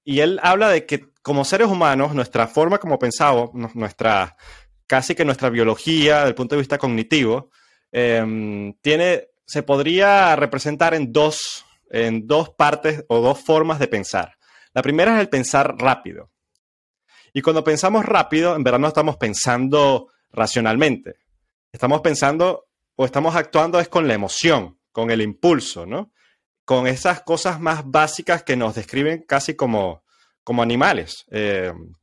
y 0.05 0.19
él 0.19 0.39
habla 0.43 0.69
de 0.69 0.85
que 0.85 1.13
como 1.23 1.45
seres 1.45 1.67
humanos, 1.69 2.13
nuestra 2.13 2.47
forma 2.47 2.77
como 2.77 2.99
pensamos, 2.99 3.51
nuestra, 3.73 4.35
casi 4.85 5.15
que 5.15 5.25
nuestra 5.25 5.49
biología, 5.49 6.17
desde 6.17 6.29
el 6.29 6.35
punto 6.35 6.55
de 6.55 6.61
vista 6.61 6.77
cognitivo, 6.77 7.49
em, 7.91 8.73
tiene, 8.81 9.29
se 9.45 9.63
podría 9.63 10.35
representar 10.35 10.93
en 10.93 11.13
dos, 11.13 11.65
en 11.89 12.27
dos 12.27 12.49
partes 12.49 13.05
o 13.07 13.21
dos 13.21 13.39
formas 13.39 13.79
de 13.79 13.87
pensar. 13.87 14.37
La 14.73 14.81
primera 14.81 15.15
es 15.15 15.21
el 15.21 15.29
pensar 15.29 15.75
rápido. 15.77 16.29
Y 17.31 17.41
cuando 17.41 17.63
pensamos 17.63 18.05
rápido, 18.05 18.55
en 18.55 18.63
verdad 18.63 18.79
no 18.79 18.87
estamos 18.89 19.15
pensando 19.15 20.09
racionalmente. 20.31 21.15
Estamos 21.71 22.01
pensando 22.01 22.65
o 22.95 23.05
estamos 23.05 23.35
actuando 23.35 23.79
es 23.79 23.87
con 23.87 24.07
la 24.07 24.13
emoción, 24.13 24.77
con 24.91 25.11
el 25.11 25.21
impulso, 25.21 25.85
¿no? 25.85 26.11
Con 26.65 26.87
esas 26.87 27.21
cosas 27.21 27.59
más 27.59 27.83
básicas 27.85 28.43
que 28.43 28.55
nos 28.55 28.75
describen 28.75 29.23
casi 29.27 29.55
como, 29.55 30.03
como 30.43 30.61
animales. 30.61 31.25
Em, 31.31 31.95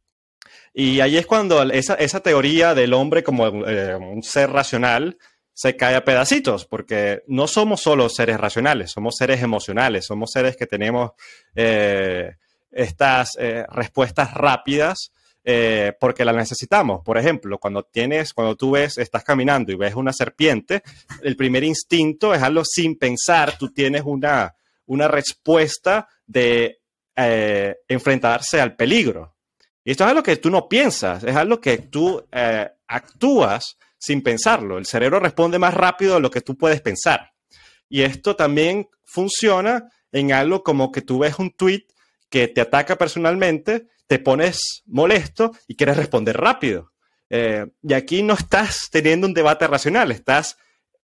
y 0.73 1.01
ahí 1.01 1.17
es 1.17 1.27
cuando 1.27 1.63
esa, 1.63 1.95
esa 1.95 2.21
teoría 2.21 2.75
del 2.75 2.95
hombre 2.95 3.23
como 3.23 3.47
eh, 3.67 3.97
un 3.97 4.23
ser 4.23 4.51
racional 4.51 5.19
se 5.53 5.77
cae 5.77 5.95
a 5.95 6.05
pedacitos, 6.05 6.65
porque 6.65 7.23
no 7.27 7.47
somos 7.47 7.83
solo 7.83 8.09
seres 8.09 8.39
racionales, 8.39 8.93
somos 8.93 9.17
seres 9.17 9.43
emocionales, 9.43 10.07
somos 10.07 10.31
seres 10.33 10.57
que 10.57 10.67
tenemos 10.67 11.11
eh, 11.55 12.37
estas 12.71 13.37
eh, 13.39 13.65
respuestas 13.69 14.33
rápidas 14.33 15.13
eh, 15.45 15.93
porque 15.99 16.25
la 16.25 16.33
necesitamos. 16.33 17.03
Por 17.03 17.17
ejemplo, 17.19 17.59
cuando 17.59 17.83
tienes, 17.85 18.35
cuando 18.35 18.57
tú 18.57 18.73
ves, 18.73 18.99
estás 18.99 19.25
caminando 19.25 19.73
y 19.73 19.77
ves 19.77 19.95
una 19.95 20.13
serpiente, 20.13 20.83
el 21.23 21.37
primer 21.37 21.65
instinto 21.65 22.35
es 22.35 22.43
algo 22.43 22.63
sin 22.65 22.99
pensar, 22.99 23.57
tú 23.59 23.73
tienes 23.73 24.03
una, 24.05 24.55
una 24.87 25.09
respuesta 25.09 26.09
de 26.27 26.81
eh, 27.17 27.77
enfrentarse 27.89 28.61
al 28.61 28.77
peligro. 28.77 29.37
Y 29.85 29.93
esto 29.93 30.05
es 30.05 30.11
algo 30.11 30.23
que 30.23 30.37
tú 30.37 30.51
no 30.51 30.69
piensas, 30.69 31.25
es 31.25 31.35
algo 31.35 31.61
que 31.61 31.79
tú 31.79 32.23
eh, 32.31 32.69
actúas 32.87 33.79
sin 33.99 34.23
pensarlo. 34.23 34.79
El 34.79 34.87
cerebro 34.87 35.21
responde 35.21 35.59
más 35.59 35.75
rápido 35.75 36.15
de 36.15 36.21
lo 36.21 36.31
que 36.31 36.41
tú 36.41 36.57
puedes 36.57 36.81
pensar. 36.81 37.33
Y 37.89 38.03
esto 38.03 38.37
también 38.37 38.89
funciona 39.05 39.91
en 40.13 40.33
algo 40.33 40.63
como 40.63 40.93
que 40.93 41.03
tú 41.03 41.21
ves 41.21 41.39
un 41.39 41.51
tweet 41.51 41.87
que 42.29 42.49
te 42.49 42.61
ataca 42.61 42.97
personalmente, 42.97 43.89
te 44.11 44.19
pones 44.19 44.83
molesto 44.87 45.53
y 45.69 45.77
quieres 45.77 45.97
responder 45.97 46.37
rápido. 46.37 46.91
Eh, 47.29 47.65
y 47.81 47.93
aquí 47.93 48.25
no 48.25 48.35
estás 48.35 48.89
teniendo 48.91 49.25
un 49.29 49.35
debate 49.35 49.69
racional, 49.69 50.11
estás 50.11 50.59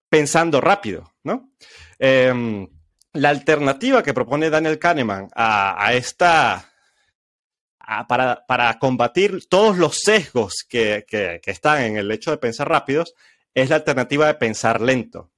pensando 0.09 0.61
rápido, 0.61 1.14
¿no? 1.23 1.53
Em, 2.01 2.66
la 3.12 3.29
alternativa 3.29 4.03
que 4.03 4.12
propone 4.12 4.51
Daniel 4.51 4.81
Kahneman 4.81 5.29
a, 5.37 5.95
esta, 5.95 6.73
para, 8.09 8.79
combatir 8.81 9.47
todos 9.49 9.79
los 9.79 10.01
sesgos 10.01 10.66
que, 10.69 11.05
que, 11.07 11.40
están 11.45 11.83
en 11.83 11.99
el 11.99 12.11
hecho 12.11 12.33
de 12.33 12.38
pensar 12.38 12.69
rápidos, 12.69 13.14
es 13.55 13.71
la 13.71 13.77
alternativa 13.77 14.27
de 14.27 14.35
pensar 14.35 14.81
lento. 14.81 15.31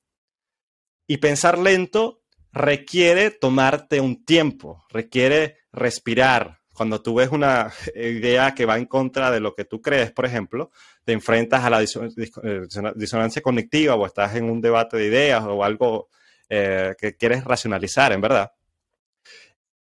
Y 1.06 1.18
pensar 1.18 1.58
lento 1.58 2.22
requiere 2.50 3.30
tomarte 3.30 4.00
un 4.00 4.24
tiempo, 4.24 4.86
requiere 4.88 5.58
respirar. 5.70 6.57
Cuando 6.78 7.02
tú 7.02 7.16
ves 7.16 7.30
una 7.30 7.72
idea 7.96 8.54
que 8.54 8.64
va 8.64 8.78
en 8.78 8.86
contra 8.86 9.32
de 9.32 9.40
lo 9.40 9.52
que 9.52 9.64
tú 9.64 9.82
crees, 9.82 10.12
por 10.12 10.24
ejemplo, 10.24 10.70
te 11.02 11.12
enfrentas 11.12 11.64
a 11.64 11.70
la 11.70 11.82
eh, 11.82 12.66
disonancia 12.94 13.42
cognitiva 13.42 13.96
o 13.96 14.06
estás 14.06 14.36
en 14.36 14.44
un 14.48 14.60
debate 14.60 14.96
de 14.96 15.06
ideas 15.06 15.42
o 15.44 15.64
algo 15.64 16.08
eh, 16.48 16.94
que 16.96 17.16
quieres 17.16 17.42
racionalizar, 17.42 18.12
en 18.12 18.20
verdad, 18.20 18.52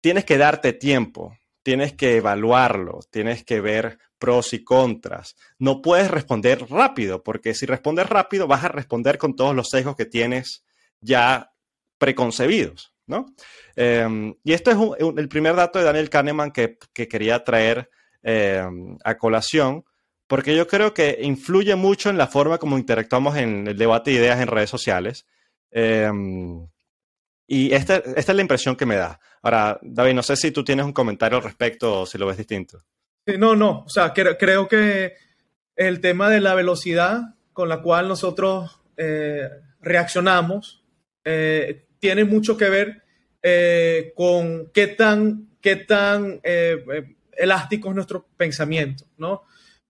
tienes 0.01 0.25
que 0.25 0.39
darte 0.39 0.75
tiempo, 0.75 1.37
tienes 1.65 1.95
que 1.95 2.19
evaluarlo, 2.19 3.01
tienes 3.11 3.43
que 3.45 3.61
ver 3.61 3.99
pros 4.21 4.53
y 4.53 4.63
contras. 4.63 5.35
No 5.59 5.83
puedes 5.83 6.09
responder 6.09 6.71
rápido, 6.71 7.25
porque 7.25 7.53
si 7.53 7.67
respondes 7.67 8.09
rápido 8.09 8.47
vas 8.47 8.63
a 8.63 8.69
responder 8.69 9.19
con 9.19 9.35
todos 9.35 9.57
los 9.57 9.71
sesgos 9.71 9.97
que 9.97 10.07
tienes 10.07 10.65
ya 11.01 11.51
preconcebidos, 11.99 12.95
¿no? 13.07 13.27
Em, 13.75 14.35
y 14.45 14.53
esto 14.53 14.71
es 14.71 15.07
el 15.17 15.29
primer 15.29 15.55
dato 15.57 15.79
de 15.79 15.85
Daniel 15.85 16.11
Kahneman 16.11 16.51
que, 16.51 16.79
quería 16.93 17.45
traer 17.45 17.91
em, 18.23 18.99
a 19.05 19.17
colación, 19.17 19.85
porque 20.27 20.57
yo 20.57 20.67
creo 20.67 20.93
que 20.95 21.19
influye 21.23 21.77
mucho 21.77 22.11
en 22.11 22.19
la 22.19 22.27
forma 22.27 22.59
como 22.59 22.79
interactuamos 22.79 23.37
en 23.37 23.67
el 23.69 23.79
debate 23.79 24.11
de 24.11 24.17
ideas 24.17 24.41
en 24.41 24.49
redes 24.49 24.71
sociales 24.71 25.27
Em, 25.79 26.67
y 27.47 27.73
esta, 27.75 27.97
esta, 27.97 28.33
es 28.33 28.35
la 28.35 28.41
impresión 28.41 28.77
que 28.77 28.87
me 28.87 28.97
da. 28.97 29.21
Ahora, 29.43 29.79
David, 29.83 30.15
no 30.15 30.23
sé 30.23 30.37
si 30.37 30.51
tú 30.51 30.65
tienes 30.65 30.87
un 30.87 30.95
comentario 30.95 31.37
al 31.37 31.45
respecto 31.45 32.01
o 32.01 32.07
si 32.07 32.17
lo 32.17 32.27
ves 32.27 32.39
distinto. 32.39 32.83
No, 33.39 33.55
no, 33.55 33.81
o 33.81 33.89
sea, 33.89 34.13
creo 34.13 34.69
que 34.69 35.15
el 35.75 36.01
tema 36.01 36.31
de 36.31 36.41
la 36.41 36.55
velocidad 36.55 37.35
con 37.53 37.69
la 37.69 37.83
cual 37.83 38.09
nosotros 38.09 38.81
eh, 38.97 39.49
reaccionamos 39.81 40.85
eh, 41.25 41.86
tiene 41.99 42.25
mucho 42.25 42.57
que 42.57 42.69
ver 42.69 43.03
eh, 43.43 44.13
con 44.15 44.71
qué 44.73 44.89
tan, 44.89 45.51
qué 45.61 45.77
tan 45.77 46.41
elástico 47.33 47.89
es 47.89 47.95
nuestro 47.95 48.27
pensamiento, 48.37 49.05
¿no? 49.19 49.45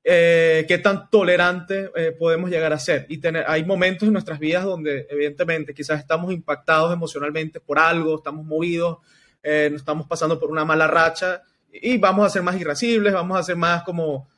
eh, 0.08 0.64
qué 0.68 0.78
tan 0.78 1.10
tolerante 1.10 1.90
eh, 1.96 2.12
podemos 2.16 2.48
llegar 2.48 2.72
a 2.72 2.78
ser. 2.78 3.06
Y 3.08 3.18
tener, 3.18 3.44
hay 3.48 3.64
momentos 3.64 4.06
en 4.06 4.12
nuestras 4.12 4.38
vidas 4.38 4.64
donde 4.64 5.08
evidentemente 5.10 5.74
quizás 5.74 5.98
estamos 5.98 6.32
impactados 6.32 6.92
emocionalmente 6.92 7.58
por 7.58 7.80
algo, 7.80 8.16
estamos 8.16 8.46
movidos, 8.46 8.98
eh, 9.42 9.68
estamos 9.74 10.06
pasando 10.06 10.38
por 10.38 10.52
una 10.52 10.64
mala 10.64 10.86
racha 10.86 11.42
y 11.72 11.98
vamos 11.98 12.24
a 12.24 12.30
ser 12.30 12.42
más 12.42 12.58
irascibles, 12.58 13.12
vamos 13.12 13.36
a 13.36 13.42
ser 13.42 13.56
más 13.56 13.82
como, 13.82 14.28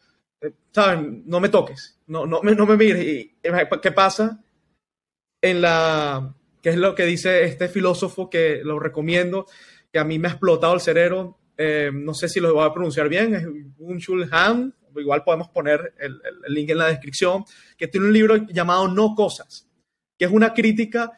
eh, 0.41 0.53
¿saben? 0.73 1.25
No 1.27 1.39
me 1.39 1.51
toques, 1.51 2.01
no, 2.07 2.25
no, 2.25 2.41
no 2.43 2.67
me 2.67 2.77
mires. 2.79 3.05
¿Y 3.05 3.37
qué 3.83 3.93
pasa? 3.93 4.43
En 5.43 5.61
la, 5.61 6.35
qué 6.63 6.71
es 6.71 6.77
lo 6.77 6.95
que 6.95 7.05
dice 7.05 7.45
este 7.45 7.69
filósofo 7.69 8.31
que 8.31 8.61
lo 8.65 8.79
recomiendo, 8.79 9.47
que 9.93 9.99
a 9.99 10.05
mí 10.05 10.19
me 10.19 10.29
ha 10.29 10.33
explotado 10.33 10.75
el 10.75 10.81
cerebro, 10.81 11.39
no 11.93 12.15
sé 12.15 12.29
si 12.29 12.41
lo 12.41 12.55
voy 12.55 12.65
a 12.65 12.73
pronunciar 12.73 13.09
bien, 13.09 13.35
es 13.35 13.45
Unchul 13.79 14.29
Han, 14.31 14.75
igual 14.97 15.25
podemos 15.25 15.49
poner 15.49 15.95
el, 15.99 16.21
link 16.49 16.71
en 16.71 16.79
la 16.79 16.87
descripción, 16.87 17.45
que 17.77 17.89
tiene 17.89 18.07
un 18.07 18.13
libro 18.13 18.37
llamado 18.37 18.89
No 18.89 19.15
Cosas, 19.15 19.69
que 20.19 20.25
es 20.25 20.31
una 20.31 20.53
crítica, 20.53 21.13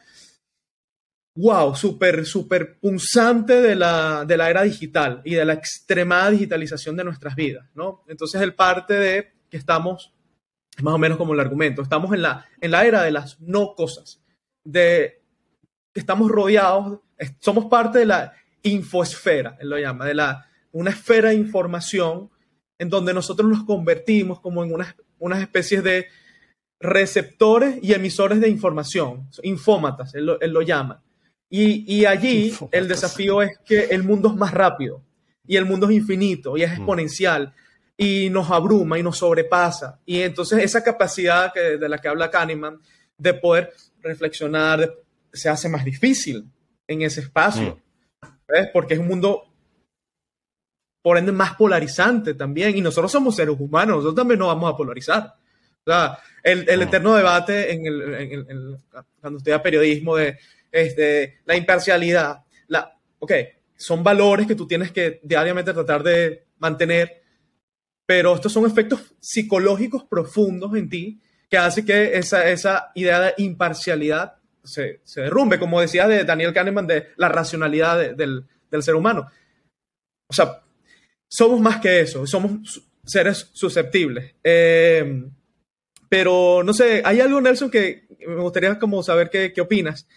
wow, 1.37 1.75
súper, 1.75 2.27
súper 2.27 2.79
punzante 2.79 3.61
de 3.61 3.75
la, 3.75 4.25
de 4.25 4.37
la 4.37 4.51
era 4.51 4.63
digital 4.63 5.23
y 5.25 5.35
de 5.35 5.45
la 5.45 5.55
extremada 5.55 6.31
digitalización 6.31 6.97
de 6.97 7.05
nuestras 7.05 7.35
vidas, 7.35 7.67
¿no? 7.75 8.05
Entonces 8.09 8.41
él 8.41 8.55
parte 8.55 8.95
de 8.95 9.33
que 9.49 9.57
estamos, 9.57 10.13
más 10.83 10.95
o 10.95 10.99
menos 10.99 11.19
como 11.19 11.35
el 11.35 11.41
argumento, 11.41 11.83
estamos 11.83 12.13
en 12.15 12.23
la, 12.23 12.47
en 12.61 12.71
la 12.71 12.85
era 12.85 13.03
de 13.03 13.11
las 13.11 13.41
no 13.41 13.75
cosas, 13.75 14.23
de 14.65 15.20
que 15.20 15.20
estamos 15.95 16.31
rodeados, 16.31 17.01
somos 17.39 17.67
parte 17.67 18.01
de 18.01 18.07
la 18.07 18.33
infosfera, 18.63 19.57
él 19.61 19.71
lo 19.71 19.79
llama, 19.79 20.07
de 20.07 20.15
la, 20.15 20.47
una 20.73 20.91
esfera 20.91 21.31
de 21.31 21.37
información 21.37 22.31
en 22.79 22.89
donde 22.89 23.13
nosotros 23.13 23.49
nos 23.49 23.65
convertimos 23.65 24.41
como 24.41 24.65
en 24.65 24.73
unas, 24.73 24.95
unas 25.19 25.41
especies 25.41 25.85
de 25.85 26.07
receptores 26.81 27.79
y 27.83 27.93
emisores 27.93 28.41
de 28.41 28.49
información, 28.49 29.29
infómatas, 29.43 30.15
él 30.15 30.27
lo, 30.27 30.63
llama. 30.63 31.03
Y, 31.51 32.05
allí 32.07 32.55
el 32.73 32.89
desafío 32.89 33.43
es 33.43 33.59
que 33.67 33.87
el 33.87 34.03
mundo 34.03 34.31
es 34.31 34.37
más 34.37 34.55
rápido 34.55 35.03
y 35.47 35.57
el 35.57 35.67
mundo 35.67 35.89
es 35.89 35.97
infinito 35.97 36.57
y 36.57 36.63
es 36.63 36.71
mm. 36.71 36.75
exponencial 36.75 37.55
y 37.97 38.31
nos 38.31 38.51
abruma 38.51 38.99
y 38.99 39.03
nos 39.03 39.19
sobrepasa. 39.19 40.01
Y 40.07 40.21
entonces 40.21 40.65
esa 40.65 40.83
capacidad 40.83 41.53
que, 41.53 41.77
de 41.77 41.89
la 41.89 41.99
que 41.99 42.09
habla 42.09 42.31
Kahneman 42.31 42.81
de 43.19 43.35
poder 43.35 43.75
reflexionar 44.01 44.91
se 45.33 45.49
hace 45.49 45.69
más 45.69 45.85
difícil 45.85 46.45
en 46.87 47.03
ese 47.03 47.21
espacio, 47.21 47.79
mm. 48.23 48.27
¿ves? 48.49 48.69
porque 48.73 48.95
es 48.95 49.01
un 49.01 49.09
mundo 49.09 49.45
por 51.03 51.17
ende 51.19 51.33
más 51.33 51.55
polarizante 51.55 52.35
también. 52.35 52.77
Y 52.77 52.81
nosotros 52.81 53.11
somos 53.11 53.37
seres 53.37 53.57
humanos, 53.59 53.97
nosotros 53.97 54.17
también 54.17 54.39
nos 54.39 54.49
vamos 54.49 54.73
a 54.73 54.77
polarizar. 54.77 55.35
O 55.85 55.91
sea, 55.91 56.19
el, 56.43 56.69
el 56.69 56.83
eterno 56.83 57.15
debate 57.15 57.73
en 57.73 57.87
el, 57.87 58.15
en 58.15 58.77
cuando 59.21 59.39
estudia 59.39 59.63
periodismo 59.63 60.17
de 60.17 60.39
este, 60.71 61.41
la 61.47 61.57
imparcialidad, 61.57 62.45
la, 62.69 62.97
ok, 63.19 63.33
son 63.77 64.03
valores 64.03 64.47
que 64.47 64.55
tú 64.55 64.67
tienes 64.67 64.93
que 64.93 65.21
diariamente 65.23 65.73
tratar 65.73 66.03
de 66.03 66.45
mantener, 66.59 67.23
pero 68.05 68.35
estos 68.35 68.53
son 68.53 68.67
efectos 68.67 69.15
psicológicos 69.21 70.05
profundos 70.05 70.75
en 70.75 70.89
ti 70.89 71.21
que 71.49 71.59
hace 71.59 71.85
que 71.85 72.17
esa, 72.17 72.49
esa 72.49 72.93
idea 72.95 73.21
de 73.21 73.35
imparcialidad 73.39 74.40
se, 74.71 75.01
se 75.05 75.23
derrumbe, 75.23 75.59
como 75.59 75.81
decía 75.81 76.07
de 76.07 76.25
Daniel 76.25 76.53
Kahneman, 76.53 76.87
de 76.87 77.09
la 77.17 77.29
racionalidad 77.29 78.15
del, 78.15 78.47
del 78.71 78.83
ser 78.83 78.95
humano. 78.95 79.27
O 80.29 80.33
sea, 80.33 80.63
somos 81.29 81.61
más 81.61 81.81
que 81.81 82.01
eso, 82.01 82.27
somos 82.27 82.83
seres 83.05 83.51
susceptibles. 83.53 84.35
Eh, 84.43 85.25
pero 86.09 86.63
no 86.65 86.73
sé, 86.73 87.03
hay 87.05 87.21
algo, 87.21 87.41
Nelson, 87.41 87.71
que 87.71 88.07
me 88.27 88.41
gustaría 88.41 88.79
como 88.79 89.03
saber 89.03 89.31
qué, 89.31 89.53
qué, 89.53 89.61
opinas. 89.61 90.09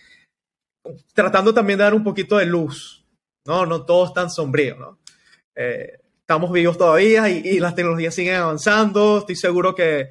Tratando 1.13 1.54
también 1.54 1.78
de 1.78 1.84
dar 1.84 1.94
un 1.94 2.04
poquito 2.04 2.38
de 2.38 2.46
luz, 2.46 3.06
¿no? 3.46 3.66
No 3.66 3.86
todo 3.86 4.08
es 4.08 4.13
tan 4.13 4.30
sombrío, 4.30 4.76
¿no? 4.76 5.00
Eh, 5.56 6.00
estamos 6.20 6.52
vivos 6.52 6.78
todavía 6.78 7.30
y, 7.30 7.60
las 7.60 7.76
tecnologías 7.76 8.16
siguen 8.16 8.36
avanzando. 8.36 9.20
Estoy 9.20 9.36
seguro 9.36 9.76
que, 9.76 10.10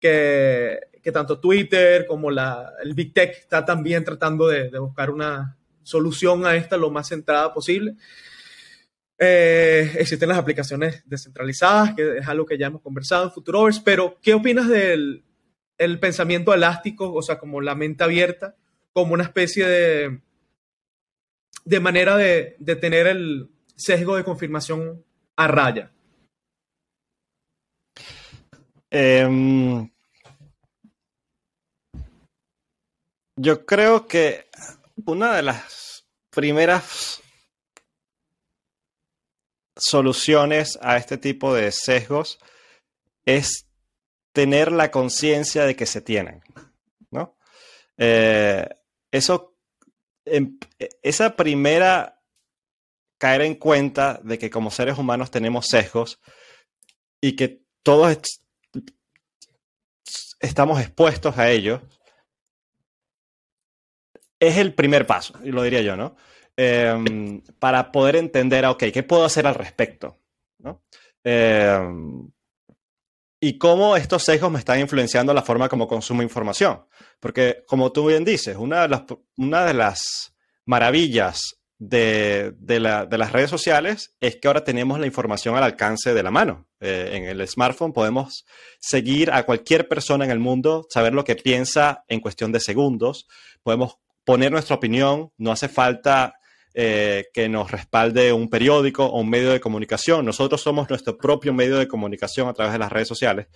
que, 0.00 0.80
que 1.02 1.12
tanto 1.12 1.40
Twitter 1.40 2.06
como 2.06 2.30
la, 2.30 2.72
el 2.82 2.94
Big 2.94 3.12
Tech 3.12 3.36
está 3.38 3.64
también 3.64 4.04
tratando 4.04 4.48
de, 4.48 4.70
buscar 4.78 5.10
una 5.10 5.56
solución 5.82 6.46
a 6.46 6.56
esta 6.56 6.76
lo 6.76 6.90
más 6.90 7.08
centrada 7.08 7.52
posible. 7.52 7.94
Eh, 9.18 9.90
existen 9.98 10.28
las 10.28 10.38
aplicaciones 10.38 11.02
descentralizadas, 11.06 11.94
que 11.94 12.18
es 12.18 12.28
algo 12.28 12.46
que 12.46 12.58
ya 12.58 12.66
hemos 12.66 12.82
conversado 12.82 13.24
en 13.24 13.32
Futurovers, 13.32 13.80
pero 13.80 14.18
¿qué 14.22 14.34
opinas 14.34 14.68
del 14.68 15.24
el 15.76 16.00
pensamiento 16.00 16.52
elástico, 16.52 17.12
o 17.12 17.22
sea, 17.22 17.38
como 17.38 17.60
la 17.60 17.76
mente 17.76 18.02
abierta, 18.02 18.56
como 18.92 19.14
una 19.14 19.22
especie 19.22 19.64
de, 19.64 20.20
de 21.64 21.80
manera 21.80 22.16
de, 22.16 22.56
de 22.58 22.76
tener 22.76 23.06
el 23.06 23.48
sesgo 23.76 24.16
de 24.16 24.24
confirmación 24.24 25.04
a 25.36 25.46
raya? 25.46 25.92
Em, 28.90 29.90
yo 33.38 33.64
creo 33.64 34.06
que 34.06 34.48
una 35.06 35.36
de 35.36 35.42
las 35.42 36.06
primeras 36.30 37.22
soluciones 39.76 40.76
a 40.82 40.96
este 40.96 41.18
tipo 41.18 41.54
de 41.54 41.70
sesgos 41.70 42.40
es 43.24 43.68
tener 44.32 44.72
la 44.72 44.90
conciencia 44.90 45.64
de 45.64 45.76
que 45.76 45.86
se 45.86 46.00
tienen, 46.00 46.42
¿no? 47.10 47.36
Eh, 47.96 48.68
eso, 49.12 49.56
em, 50.24 50.58
esa 51.02 51.36
primera 51.36 52.20
caer 53.18 53.42
en 53.42 53.54
cuenta 53.54 54.20
de 54.22 54.38
que 54.38 54.50
como 54.50 54.70
seres 54.70 54.98
humanos 54.98 55.30
tenemos 55.30 55.66
sesgos 55.66 56.20
y 57.20 57.36
que 57.36 57.62
todos 57.84 58.18
estamos 60.40 60.80
expuestos 60.80 61.38
a 61.38 61.50
ellos, 61.50 61.82
es 64.40 64.56
el 64.56 64.74
primer 64.74 65.06
paso, 65.06 65.34
y 65.44 65.50
lo 65.50 65.62
diría 65.62 65.82
yo, 65.82 65.96
¿no? 65.96 66.16
Em, 66.56 67.40
para 67.60 67.92
poder 67.92 68.16
entender, 68.16 68.66
ok, 68.66 68.84
¿qué 68.92 69.04
puedo 69.04 69.24
hacer 69.24 69.46
al 69.46 69.54
respecto? 69.54 70.18
¿no? 70.58 70.82
Em, 71.22 72.28
y 73.40 73.58
cómo 73.58 73.96
estos 73.96 74.24
sesgos 74.24 74.50
me 74.50 74.58
están 74.58 74.80
influenciando 74.80 75.32
la 75.32 75.42
forma 75.42 75.68
como 75.68 75.86
consumo 75.86 76.22
información. 76.22 76.84
Porque, 77.20 77.64
como 77.66 77.92
tú 77.92 78.06
bien 78.06 78.24
dices, 78.24 78.56
una 78.56 78.82
de 78.82 78.88
las, 78.88 79.02
una 79.36 79.64
de 79.64 79.74
las 79.74 80.34
maravillas 80.64 81.58
de, 81.78 82.54
las 82.80 83.32
redes 83.32 83.50
sociales 83.50 84.16
es 84.20 84.36
que 84.36 84.48
ahora 84.48 84.64
tenemos 84.64 84.98
la 84.98 85.06
información 85.06 85.56
al 85.56 85.62
alcance 85.62 86.12
de 86.12 86.22
la 86.24 86.32
mano. 86.32 86.66
Eh, 86.80 87.10
en 87.12 87.24
el 87.24 87.46
smartphone 87.46 87.92
podemos 87.92 88.44
seguir 88.80 89.30
a 89.30 89.44
cualquier 89.44 89.86
persona 89.86 90.24
en 90.24 90.32
el 90.32 90.40
mundo, 90.40 90.86
saber 90.90 91.14
lo 91.14 91.24
que 91.24 91.36
piensa 91.36 92.04
en 92.08 92.20
cuestión 92.20 92.50
de 92.50 92.60
segundos, 92.60 93.28
podemos 93.62 93.98
poner 94.28 94.52
nuestra 94.52 94.76
opinión, 94.76 95.32
no 95.38 95.52
hace 95.52 95.70
falta 95.70 96.38
eh, 96.74 97.28
que 97.32 97.48
nos 97.48 97.70
respalde 97.70 98.30
un 98.30 98.50
periódico 98.50 99.06
o 99.06 99.20
un 99.20 99.30
medio 99.30 99.50
de 99.50 99.58
comunicación. 99.58 100.26
Nosotros 100.26 100.60
somos 100.60 100.90
nuestro 100.90 101.16
propio 101.16 101.54
medio 101.54 101.78
de 101.78 101.88
comunicación 101.88 102.46
a 102.46 102.52
través 102.52 102.74
de 102.74 102.78
las 102.78 102.92
redes 102.92 103.08
sociales, 103.08 103.46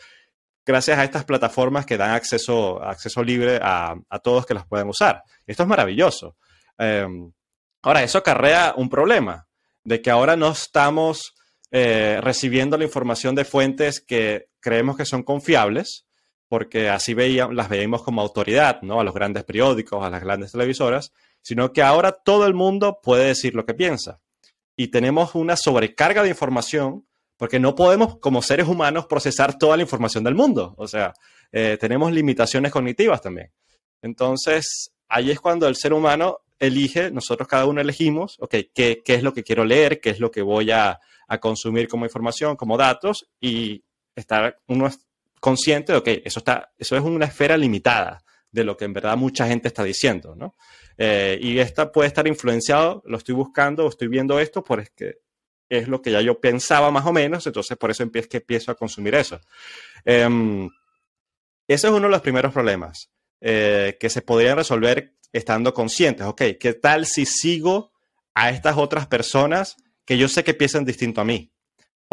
gracias 0.65 0.99
a 0.99 1.05
estas 1.05 1.27
plataformas 1.27 1.85
que 1.85 1.99
dan 1.99 2.13
acceso, 2.13 2.83
acceso 2.83 3.23
libre 3.23 3.61
a, 3.63 3.97
todos 4.23 4.47
que 4.47 4.55
las 4.55 4.67
puedan 4.67 4.89
usar. 4.89 5.23
Esto 5.47 5.65
es 5.65 5.69
maravilloso. 5.69 6.39
Em, 6.79 7.31
ahora, 7.83 8.03
eso 8.03 8.17
acarrea 8.17 8.73
un 8.75 8.89
problema, 8.89 9.47
de 9.85 10.01
que 10.01 10.11
ahora 10.11 10.37
no 10.37 10.53
estamos 10.53 11.35
eh, 11.71 12.19
recibiendo 12.23 12.79
la 12.79 12.85
información 12.85 13.35
de 13.35 13.45
fuentes 13.45 14.01
que 14.01 14.47
creemos 14.59 14.97
que 14.97 15.05
son 15.05 15.23
confiables, 15.23 16.07
porque 16.53 16.91
así 16.91 17.15
las 17.15 17.69
veíamos 17.71 18.03
como 18.03 18.21
autoridad, 18.21 18.83
¿no? 18.83 19.01
A 19.01 19.05
los 19.05 19.15
grandes 19.15 19.43
periódicos, 19.43 20.05
a 20.05 20.11
las 20.11 20.21
grandes 20.21 20.53
televisoras, 20.53 21.11
sino 21.41 21.73
que 21.73 21.81
ahora 21.81 22.13
todo 22.13 22.47
el 22.47 22.53
mundo 22.53 23.01
puede 23.03 23.25
decir 23.25 23.55
lo 23.55 23.65
que 23.65 23.73
piensa. 23.73 24.21
Y 24.77 24.89
tenemos 24.89 25.35
una 25.35 25.57
sobrecarga 25.57 26.23
de 26.23 26.29
información 26.29 27.07
porque 27.39 27.59
no 27.59 27.75
podemos 27.75 28.19
como 28.19 28.43
seres 28.43 28.69
humanos 28.69 29.07
procesar 29.07 29.57
toda 29.57 29.79
la 29.79 29.83
información 29.83 30.25
del 30.25 30.35
mundo. 30.35 30.75
O 30.77 30.87
sea, 30.87 31.15
eh, 31.53 31.79
tenemos 31.81 32.13
limitaciones 32.13 32.71
cognitivas 32.71 33.23
también. 33.23 33.51
Entonces, 34.03 34.93
ahí 35.09 35.31
es 35.31 35.41
cuando 35.41 35.67
el 35.67 35.77
ser 35.77 35.95
humano 35.95 36.41
elige, 36.59 37.11
nosotros 37.11 37.49
cada 37.49 37.65
uno 37.65 37.81
elegimos, 37.81 38.37
ok, 38.41 38.57
¿qué, 38.75 39.01
qué 39.03 39.15
es 39.15 39.23
lo 39.23 39.33
que 39.33 39.43
quiero 39.43 39.65
leer? 39.65 40.03
¿Qué 40.03 40.11
es 40.11 40.21
lo 40.21 40.31
que 40.31 40.43
voy 40.43 40.71
a, 40.71 41.01
a 41.29 41.39
consumir 41.39 41.89
como 41.89 42.05
información, 42.05 42.57
como 42.57 42.77
datos? 42.77 43.27
Y 43.41 43.85
estar 44.15 44.61
uno 44.67 44.91
consciente 45.43 45.91
de, 45.91 45.99
ok, 45.99 46.09
eso, 46.25 46.39
está, 46.39 46.73
eso 46.79 46.97
es 46.97 47.03
una 47.03 47.25
esfera 47.25 47.57
limitada 47.57 48.23
de 48.53 48.63
lo 48.63 48.77
que 48.77 48.85
en 48.85 48.93
verdad 48.93 49.17
mucha 49.17 49.45
gente 49.49 49.67
está 49.67 49.83
diciendo, 49.83 50.37
¿no? 50.37 50.55
Eh, 50.97 51.37
y 51.43 51.59
esta 51.59 51.91
puede 51.91 52.07
estar 52.07 52.29
influenciado, 52.29 53.03
lo 53.07 53.17
estoy 53.17 53.35
buscando, 53.35 53.89
estoy 53.89 54.07
viendo 54.07 54.39
esto, 54.39 54.63
porque 54.63 55.17
es 55.69 55.89
lo 55.89 56.01
que 56.01 56.13
ya 56.13 56.21
yo 56.21 56.39
pensaba 56.41 56.93
más 56.93 57.05
o 57.07 57.13
menos, 57.13 57.45
entonces 57.45 57.77
por 57.77 57.91
eso 57.91 58.05
empiezo, 58.05 58.29
que 58.29 58.37
empiezo 58.37 58.71
a 58.71 58.77
consumir 58.77 59.17
eso. 59.17 59.41
Eh, 60.05 60.69
ese 61.67 61.87
es 61.89 61.93
uno 61.93 62.07
de 62.07 62.13
los 62.13 62.21
primeros 62.21 62.53
problemas 62.53 63.11
eh, 63.41 63.97
que 63.99 64.11
se 64.11 64.23
podrían 64.23 64.57
resolver 64.57 65.17
estando 65.33 65.75
conscientes. 65.75 66.25
Ok, 66.25 66.43
¿qué 66.61 66.75
tal 66.81 67.05
si 67.05 67.27
sigo 67.27 67.91
a 68.33 68.51
estas 68.51 68.77
otras 68.77 69.09
personas 69.09 69.75
que 70.05 70.17
yo 70.17 70.29
sé 70.29 70.45
que 70.45 70.55
piensan 70.55 70.85
distinto 70.85 71.21
a 71.21 71.25
mí 71.25 71.53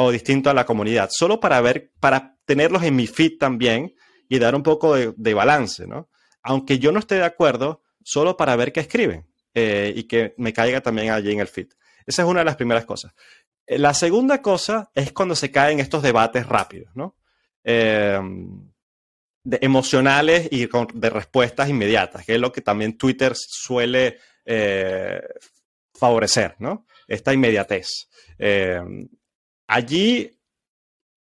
o 0.01 0.12
distinto 0.12 0.49
a 0.49 0.53
la 0.53 0.65
comunidad? 0.65 1.09
Solo 1.12 1.41
para 1.41 1.59
ver, 1.59 1.91
para 1.99 2.38
tenerlos 2.45 2.83
en 2.83 2.95
mi 2.95 3.05
feed 3.05 3.38
también 3.38 3.93
y 4.29 4.39
dar 4.39 4.55
un 4.55 4.63
poco 4.63 4.95
de, 4.95 5.33
balance, 5.33 5.88
¿no? 5.88 6.09
Aunque 6.41 6.79
yo 6.79 6.93
no 6.93 6.99
esté 6.99 7.15
de 7.15 7.25
acuerdo, 7.25 7.83
solo 8.01 8.38
para 8.38 8.55
ver 8.55 8.71
qué 8.71 8.79
escriben 8.79 9.27
eh, 9.53 9.91
y 9.93 10.03
que 10.03 10.35
me 10.38 10.53
caiga 10.53 10.79
también 10.79 11.12
allí 11.12 11.33
en 11.33 11.41
el 11.41 11.49
feed. 11.49 11.67
Esa 12.05 12.21
es 12.21 12.27
una 12.29 12.39
de 12.39 12.45
las 12.45 12.55
primeras 12.55 12.85
cosas. 12.85 13.13
Eh, 13.67 13.77
la 13.77 13.93
segunda 13.93 14.41
cosa 14.41 14.89
es 14.95 15.12
cuando 15.12 15.35
se 15.35 15.51
caen 15.51 15.81
estos 15.81 16.01
debates 16.01 16.47
rápidos, 16.47 16.95
¿no? 16.95 17.17
Em, 17.62 18.71
emocionales 19.43 20.47
y 20.49 20.69
de 20.93 21.09
respuestas 21.09 21.67
inmediatas, 21.67 22.25
que 22.25 22.35
es 22.35 22.39
lo 22.39 22.53
que 22.53 22.62
también 22.62 22.97
Twitter 22.97 23.33
suele 23.35 24.17
eh, 24.45 25.19
favorecer, 25.93 26.55
¿no? 26.59 26.85
Esta 27.05 27.33
inmediatez. 27.33 28.07
Em, 28.38 29.09
allí, 29.69 30.36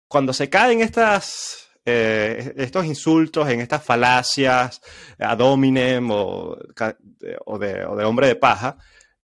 cuando 0.06 0.32
se 0.32 0.48
caen 0.48 0.80
estas 0.80 1.68
eh, 1.84 2.52
estos 2.56 2.84
insultos, 2.84 3.48
en 3.48 3.60
estas 3.60 3.82
falacias 3.82 4.80
ad 5.18 5.40
hominem 5.40 6.10
o, 6.10 6.56
de, 7.58 7.84
hombre 7.84 8.26
de 8.26 8.36
paja. 8.36 8.76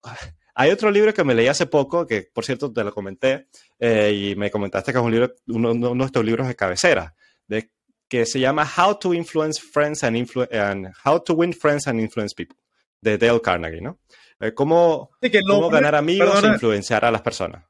Hay 0.57 0.71
otro 0.71 0.89
libro 0.89 1.13
que 1.13 1.25
me 1.25 1.35
leí 1.35 1.47
hace 1.47 1.65
poco, 1.65 2.07
que 2.07 2.29
por 2.33 2.45
cierto 2.45 2.71
te 2.71 2.81
lo 2.81 2.93
comenté, 2.93 3.49
eh, 3.77 4.11
y 4.31 4.35
me 4.37 4.49
comentaste 4.49 4.93
que 4.93 4.97
es 4.97 5.03
un 5.03 5.11
libro, 5.11 5.33
uno, 5.47 5.73
de 5.73 6.05
estos 6.05 6.23
libros 6.23 6.47
de 6.47 6.55
cabecera, 6.55 7.13
de, 7.45 7.71
que 8.07 8.25
se 8.25 8.39
llama 8.39 8.65
How 8.65 8.97
to 8.99 9.13
Influence 9.13 9.61
Friends 9.61 10.05
and, 10.05 10.93
How 11.03 11.21
to 11.25 11.33
Win 11.33 11.51
Friends 11.51 11.87
and 11.87 11.99
Influence 11.99 12.33
People, 12.33 12.57
de 13.01 13.17
Dale 13.17 13.41
Carnegie, 13.41 13.81
¿no? 13.81 13.99
Eh, 14.39 14.53
cómo, 14.53 15.11
cómo 15.45 15.69
ganar 15.69 15.95
amigos 15.95 16.41
e 16.41 16.47
influenciar 16.47 17.03
a 17.03 17.11
las 17.11 17.21
personas 17.21 17.65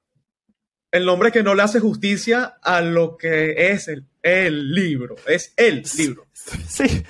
el 0.96 1.06
nombre 1.06 1.32
que 1.32 1.44
no 1.44 1.56
le 1.56 1.62
hace 1.62 1.82
justicia 1.82 2.58
a 2.62 2.80
lo 2.80 3.18
que 3.18 3.72
es 3.72 3.90
el, 3.90 4.06
el 4.24 4.74
libro. 4.74 5.18
Es 5.28 5.54
el 5.58 5.84
libro. 5.98 6.26
Sí. 6.68 7.04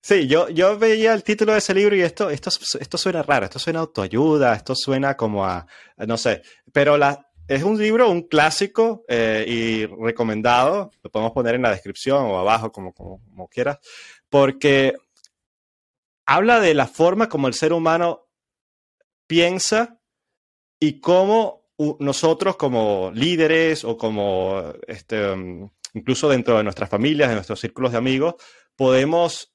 Sí, 0.00 0.26
yo, 0.26 0.48
yo 0.48 0.78
veía 0.78 1.12
el 1.12 1.22
título 1.22 1.52
de 1.52 1.58
ese 1.58 1.74
libro 1.74 1.94
y 1.94 2.00
esto, 2.00 2.30
esto, 2.30 2.48
esto 2.80 2.96
suena 2.96 3.22
raro, 3.22 3.44
esto 3.44 3.58
suena 3.58 3.80
autoayuda, 3.80 4.54
esto 4.54 4.74
suena 4.74 5.18
como 5.18 5.44
a, 5.44 5.66
no 5.98 6.16
sé, 6.16 6.40
pero 6.72 6.96
la, 6.96 7.28
es 7.46 7.62
un 7.62 7.76
libro, 7.76 8.08
un 8.08 8.22
clásico 8.22 9.04
eh, 9.06 9.44
y 9.46 9.84
recomendado, 9.84 10.92
lo 11.02 11.10
podemos 11.10 11.32
poner 11.32 11.56
en 11.56 11.62
la 11.62 11.72
descripción 11.72 12.24
o 12.24 12.38
abajo, 12.38 12.72
como, 12.72 12.94
como, 12.94 13.20
como 13.22 13.48
quieras, 13.48 13.80
porque 14.30 14.94
habla 16.24 16.60
de 16.60 16.72
la 16.72 16.86
forma 16.86 17.28
como 17.28 17.46
el 17.46 17.52
ser 17.52 17.74
humano 17.74 18.28
piensa 19.26 20.00
y 20.80 21.00
cómo 21.00 21.57
nosotros 22.00 22.56
como 22.56 23.10
líderes 23.14 23.84
o 23.84 23.96
como 23.96 24.72
este, 24.86 25.30
um, 25.30 25.70
incluso 25.94 26.28
dentro 26.28 26.56
de 26.56 26.64
nuestras 26.64 26.90
familias, 26.90 27.28
de 27.28 27.36
nuestros 27.36 27.60
círculos 27.60 27.92
de 27.92 27.98
amigos, 27.98 28.34
podemos 28.74 29.52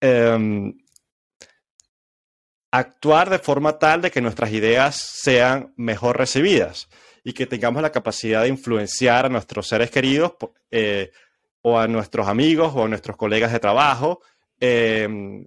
em, 0.00 0.74
actuar 2.70 3.30
de 3.30 3.38
forma 3.38 3.78
tal 3.78 4.00
de 4.00 4.10
que 4.10 4.20
nuestras 4.20 4.50
ideas 4.52 4.96
sean 4.96 5.72
mejor 5.76 6.18
recibidas 6.18 6.88
y 7.22 7.32
que 7.32 7.46
tengamos 7.46 7.82
la 7.82 7.92
capacidad 7.92 8.42
de 8.42 8.48
influenciar 8.48 9.26
a 9.26 9.28
nuestros 9.28 9.68
seres 9.68 9.90
queridos 9.90 10.32
eh, 10.70 11.10
o 11.62 11.78
a 11.78 11.86
nuestros 11.86 12.28
amigos 12.28 12.72
o 12.74 12.84
a 12.84 12.88
nuestros 12.88 13.16
colegas 13.16 13.52
de 13.52 13.60
trabajo 13.60 14.20
em, 14.58 15.46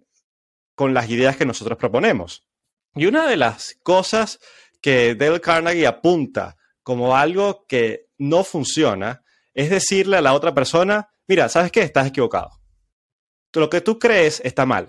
con 0.75 0.93
las 0.93 1.09
ideas 1.09 1.35
que 1.35 1.45
nosotros 1.45 1.77
proponemos. 1.77 2.47
Y 2.95 3.05
una 3.05 3.27
de 3.27 3.37
las 3.37 3.77
cosas 3.83 4.39
que 4.81 5.15
Dale 5.15 5.41
Carnegie 5.41 5.87
apunta 5.87 6.57
como 6.83 7.15
algo 7.15 7.65
que 7.67 8.07
no 8.17 8.43
funciona 8.43 9.23
es 9.53 9.69
decirle 9.69 10.17
a 10.17 10.21
la 10.21 10.33
otra 10.33 10.53
persona, 10.53 11.09
mira, 11.27 11.49
¿sabes 11.49 11.71
qué? 11.71 11.81
Estás 11.81 12.07
equivocado. 12.07 12.51
Lo 13.53 13.69
que 13.69 13.81
tú 13.81 13.97
crees 13.97 14.39
está 14.45 14.65
mal. 14.65 14.87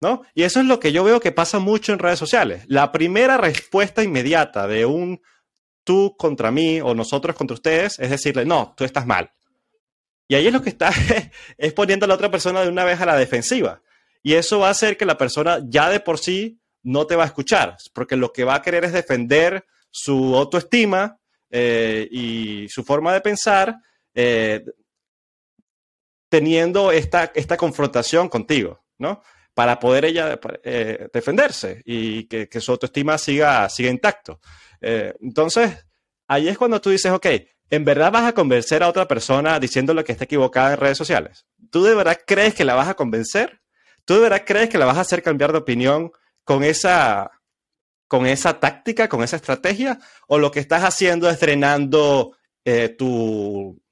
¿No? 0.00 0.22
Y 0.34 0.42
eso 0.42 0.60
es 0.60 0.66
lo 0.66 0.78
que 0.78 0.92
yo 0.92 1.02
veo 1.02 1.20
que 1.20 1.32
pasa 1.32 1.58
mucho 1.58 1.92
en 1.92 1.98
redes 1.98 2.18
sociales. 2.18 2.64
La 2.68 2.92
primera 2.92 3.36
respuesta 3.36 4.02
inmediata 4.02 4.66
de 4.68 4.86
un 4.86 5.20
tú 5.84 6.14
contra 6.16 6.50
mí 6.50 6.80
o 6.80 6.94
nosotros 6.94 7.34
contra 7.34 7.54
ustedes 7.54 7.98
es 7.98 8.10
decirle, 8.10 8.44
no, 8.44 8.74
tú 8.76 8.84
estás 8.84 9.06
mal. 9.06 9.32
Y 10.28 10.34
ahí 10.34 10.46
es 10.46 10.52
lo 10.52 10.62
que 10.62 10.70
está, 10.70 10.90
es 11.58 11.72
poniendo 11.72 12.04
a 12.04 12.08
la 12.08 12.14
otra 12.14 12.30
persona 12.30 12.62
de 12.62 12.68
una 12.68 12.84
vez 12.84 13.00
a 13.00 13.06
la 13.06 13.16
defensiva. 13.16 13.82
Y 14.22 14.34
eso 14.34 14.58
va 14.58 14.68
a 14.68 14.72
hacer 14.72 14.96
que 14.96 15.06
la 15.06 15.18
persona 15.18 15.60
ya 15.64 15.88
de 15.88 16.00
por 16.00 16.18
sí 16.18 16.60
no 16.86 17.04
te 17.04 17.16
va 17.16 17.24
a 17.24 17.26
escuchar, 17.26 17.76
porque 17.92 18.14
lo 18.14 18.32
que 18.32 18.44
va 18.44 18.54
a 18.54 18.62
querer 18.62 18.84
es 18.84 18.92
defender 18.92 19.66
su 19.90 20.36
autoestima 20.36 21.18
eh, 21.50 22.06
y 22.12 22.68
su 22.68 22.84
forma 22.84 23.12
de 23.12 23.20
pensar 23.20 23.76
eh, 24.14 24.64
teniendo 26.28 26.92
esta, 26.92 27.32
esta 27.34 27.56
confrontación 27.56 28.28
contigo, 28.28 28.84
¿no? 28.98 29.20
Para 29.52 29.80
poder 29.80 30.04
ella 30.04 30.38
eh, 30.62 31.08
defenderse 31.12 31.82
y 31.84 32.28
que, 32.28 32.60
su 32.60 32.70
autoestima 32.70 33.18
siga, 33.18 33.68
siga 33.68 33.90
intacto. 33.90 34.40
entonces, 34.80 35.86
ahí 36.28 36.46
es 36.48 36.56
cuando 36.56 36.80
tú 36.80 36.90
dices, 36.90 37.10
ok, 37.10 37.26
¿en 37.68 37.84
verdad 37.84 38.12
vas 38.12 38.28
a 38.28 38.32
convencer 38.32 38.84
a 38.84 38.88
otra 38.88 39.08
persona 39.08 39.58
diciéndole 39.58 40.04
que 40.04 40.12
está 40.12 40.24
equivocada 40.24 40.74
en 40.74 40.80
redes 40.80 40.98
sociales? 40.98 41.46
¿Tú 41.70 41.82
de 41.82 41.96
verdad 41.96 42.20
crees 42.24 42.54
que 42.54 42.64
la 42.64 42.76
vas 42.76 42.88
a 42.88 42.94
convencer? 42.94 43.60
¿Tú 44.04 44.14
de 44.14 44.20
verdad 44.20 44.44
crees 44.46 44.68
que 44.68 44.78
la 44.78 44.86
vas 44.86 44.98
a 44.98 45.00
hacer 45.00 45.20
cambiar 45.20 45.50
de 45.50 45.58
opinión 45.58 46.12
con 46.46 46.62
esa, 46.62 47.32
con 48.06 48.24
esa 48.24 48.60
táctica, 48.60 49.08
con 49.08 49.22
esa 49.22 49.36
estrategia? 49.36 49.98
¿O 50.28 50.38
lo 50.38 50.52
que 50.52 50.60
estás 50.60 50.84
haciendo 50.84 51.28
es 51.28 51.40
drenando 51.40 52.36
eh, 52.64 52.88
tu, 52.88 53.82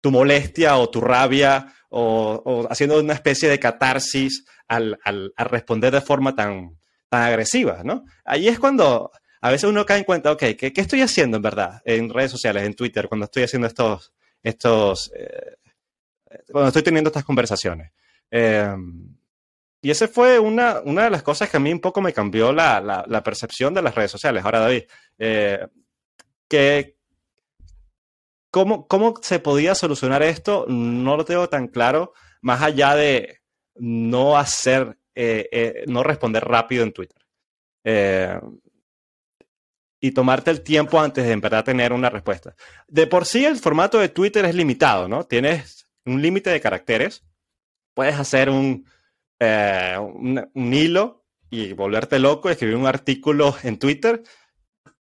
tu, 0.00 0.10
molestia 0.10 0.76
o 0.76 0.90
tu 0.90 1.00
rabia 1.00 1.74
o, 1.88 2.66
haciendo 2.70 3.00
una 3.00 3.14
especie 3.14 3.48
de 3.48 3.58
catarsis 3.58 4.44
al, 4.68 4.98
al, 5.04 5.32
responder 5.38 5.92
de 5.92 6.02
forma 6.02 6.34
tan, 6.34 6.78
tan 7.08 7.22
agresiva, 7.22 7.80
¿no? 7.82 8.04
Ahí 8.24 8.46
es 8.46 8.58
cuando 8.58 9.10
a 9.40 9.50
veces 9.50 9.70
uno 9.70 9.86
cae 9.86 9.98
en 9.98 10.04
cuenta, 10.04 10.32
ok, 10.32 10.42
¿qué, 10.58 10.72
estoy 10.76 11.00
haciendo 11.00 11.38
en 11.38 11.42
verdad 11.42 11.80
en 11.86 12.10
redes 12.10 12.30
sociales, 12.30 12.64
en 12.64 12.74
Twitter, 12.74 13.08
cuando 13.08 13.24
estoy 13.24 13.44
haciendo 13.44 13.68
estos, 13.68 14.12
estos, 14.42 15.10
eh, 15.16 15.56
cuando 16.50 16.68
estoy 16.68 16.82
teniendo 16.82 17.08
estas 17.08 17.24
conversaciones? 17.24 17.90
Em, 18.30 19.16
y 19.82 19.90
esa 19.90 20.08
fue 20.08 20.38
una, 20.38 20.80
una, 20.84 21.04
de 21.04 21.10
las 21.10 21.22
cosas 21.22 21.50
que 21.50 21.56
a 21.56 21.60
mí 21.60 21.72
un 21.72 21.80
poco 21.80 22.00
me 22.00 22.12
cambió 22.12 22.52
la, 22.52 22.80
la, 22.80 23.22
percepción 23.22 23.74
de 23.74 23.82
las 23.82 23.94
redes 23.94 24.10
sociales. 24.10 24.44
Ahora, 24.44 24.60
David, 24.60 24.84
eh, 25.18 25.66
¿cómo, 28.50 28.86
¿cómo 28.86 29.14
se 29.20 29.40
podía 29.40 29.74
solucionar 29.74 30.22
esto? 30.22 30.66
No 30.68 31.16
lo 31.16 31.24
tengo 31.24 31.48
tan 31.48 31.68
claro, 31.68 32.12
más 32.40 32.62
allá 32.62 32.94
de 32.94 33.40
no 33.74 34.38
hacer, 34.38 34.96
eh, 35.14 35.84
no 35.88 36.02
responder 36.02 36.44
rápido 36.44 36.84
en 36.84 36.92
Twitter 36.92 37.22
y 40.02 40.10
tomarte 40.10 40.50
el 40.50 40.62
tiempo 40.62 41.00
antes 41.00 41.24
de 41.24 41.30
en 41.30 41.40
verdad 41.40 41.64
tener 41.64 41.92
una 41.92 42.10
respuesta. 42.10 42.56
De 42.88 43.06
por 43.06 43.24
sí 43.24 43.44
el 43.44 43.56
formato 43.56 44.00
de 44.00 44.08
Twitter 44.08 44.44
es 44.44 44.54
limitado, 44.54 45.06
¿no? 45.06 45.24
Tienes 45.24 45.86
un 46.04 46.20
límite 46.20 46.50
de 46.50 46.60
caracteres. 46.60 47.24
Puedes 47.94 48.18
hacer 48.18 48.50
un, 48.50 48.84
eh, 49.44 49.98
un, 49.98 50.72
hilo 50.72 51.24
y 51.50 51.72
volverte 51.72 52.20
loco, 52.20 52.48
escribir 52.48 52.76
un 52.76 52.86
artículo 52.86 53.56
en 53.64 53.76
Twitter, 53.76 54.22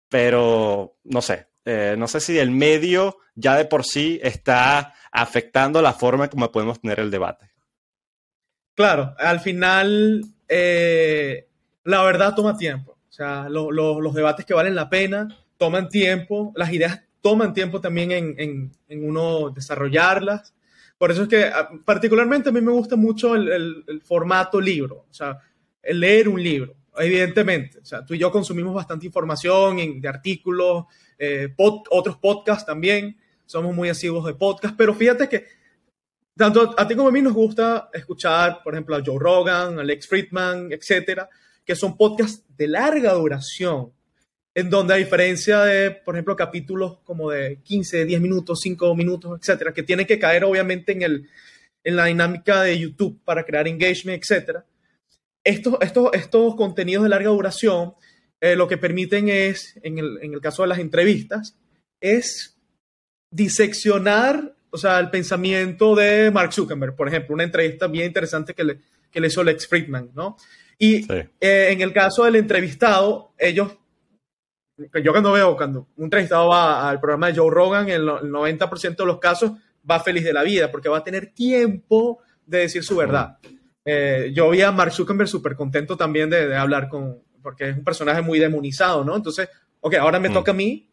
pero 0.07 0.95
no 1.03 1.21
sé, 1.21 1.47
eh, 1.65 1.95
no 1.97 2.07
sé 2.07 2.21
si 2.21 2.39
el 2.39 2.49
medio 2.49 3.17
ya 3.35 3.57
de 3.57 3.65
por 3.65 3.83
sí 3.83 4.21
está 4.23 4.93
afectando 5.11 5.81
la 5.81 5.91
forma 5.91 6.29
como 6.29 6.49
podemos 6.49 6.79
tener 6.79 7.01
el 7.01 7.11
debate. 7.11 7.51
Claro, 8.73 9.13
al 9.17 9.41
final 9.41 10.23
eh, 10.47 11.49
la 11.83 12.01
verdad 12.03 12.33
toma 12.33 12.55
tiempo. 12.55 12.97
O 13.09 13.11
sea, 13.11 13.49
los 13.49 14.13
debates 14.13 14.45
que 14.45 14.53
valen 14.53 14.75
la 14.75 14.89
pena 14.89 15.27
toman 15.57 15.89
tiempo, 15.89 16.53
las 16.55 16.71
ideas 16.71 17.01
toman 17.19 17.53
tiempo 17.53 17.81
también 17.81 18.11
en, 18.11 18.71
uno 18.89 19.49
desarrollarlas. 19.49 20.53
Por 21.01 21.09
eso 21.09 21.23
es 21.23 21.29
que 21.29 21.45
ah, 21.45 21.67
particularmente 21.83 22.49
a 22.49 22.51
mí 22.51 22.61
me 22.61 22.71
gusta 22.71 22.95
mucho 22.95 23.33
el, 23.33 24.03
formato 24.05 24.61
libro, 24.61 25.07
o 25.09 25.11
sea, 25.11 25.35
el 25.81 25.99
leer 25.99 26.29
un 26.29 26.43
libro, 26.43 26.75
evidentemente. 26.95 27.79
O 27.79 27.85
sea, 27.85 28.05
tú 28.05 28.13
y 28.13 28.19
yo 28.19 28.31
consumimos 28.31 28.75
bastante 28.75 29.07
información 29.07 29.99
de 29.99 30.07
artículos, 30.07 30.85
eh, 31.17 31.55
otros 31.57 32.17
podcasts 32.17 32.67
también, 32.67 33.17
somos 33.47 33.75
muy 33.75 33.89
asiduos 33.89 34.27
de 34.27 34.35
podcasts, 34.35 34.75
pero 34.77 34.93
fíjate 34.93 35.27
que 35.27 35.47
tanto 36.37 36.75
a 36.77 36.87
ti 36.87 36.93
como 36.93 37.09
a 37.09 37.11
mí 37.11 37.23
nos 37.23 37.33
gusta 37.33 37.89
escuchar, 37.91 38.61
por 38.63 38.75
ejemplo, 38.75 38.95
a 38.95 39.01
Joe 39.03 39.17
Rogan, 39.17 39.79
a 39.79 39.81
Alex 39.81 40.07
Friedman, 40.07 40.71
etcétera, 40.71 41.27
que 41.65 41.75
son 41.75 41.97
podcasts 41.97 42.45
de 42.55 42.67
larga 42.67 43.13
duración, 43.13 43.91
en 44.53 44.69
donde 44.69 44.93
a 44.93 44.97
diferencia 44.97 45.61
de, 45.61 45.91
por 45.91 46.15
ejemplo, 46.15 46.35
capítulos 46.35 46.99
como 47.03 47.31
de 47.31 47.59
15, 47.63 48.05
10 48.05 48.21
minutos, 48.21 48.59
5 48.61 48.95
minutos, 48.95 49.39
etcétera, 49.39 49.73
que 49.73 49.83
tienen 49.83 50.05
que 50.05 50.19
caer 50.19 50.43
obviamente 50.43 50.91
en, 50.91 51.01
el, 51.03 51.29
en 51.83 51.95
la 51.95 52.05
dinámica 52.05 52.63
de 52.63 52.77
YouTube 52.77 53.19
para 53.23 53.45
crear 53.45 53.67
engagement, 53.67 54.21
etcétera, 54.21 54.65
estos, 55.43 55.77
estos, 55.81 56.09
estos 56.13 56.55
contenidos 56.55 57.03
de 57.03 57.09
larga 57.09 57.29
duración 57.29 57.93
eh, 58.41 58.55
lo 58.55 58.67
que 58.67 58.77
permiten 58.77 59.29
es, 59.29 59.79
en 59.83 59.99
el, 59.99 60.17
en 60.21 60.33
el 60.33 60.41
caso 60.41 60.63
de 60.63 60.67
las 60.67 60.79
entrevistas, 60.79 61.55
es 61.99 62.57
diseccionar, 63.29 64.55
o 64.71 64.77
sea, 64.77 64.99
el 64.99 65.11
pensamiento 65.11 65.95
de 65.95 66.31
Mark 66.31 66.51
Zuckerberg, 66.51 66.95
por 66.95 67.07
ejemplo, 67.07 67.35
una 67.35 67.43
entrevista 67.43 67.85
bien 67.85 68.07
interesante 68.07 68.55
que 68.55 68.63
le, 68.63 68.79
que 69.11 69.21
le 69.21 69.27
hizo 69.27 69.43
Lex 69.43 69.67
Friedman, 69.67 70.09
¿no? 70.15 70.37
Y 70.79 71.05
eh, 71.11 71.67
en 71.69 71.81
el 71.81 71.93
caso 71.93 72.25
del 72.25 72.37
entrevistado, 72.37 73.33
ellos, 73.37 73.77
yo 75.03 75.11
cuando 75.11 75.31
veo, 75.31 75.55
cuando 75.55 75.87
un 75.97 76.05
entrevistado 76.05 76.49
va 76.49 76.89
al 76.89 76.99
programa 76.99 77.27
de 77.27 77.37
Joe 77.37 77.51
Rogan, 77.51 77.89
el, 77.89 78.07
90% 78.07 78.95
de 78.95 79.05
los 79.05 79.19
casos 79.19 79.51
va 79.89 79.99
feliz 79.99 80.23
de 80.23 80.33
la 80.33 80.43
vida, 80.43 80.71
porque 80.71 80.89
va 80.89 80.99
a 80.99 81.03
tener 81.03 81.33
tiempo 81.33 82.19
de 82.45 82.59
decir 82.59 82.83
su 82.83 82.95
verdad. 82.95 83.37
Eh, 83.83 84.31
yo 84.33 84.49
vi 84.49 84.61
a 84.61 84.71
Mark 84.71 84.91
Zuckerberg 84.91 85.27
súper 85.27 85.55
contento 85.55 85.97
también 85.97 86.29
de, 86.29 86.55
hablar 86.55 86.89
con, 86.89 87.23
porque 87.41 87.69
es 87.69 87.77
un 87.77 87.83
personaje 87.83 88.21
muy 88.21 88.39
demonizado, 88.39 89.03
¿no? 89.03 89.15
Entonces, 89.15 89.49
ok, 89.79 89.95
ahora 89.95 90.19
me 90.19 90.29
mm. 90.29 90.33
toca 90.33 90.51
a 90.51 90.55
mí, 90.55 90.89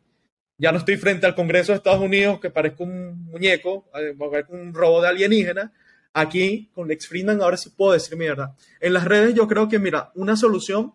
ya 0.57 0.73
no 0.73 0.79
estoy 0.79 0.97
frente 0.97 1.27
al 1.27 1.35
Congreso 1.35 1.73
de 1.73 1.77
Estados 1.77 2.01
Unidos 2.01 2.41
que 2.41 2.51
parezco 2.51 2.85
un 2.85 3.27
muñeco, 3.27 3.91
eh, 3.95 4.15
un 4.49 4.75
robo 4.75 5.03
de 5.03 5.09
alienígena, 5.09 5.73
Aquí 6.19 6.71
con 6.75 6.89
Lex 6.89 7.07
Friedman 7.07 7.41
ahora 7.43 7.57
sí 7.57 7.71
puedo 7.71 7.93
decir 7.93 8.17
mi 8.17 8.27
verdad. 8.27 8.55
En 8.81 8.93
las 8.93 9.05
redes 9.05 9.35
yo 9.35 9.47
creo 9.47 9.69
que, 9.69 9.79
mira, 9.79 10.11
una 10.15 10.37
solución 10.37 10.95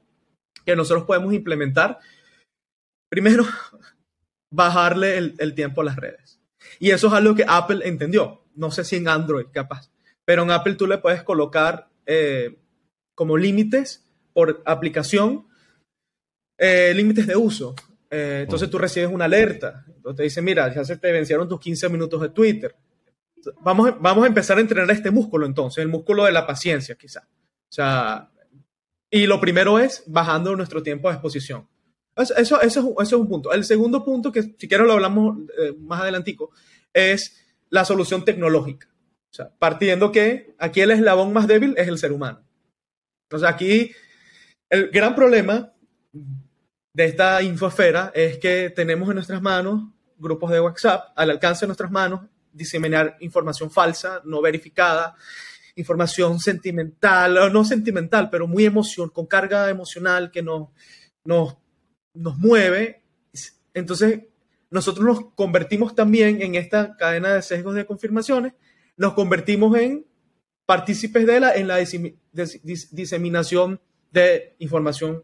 que 0.66 0.76
nosotros 0.76 1.06
podemos 1.06 1.34
implementar, 1.34 2.00
primero, 3.14 3.46
bajarle 4.50 5.18
el, 5.18 5.54
tiempo 5.54 5.82
a 5.82 5.84
las 5.84 5.98
redes. 5.98 6.42
Y 6.80 6.90
eso 6.90 7.08
es 7.08 7.14
algo 7.14 7.36
que 7.36 7.46
Apple 7.48 7.88
entendió. 7.88 8.46
No 8.56 8.72
sé 8.72 8.84
si 8.84 8.96
en 8.96 9.08
Android 9.08 9.46
capaz, 9.52 9.92
pero 10.26 10.42
en 10.42 10.50
Apple 10.50 10.74
tú 10.74 10.88
le 10.88 10.98
puedes 10.98 11.22
colocar 11.22 11.90
eh, 12.08 12.58
como 13.14 13.38
límites 13.38 14.04
por 14.34 14.64
aplicación, 14.66 15.48
eh, 16.58 16.92
límites 16.96 17.28
de 17.28 17.36
uso. 17.36 17.76
Eh, 18.10 18.42
entonces 18.46 18.68
tú 18.68 18.80
recibes 18.80 19.12
una 19.12 19.26
alerta. 19.26 19.86
Entonces 19.88 20.18
te 20.18 20.24
dice, 20.24 20.42
mira, 20.42 20.74
ya 20.74 20.84
se 20.84 20.98
te 20.98 21.12
vencieron 21.12 21.48
tus 21.48 21.60
15 21.60 21.90
minutos 21.90 22.20
de 22.20 22.30
Twitter 22.30 22.76
vamos, 23.62 23.94
vamos 24.00 24.24
a 24.24 24.28
empezar 24.28 24.58
a 24.58 24.62
entrenar 24.62 24.90
este 24.92 25.12
músculo 25.12 25.46
entonces, 25.46 25.84
el 25.84 25.90
músculo 25.90 26.26
de 26.26 26.32
la 26.32 26.48
paciencia 26.48 26.96
quizá. 26.96 27.22
O 27.22 27.76
sea, 27.76 28.32
y 29.10 29.28
lo 29.28 29.40
primero 29.40 29.78
es 29.78 30.04
bajando 30.08 30.56
nuestro 30.56 30.82
tiempo 30.82 31.10
de 31.10 31.16
exposición. 31.16 31.68
Eso, 32.16 32.36
eso, 32.36 32.62
eso, 32.62 32.96
es 33.00 33.14
un 33.14 33.28
punto. 33.28 33.52
El 33.52 33.64
segundo 33.64 34.04
punto, 34.04 34.32
que 34.32 34.44
si 34.44 34.68
quiero 34.68 34.86
lo 34.86 34.94
hablamos 34.94 35.38
eh, 35.58 35.74
más 35.80 36.02
adelantico, 36.02 36.52
es 36.94 37.44
la 37.70 37.86
solución 37.86 38.24
tecnológica. 38.24 38.88
O 39.32 39.34
sea, 39.36 39.50
partiendo 39.58 40.12
que 40.12 40.56
aquí 40.60 40.82
el 40.82 40.92
eslabón 40.92 41.34
más 41.34 41.48
débil 41.48 41.74
es 41.78 41.88
el 41.88 41.98
ser 41.98 42.12
humano. 42.12 42.44
Entonces 43.28 43.50
aquí 43.50 43.92
el 44.70 44.90
gran 44.90 45.16
problema 45.16 45.74
de 46.94 47.06
esta 47.06 47.42
infosfera 47.42 48.12
es 48.14 48.38
que 48.38 48.70
tenemos 48.70 49.10
en 49.10 49.16
nuestras 49.16 49.42
manos 49.42 49.84
grupos 50.18 50.52
de 50.52 50.60
WhatsApp 50.60 51.12
al 51.16 51.32
alcance 51.32 51.62
de 51.62 51.68
nuestras 51.68 51.92
manos 51.92 52.22
diseminar 52.52 53.18
información 53.20 53.72
falsa, 53.72 54.22
no 54.26 54.42
verificada, 54.42 55.16
información 55.76 56.40
sentimental, 56.40 57.52
no 57.52 57.66
sentimental, 57.66 58.30
pero 58.30 58.48
muy 58.48 58.66
emoción, 58.66 59.10
con 59.10 59.26
carga 59.26 59.70
emocional 59.70 60.30
que 60.32 60.44
nos, 60.44 60.70
nos, 61.26 61.58
nos 62.14 62.38
mueve. 62.38 63.02
Entonces, 63.74 64.22
nosotros 64.70 65.06
nos 65.06 65.34
convertimos 65.36 65.96
también 65.96 66.42
en 66.42 66.56
esta 66.56 66.96
cadena 66.98 67.34
de 67.34 67.42
sesgos 67.42 67.76
de 67.76 67.86
confirmaciones, 67.86 68.54
nos 68.98 69.14
convertimos 69.14 69.76
en 69.78 70.06
partícipes 70.66 71.26
de 71.26 71.40
la, 71.40 71.56
en 71.56 71.68
la 71.68 71.78
diseminación 72.32 73.80
de 74.12 74.56
información 74.60 75.24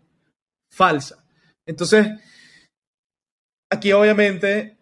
falsa. 0.70 1.24
Entonces, 1.66 2.08
aquí 3.70 3.92
obviamente 3.92 4.78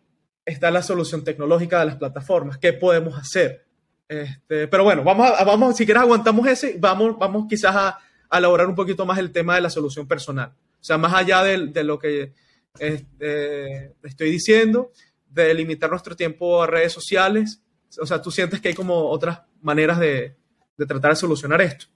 está 0.46 0.72
la 0.72 0.82
solución 0.82 1.24
tecnológica 1.24 1.80
de 1.80 1.86
las 1.88 1.96
plataformas. 1.98 2.58
¿Qué 2.58 2.74
podemos 2.74 3.18
hacer? 3.18 3.66
Este, 4.08 4.68
pero 4.68 4.86
bueno, 4.86 5.04
vamos, 5.04 5.30
a, 5.30 5.74
si 5.74 5.86
quieres 5.86 6.04
aguantamos 6.04 6.48
ese, 6.48 6.78
vamos, 6.80 7.18
vamos 7.20 7.46
quizás 7.50 7.76
a, 7.76 8.00
elaborar 8.32 8.68
un 8.68 8.76
poquito 8.76 9.06
más 9.06 9.18
el 9.20 9.32
tema 9.32 9.56
de 9.56 9.62
la 9.62 9.70
solución 9.70 10.08
personal. 10.08 10.54
Sea, 10.88 10.98
más 10.98 11.14
allá 11.14 11.44
de, 11.44 11.84
lo 11.84 12.00
que 12.00 12.32
estoy 12.80 14.32
diciendo, 14.32 14.94
de 15.30 15.54
limitar 15.54 15.90
nuestro 15.90 16.16
tiempo 16.16 16.64
a 16.64 16.68
redes 16.68 16.94
sociales, 16.94 17.62
o 18.00 18.06
sea, 18.06 18.22
tú 18.22 18.32
sientes 18.32 18.62
que 18.62 18.70
hay 18.70 18.74
como 18.74 19.10
otras 19.10 19.42
maneras 19.60 20.00
de, 20.00 20.38
tratar 20.78 21.12
de 21.12 21.18
solucionar 21.18 21.60
esto. 21.62 21.88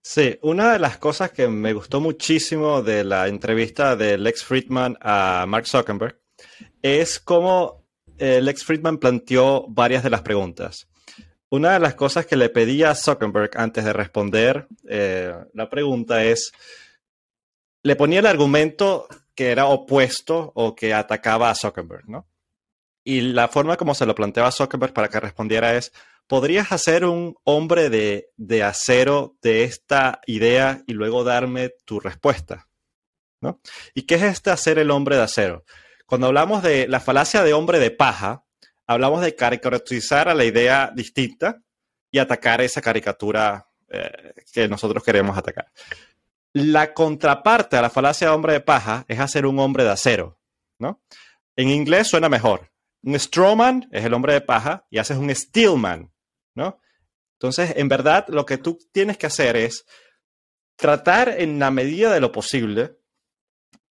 Sí, 0.00 0.38
una 0.42 0.72
de 0.72 0.78
las 0.78 0.98
cosas 0.98 1.32
que 1.32 1.48
me 1.48 1.72
gustó 1.72 2.00
muchísimo 2.00 2.80
de 2.80 3.02
la 3.02 3.26
entrevista 3.26 3.96
de 3.96 4.18
Lex 4.18 4.44
Friedman 4.44 4.96
a 5.00 5.44
Mark 5.48 5.66
Zuckerberg 5.66 6.16
es 6.82 7.18
como 7.18 7.88
eh, 8.18 8.40
Lex 8.40 8.62
Friedman 8.62 8.98
planteó 8.98 9.66
varias 9.66 10.04
de 10.04 10.10
las 10.10 10.22
preguntas. 10.22 10.86
Una 11.48 11.72
de 11.72 11.80
las 11.80 11.96
cosas 11.96 12.24
que 12.24 12.36
le 12.36 12.50
pedía 12.50 12.92
a 12.92 12.94
Zuckerberg 12.94 13.50
antes 13.56 13.84
de 13.84 13.92
responder 13.92 14.68
eh, 14.88 15.34
la 15.54 15.68
pregunta 15.68 16.22
es, 16.22 16.52
le 17.82 17.96
ponía 17.96 18.20
el 18.20 18.26
argumento 18.26 19.08
que 19.34 19.50
era 19.50 19.66
opuesto 19.66 20.52
o 20.54 20.74
que 20.74 20.92
atacaba 20.92 21.50
a 21.50 21.54
Zuckerberg, 21.54 22.08
¿no? 22.08 22.26
y 23.04 23.20
la 23.20 23.48
forma 23.48 23.76
como 23.76 23.94
se 23.94 24.06
lo 24.06 24.14
planteaba 24.14 24.52
Zuckerberg 24.52 24.92
para 24.92 25.08
que 25.08 25.20
respondiera 25.20 25.74
es, 25.74 25.92
¿podrías 26.26 26.72
hacer 26.72 27.04
un 27.04 27.36
hombre 27.44 27.90
de, 27.90 28.30
de 28.36 28.62
acero 28.62 29.36
de 29.42 29.64
esta 29.64 30.20
idea 30.26 30.82
y 30.86 30.92
luego 30.92 31.24
darme 31.24 31.70
tu 31.84 32.00
respuesta? 32.00 32.68
¿No? 33.40 33.60
¿Y 33.94 34.02
qué 34.02 34.16
es 34.16 34.22
este 34.22 34.50
hacer 34.50 34.78
el 34.78 34.90
hombre 34.90 35.16
de 35.16 35.22
acero? 35.22 35.64
Cuando 36.06 36.26
hablamos 36.26 36.62
de 36.62 36.88
la 36.88 37.00
falacia 37.00 37.42
de 37.42 37.54
hombre 37.54 37.78
de 37.78 37.90
paja, 37.90 38.44
hablamos 38.86 39.22
de 39.22 39.34
caricaturizar 39.34 40.28
a 40.28 40.34
la 40.34 40.44
idea 40.44 40.92
distinta 40.94 41.62
y 42.10 42.18
atacar 42.18 42.60
esa 42.60 42.82
caricatura 42.82 43.66
eh, 43.88 44.34
que 44.52 44.68
nosotros 44.68 45.02
queremos 45.02 45.38
atacar. 45.38 45.72
La 46.52 46.94
contraparte 46.94 47.76
a 47.76 47.82
la 47.82 47.90
falacia 47.90 48.28
de 48.28 48.34
hombre 48.34 48.54
de 48.54 48.60
paja 48.60 49.04
es 49.08 49.20
hacer 49.20 49.46
un 49.46 49.58
hombre 49.58 49.84
de 49.84 49.90
acero, 49.90 50.40
¿no? 50.78 51.02
En 51.56 51.68
inglés 51.68 52.08
suena 52.08 52.28
mejor. 52.28 52.72
Un 53.02 53.18
strawman 53.18 53.88
es 53.92 54.04
el 54.04 54.14
hombre 54.14 54.32
de 54.34 54.40
paja 54.40 54.86
y 54.90 54.98
haces 54.98 55.16
un 55.16 55.34
steelman, 55.34 56.12
¿no? 56.54 56.80
Entonces, 57.38 57.74
en 57.76 57.88
verdad, 57.88 58.26
lo 58.28 58.44
que 58.44 58.58
tú 58.58 58.78
tienes 58.92 59.16
que 59.16 59.26
hacer 59.26 59.56
es 59.56 59.86
tratar 60.76 61.40
en 61.40 61.58
la 61.58 61.70
medida 61.70 62.12
de 62.12 62.20
lo 62.20 62.32
posible 62.32 62.98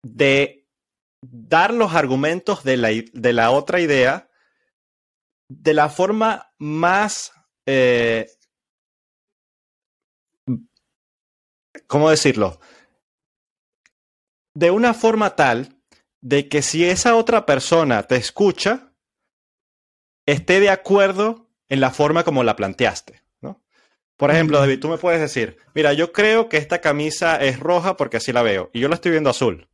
de 0.04 0.68
dar 1.22 1.74
los 1.74 1.94
argumentos 1.94 2.64
de 2.64 2.78
la, 2.78 2.90
de 2.90 3.34
la 3.34 3.52
otra 3.52 3.80
idea 3.80 4.30
de 5.50 5.74
la 5.74 5.90
forma 5.90 6.52
más 6.58 7.32
eh, 7.66 8.28
¿cómo 11.88 12.10
decirlo? 12.10 12.60
De 14.54 14.72
una 14.72 14.94
forma 14.94 15.36
tal 15.36 15.78
de 16.22 16.50
que 16.50 16.62
si 16.62 16.86
esa 16.86 17.16
otra 17.16 17.46
persona 17.46 18.04
te 18.04 18.16
escucha, 18.16 18.92
esté 20.26 20.60
de 20.60 20.70
acuerdo 20.70 21.50
en 21.70 21.80
la 21.80 21.92
forma 21.92 22.24
como 22.24 22.44
la 22.44 22.56
planteaste, 22.56 23.24
¿no? 23.42 23.64
Por 24.18 24.32
ejemplo, 24.32 24.60
David, 24.60 24.80
tú 24.80 24.90
me 24.90 24.98
puedes 24.98 25.22
decir, 25.22 25.58
mira, 25.74 25.94
yo 25.94 26.12
creo 26.12 26.50
que 26.50 26.58
esta 26.58 26.82
camisa 26.82 27.38
es 27.38 27.60
roja 27.60 27.98
porque 27.98 28.18
así 28.18 28.32
la 28.32 28.42
veo, 28.42 28.70
y 28.74 28.80
yo 28.80 28.90
la 28.90 28.96
estoy 28.96 29.12
viendo 29.12 29.30
azul. 29.30 29.70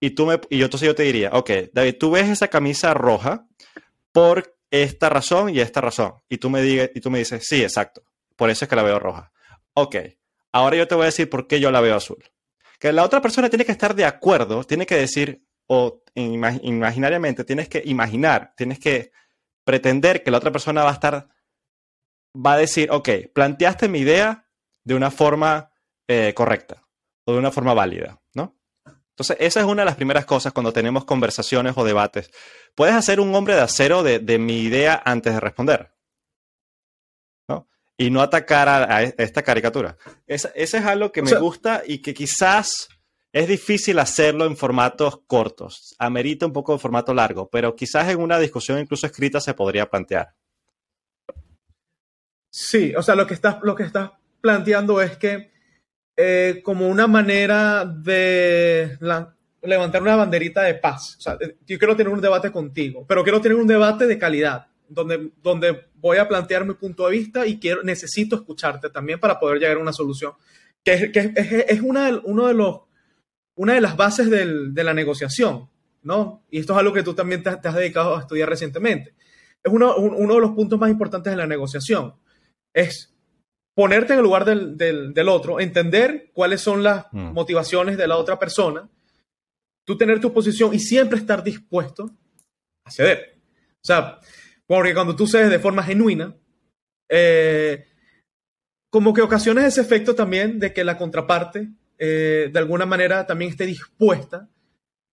Y, 0.00 0.10
tú 0.10 0.26
me, 0.26 0.40
y 0.48 0.58
yo, 0.58 0.66
entonces 0.66 0.86
yo 0.86 0.94
te 0.94 1.02
diría, 1.02 1.30
ok, 1.32 1.50
David, 1.72 1.96
tú 1.98 2.10
ves 2.12 2.28
esa 2.28 2.48
camisa 2.48 2.94
roja 2.94 3.46
por 4.12 4.56
esta 4.70 5.08
razón 5.08 5.50
y 5.50 5.60
esta 5.60 5.80
razón. 5.80 6.14
Y 6.28 6.38
tú 6.38 6.50
me, 6.50 6.62
digas, 6.62 6.90
y 6.94 7.00
tú 7.00 7.10
me 7.10 7.18
dices, 7.18 7.46
sí, 7.46 7.62
exacto, 7.62 8.02
por 8.36 8.50
eso 8.50 8.64
es 8.64 8.68
que 8.68 8.76
la 8.76 8.82
veo 8.82 8.98
roja. 8.98 9.32
Ok, 9.74 9.96
Ahora 10.52 10.76
yo 10.76 10.88
te 10.88 10.94
voy 10.94 11.02
a 11.02 11.06
decir 11.06 11.28
por 11.28 11.46
qué 11.46 11.60
yo 11.60 11.70
la 11.70 11.80
veo 11.80 11.96
azul. 11.96 12.24
Que 12.78 12.92
la 12.92 13.04
otra 13.04 13.20
persona 13.20 13.48
tiene 13.48 13.64
que 13.64 13.72
estar 13.72 13.94
de 13.94 14.04
acuerdo, 14.04 14.64
tiene 14.64 14.86
que 14.86 14.96
decir, 14.96 15.44
o 15.66 16.02
imaginariamente, 16.14 17.44
tienes 17.44 17.68
que 17.68 17.82
imaginar, 17.84 18.54
tienes 18.56 18.78
que 18.78 19.12
pretender 19.64 20.22
que 20.22 20.30
la 20.30 20.38
otra 20.38 20.52
persona 20.52 20.84
va 20.84 20.90
a 20.90 20.94
estar, 20.94 21.28
va 22.34 22.54
a 22.54 22.58
decir, 22.58 22.90
ok, 22.90 23.08
planteaste 23.34 23.88
mi 23.88 24.00
idea 24.00 24.46
de 24.84 24.94
una 24.94 25.10
forma 25.10 25.70
eh, 26.06 26.32
correcta 26.34 26.86
o 27.24 27.32
de 27.32 27.38
una 27.38 27.50
forma 27.50 27.74
válida, 27.74 28.20
¿no? 28.34 28.56
Entonces, 29.10 29.36
esa 29.40 29.60
es 29.60 29.66
una 29.66 29.82
de 29.82 29.86
las 29.86 29.96
primeras 29.96 30.24
cosas 30.24 30.52
cuando 30.52 30.72
tenemos 30.72 31.04
conversaciones 31.04 31.74
o 31.76 31.84
debates. 31.84 32.30
Puedes 32.76 32.94
hacer 32.94 33.18
un 33.18 33.34
hombre 33.34 33.56
de 33.56 33.62
acero 33.62 34.04
de 34.04 34.38
mi 34.38 34.60
idea 34.62 35.02
antes 35.04 35.34
de 35.34 35.40
responder 35.40 35.97
y 37.98 38.10
no 38.10 38.22
atacar 38.22 38.68
a, 38.68 39.02
esta 39.02 39.42
caricatura. 39.42 39.98
Ese 40.26 40.50
es 40.54 40.74
algo 40.74 41.10
que 41.10 41.20
me 41.20 41.34
gusta 41.34 41.82
y 41.84 41.98
que 41.98 42.14
quizás 42.14 42.88
es 43.32 43.48
difícil 43.48 43.98
hacerlo 43.98 44.46
en 44.46 44.56
formatos 44.56 45.20
cortos. 45.26 45.96
Amerita 45.98 46.46
un 46.46 46.52
poco 46.52 46.72
de 46.72 46.78
formato 46.78 47.12
largo, 47.12 47.50
pero 47.50 47.74
quizás 47.74 48.08
en 48.08 48.20
una 48.20 48.38
discusión 48.38 48.78
incluso 48.78 49.06
escrita 49.06 49.40
se 49.40 49.52
podría 49.52 49.90
plantear. 49.90 50.32
Sí, 52.48 52.94
o 52.94 53.02
sea, 53.02 53.16
lo 53.16 53.26
que 53.26 53.34
estás, 53.34 53.58
lo 53.62 53.74
que 53.74 53.82
estás 53.82 54.12
planteando 54.40 55.02
es 55.02 55.16
que 55.18 55.50
eh, 56.16 56.62
como 56.64 56.88
una 56.88 57.08
manera 57.08 57.84
de 57.84 58.96
levantar 59.62 60.02
una 60.02 60.16
banderita 60.16 60.62
de 60.62 60.74
paz. 60.74 61.16
O 61.18 61.20
sea, 61.20 61.36
yo 61.66 61.78
quiero 61.78 61.96
tener 61.96 62.12
un 62.12 62.20
debate 62.20 62.52
contigo, 62.52 63.04
pero 63.08 63.24
quiero 63.24 63.40
tener 63.40 63.58
un 63.58 63.66
debate 63.66 64.06
de 64.06 64.18
calidad 64.18 64.67
donde, 64.88 65.32
donde 65.42 65.88
voy 65.94 66.18
a 66.18 66.28
plantear 66.28 66.64
mi 66.64 66.74
punto 66.74 67.06
de 67.06 67.12
vista 67.12 67.46
y 67.46 67.58
quiero, 67.58 67.82
necesito 67.82 68.36
escucharte 68.36 68.90
también 68.90 69.20
para 69.20 69.38
poder 69.38 69.58
llegar 69.58 69.76
a 69.76 69.80
una 69.80 69.92
solución. 69.92 70.32
Que, 70.84 71.12
que 71.12 71.32
es, 71.36 71.52
es, 71.68 71.80
una, 71.80 72.10
de, 72.10 72.20
uno 72.24 72.46
de 72.46 72.54
los, 72.54 72.80
una 73.54 73.74
de 73.74 73.80
las 73.80 73.96
bases 73.96 74.30
del, 74.30 74.74
de 74.74 74.84
la 74.84 74.94
negociación, 74.94 75.68
¿no? 76.02 76.44
Y 76.50 76.60
esto 76.60 76.72
es 76.72 76.78
algo 76.78 76.92
que 76.92 77.02
tú 77.02 77.14
también 77.14 77.42
te, 77.42 77.50
has 77.50 77.74
dedicado 77.74 78.16
a 78.16 78.20
estudiar 78.20 78.48
recientemente. 78.48 79.14
Es 79.62 79.72
uno, 79.72 79.96
uno, 79.96 80.34
de 80.34 80.40
los 80.40 80.52
puntos 80.52 80.78
más 80.78 80.90
importantes 80.90 81.32
de 81.32 81.36
la 81.36 81.46
negociación. 81.46 82.14
Es 82.72 83.14
ponerte 83.74 84.12
en 84.12 84.20
el 84.20 84.24
lugar 84.24 84.44
del, 84.44 84.76
del, 84.76 85.12
del 85.12 85.28
otro, 85.28 85.60
entender 85.60 86.30
cuáles 86.32 86.60
son 86.60 86.82
las 86.82 87.06
mm. 87.12 87.32
motivaciones 87.32 87.96
de 87.96 88.06
la 88.06 88.16
otra 88.16 88.38
persona, 88.38 88.88
tú 89.84 89.96
tener 89.96 90.20
tu 90.20 90.32
posición 90.32 90.74
y 90.74 90.78
siempre 90.78 91.18
estar 91.18 91.42
dispuesto 91.42 92.10
a 92.84 92.90
ceder. 92.90 93.38
O 93.82 93.86
sea, 93.86 94.18
porque 94.68 94.92
cuando 94.92 95.16
tú 95.16 95.26
cedes 95.26 95.48
de 95.48 95.58
forma 95.58 95.82
genuina, 95.82 96.36
eh, 97.08 97.86
como 98.90 99.14
que 99.14 99.22
ocasiones 99.22 99.64
ese 99.64 99.80
efecto 99.80 100.14
también 100.14 100.58
de 100.58 100.74
que 100.74 100.84
la 100.84 100.98
contraparte 100.98 101.70
eh, 101.98 102.50
de 102.52 102.58
alguna 102.58 102.84
manera 102.84 103.26
también 103.26 103.50
esté 103.50 103.64
dispuesta 103.64 104.46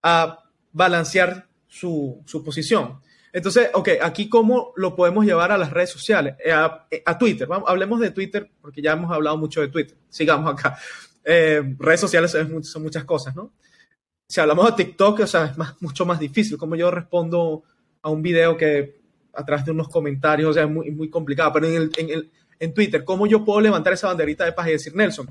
a 0.04 0.44
balancear 0.74 1.48
su, 1.68 2.22
posición. 2.44 3.00
Entonces, 3.32 3.70
ok, 3.74 3.90
aquí 4.02 4.28
cómo 4.28 4.74
lo 4.76 4.94
podemos 4.94 5.26
llevar 5.26 5.54
a 5.54 5.58
las 5.58 5.72
redes 5.72 5.90
sociales, 5.90 6.36
eh, 6.44 6.52
a, 6.52 7.18
Twitter. 7.18 7.48
Vamos, 7.48 7.70
hablemos 7.70 8.02
de 8.02 8.12
Twitter 8.12 8.52
porque 8.62 8.82
ya 8.82 8.92
hemos 8.92 9.10
hablado 9.10 9.38
mucho 9.38 9.62
de 9.62 9.70
Twitter. 9.70 9.98
Sigamos 10.10 10.52
acá. 10.52 10.78
redes 11.24 12.00
sociales 12.02 12.32
son, 12.32 12.84
muchas 12.84 13.06
cosas, 13.06 13.34
¿no? 13.38 13.54
Si 14.28 14.42
hablamos 14.42 14.66
de 14.76 14.84
TikTok, 14.84 15.22
o 15.22 15.28
sea, 15.28 15.46
es 15.46 15.58
mucho 15.80 16.06
más 16.06 16.20
difícil. 16.20 16.58
Como 16.58 16.76
yo 16.76 16.92
respondo 16.92 17.64
a 18.02 18.10
un 18.10 18.22
video 18.22 18.58
que 18.58 19.05
atrás 19.36 19.66
de 19.66 19.72
unos 19.72 19.90
comentarios, 19.90 20.52
o 20.52 20.54
sea, 20.54 20.64
es 20.64 20.70
muy, 20.70 20.92
muy 20.92 21.10
complicado. 21.10 21.52
Pero 21.54 21.68
en, 21.68 21.92
el, 21.98 22.32
en, 22.60 22.74
Twitter, 22.74 23.04
¿cómo 23.04 23.28
yo 23.28 23.44
puedo 23.44 23.62
levantar 23.62 23.94
esa 23.94 24.08
banderita 24.08 24.46
de 24.46 24.54
paz 24.54 24.68
y 24.68 24.72
decir, 24.72 24.96
Nelson, 24.96 25.30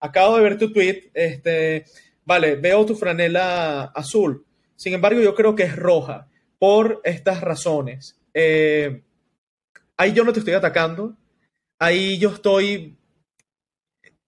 acabo 0.00 0.36
de 0.36 0.42
ver 0.42 0.58
tu 0.58 0.72
tweet, 0.72 1.10
este, 1.14 1.84
vale, 2.24 2.56
veo 2.56 2.84
tu 2.86 2.94
franela 2.94 3.84
azul, 3.94 4.44
sin 4.78 4.94
embargo, 4.94 5.20
yo 5.20 5.34
creo 5.34 5.56
que 5.56 5.64
es 5.64 5.74
roja 5.74 6.28
por 6.58 7.00
estas 7.02 7.40
razones. 7.40 8.16
Eh, 8.32 9.02
ahí 9.96 10.12
yo 10.12 10.22
no 10.22 10.32
te 10.32 10.38
estoy 10.38 10.54
atacando, 10.54 11.16
ahí 11.80 12.16
yo 12.18 12.30
estoy 12.30 12.96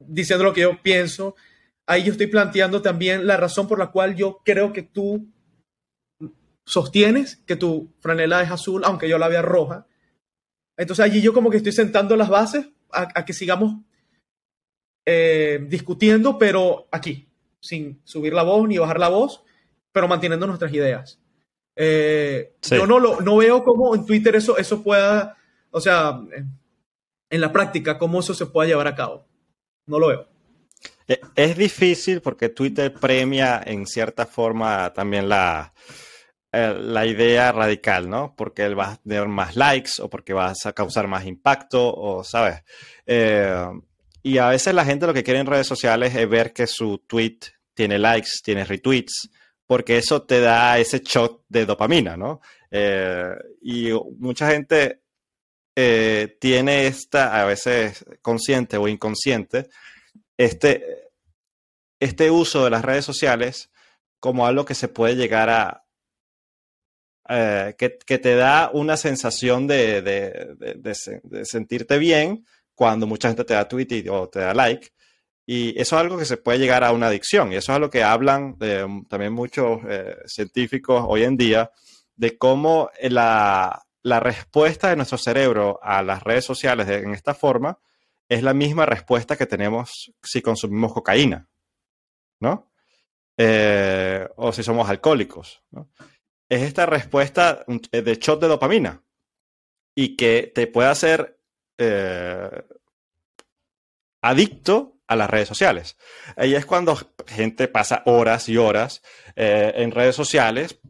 diciendo 0.00 0.44
lo 0.44 0.52
que 0.52 0.62
yo 0.62 0.82
pienso, 0.82 1.36
ahí 1.86 2.02
yo 2.02 2.10
estoy 2.10 2.26
planteando 2.26 2.82
también 2.82 3.28
la 3.28 3.36
razón 3.36 3.68
por 3.68 3.78
la 3.78 3.92
cual 3.92 4.16
yo 4.16 4.40
creo 4.44 4.72
que 4.72 4.82
tú 4.82 5.28
sostienes 6.70 7.42
que 7.46 7.56
tu 7.56 7.92
franela 7.98 8.42
es 8.42 8.50
azul, 8.50 8.82
aunque 8.84 9.08
yo 9.08 9.18
la 9.18 9.26
vea 9.26 9.42
roja. 9.42 9.86
Entonces 10.76 11.04
allí 11.04 11.20
yo 11.20 11.32
como 11.32 11.50
que 11.50 11.56
estoy 11.56 11.72
sentando 11.72 12.16
las 12.16 12.28
bases 12.28 12.68
a, 12.92 13.24
que 13.24 13.32
sigamos 13.32 13.74
eh, 15.04 15.66
discutiendo, 15.68 16.38
pero 16.38 16.86
aquí, 16.92 17.28
sin 17.60 18.00
subir 18.04 18.32
la 18.32 18.44
voz 18.44 18.68
ni 18.68 18.78
bajar 18.78 19.00
la 19.00 19.08
voz, 19.08 19.42
pero 19.90 20.06
manteniendo 20.06 20.46
nuestras 20.46 20.72
ideas. 20.72 21.20
Eh, 21.74 22.54
yo 22.62 22.86
no, 22.86 23.00
lo, 23.00 23.20
no 23.20 23.38
veo 23.38 23.64
cómo 23.64 23.94
en 23.96 24.06
Twitter 24.06 24.36
eso, 24.36 24.56
eso 24.56 24.82
pueda, 24.82 25.36
o 25.72 25.80
sea, 25.80 26.20
en 27.30 27.40
la 27.40 27.52
práctica, 27.52 27.98
cómo 27.98 28.20
eso 28.20 28.32
se 28.32 28.46
pueda 28.46 28.68
llevar 28.68 28.86
a 28.86 28.94
cabo. 28.94 29.26
No 29.86 29.98
lo 29.98 30.06
veo. 30.06 30.28
E, 31.08 31.20
es 31.34 31.56
difícil 31.56 32.20
porque 32.20 32.48
Twitter 32.48 32.94
premia 32.94 33.60
en 33.64 33.86
cierta 33.86 34.24
forma 34.24 34.92
también 34.92 35.28
la, 35.28 35.72
eh, 35.72 36.09
la 36.52 37.06
idea 37.06 37.52
radical, 37.52 38.10
¿no? 38.10 38.34
Porque 38.36 38.64
él 38.64 38.78
va 38.78 38.92
a 38.92 38.96
tener 38.96 39.28
más 39.28 39.56
likes 39.56 39.92
o 40.00 40.10
porque 40.10 40.32
vas 40.32 40.66
a 40.66 40.72
causar 40.72 41.06
más 41.06 41.24
impacto 41.24 41.94
o, 41.94 42.24
¿sabes? 42.24 42.62
Eh, 43.06 43.66
y 44.22 44.38
a 44.38 44.48
veces 44.48 44.74
la 44.74 44.84
gente 44.84 45.06
lo 45.06 45.14
que 45.14 45.22
quiere 45.22 45.40
en 45.40 45.46
redes 45.46 45.66
sociales 45.66 46.14
es 46.14 46.28
ver 46.28 46.52
que 46.52 46.66
su 46.66 46.98
tweet 47.06 47.38
tiene 47.74 47.98
likes, 47.98 48.30
tiene 48.42 48.64
retweets, 48.64 49.30
porque 49.66 49.98
eso 49.98 50.22
te 50.22 50.40
da 50.40 50.78
ese 50.78 50.98
shot 50.98 51.44
de 51.48 51.66
dopamina, 51.66 52.16
¿no? 52.16 52.40
Eh, 52.70 53.32
y 53.62 53.90
mucha 54.18 54.50
gente 54.50 55.02
tiene 56.38 56.88
esta, 56.88 57.40
a 57.40 57.46
veces 57.46 58.04
consciente 58.20 58.76
o 58.76 58.86
inconsciente, 58.86 59.70
este, 60.36 61.10
este 61.98 62.30
uso 62.30 62.64
de 62.64 62.70
las 62.70 62.84
redes 62.84 63.06
sociales 63.06 63.70
como 64.18 64.46
algo 64.46 64.66
que 64.66 64.74
se 64.74 64.88
puede 64.88 65.16
llegar 65.16 65.48
a, 65.48 65.84
eh, 67.32 67.76
que, 67.78 68.18
te 68.18 68.34
da 68.34 68.70
una 68.72 68.96
sensación 68.96 69.68
de, 69.68 70.52
sentirte 71.44 71.98
bien 71.98 72.44
cuando 72.74 73.06
mucha 73.06 73.28
gente 73.28 73.44
te 73.44 73.54
da 73.54 73.68
tweet 73.68 74.08
o 74.10 74.28
te 74.28 74.40
da 74.40 74.52
like. 74.52 74.88
Y 75.46 75.70
eso 75.80 75.96
es 75.96 76.02
algo 76.02 76.18
que 76.18 76.24
se 76.24 76.38
puede 76.38 76.58
llegar 76.58 76.82
a 76.82 76.92
una 76.92 77.06
adicción. 77.06 77.52
Y 77.52 77.56
eso 77.56 77.70
es 77.70 77.76
algo 77.76 77.88
que 77.90 78.02
hablan 78.02 78.58
también 79.08 79.32
muchos 79.32 79.80
eh, 79.88 80.16
científicos 80.26 81.04
hoy 81.06 81.22
en 81.22 81.36
día, 81.36 81.70
de 82.16 82.36
cómo 82.36 82.90
la, 83.00 83.80
la 84.02 84.20
respuesta 84.20 84.90
de 84.90 84.96
nuestro 84.96 85.16
cerebro 85.16 85.78
a 85.82 86.02
las 86.02 86.24
redes 86.24 86.44
sociales 86.44 86.88
en 86.88 87.14
esta 87.14 87.34
forma 87.34 87.78
es 88.28 88.42
la 88.42 88.54
misma 88.54 88.86
respuesta 88.86 89.36
que 89.36 89.46
tenemos 89.46 90.12
si 90.22 90.42
consumimos 90.42 90.92
cocaína, 90.92 91.48
¿no? 92.40 92.72
Eh, 93.36 94.28
o 94.36 94.52
si 94.52 94.62
somos 94.62 94.88
alcohólicos, 94.90 95.62
¿no? 95.70 95.88
Es 96.50 96.62
esta 96.62 96.84
respuesta 96.84 97.64
de 97.66 98.14
shot 98.16 98.40
de 98.40 98.48
dopamina 98.48 99.02
y 99.94 100.16
que 100.16 100.50
te 100.52 100.66
puede 100.66 100.88
hacer 100.88 101.38
eh, 101.78 102.62
adicto 104.20 104.98
a 105.06 105.16
las 105.16 105.30
redes 105.30 105.48
sociales. 105.48 105.96
Ahí 106.36 106.54
es 106.54 106.66
cuando 106.66 106.98
gente 107.26 107.68
pasa 107.68 108.02
horas 108.06 108.48
y 108.48 108.56
horas 108.56 109.00
eh, 109.36 109.72
en 109.76 109.92
redes 109.92 110.16
sociales 110.16 110.80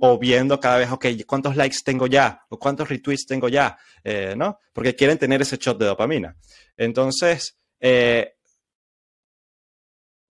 o 0.00 0.18
viendo 0.18 0.60
cada 0.60 0.76
vez, 0.76 0.90
ok, 0.90 1.06
¿cuántos 1.26 1.56
likes 1.56 1.78
tengo 1.84 2.06
ya? 2.06 2.44
¿O 2.50 2.58
cuántos 2.58 2.88
retweets 2.88 3.26
tengo 3.26 3.48
ya? 3.48 3.78
Eh, 4.04 4.34
¿No? 4.36 4.60
Porque 4.72 4.94
quieren 4.94 5.18
tener 5.18 5.40
ese 5.40 5.56
shot 5.56 5.78
de 5.78 5.86
dopamina. 5.86 6.36
Entonces, 6.76 7.58
eh, 7.80 8.34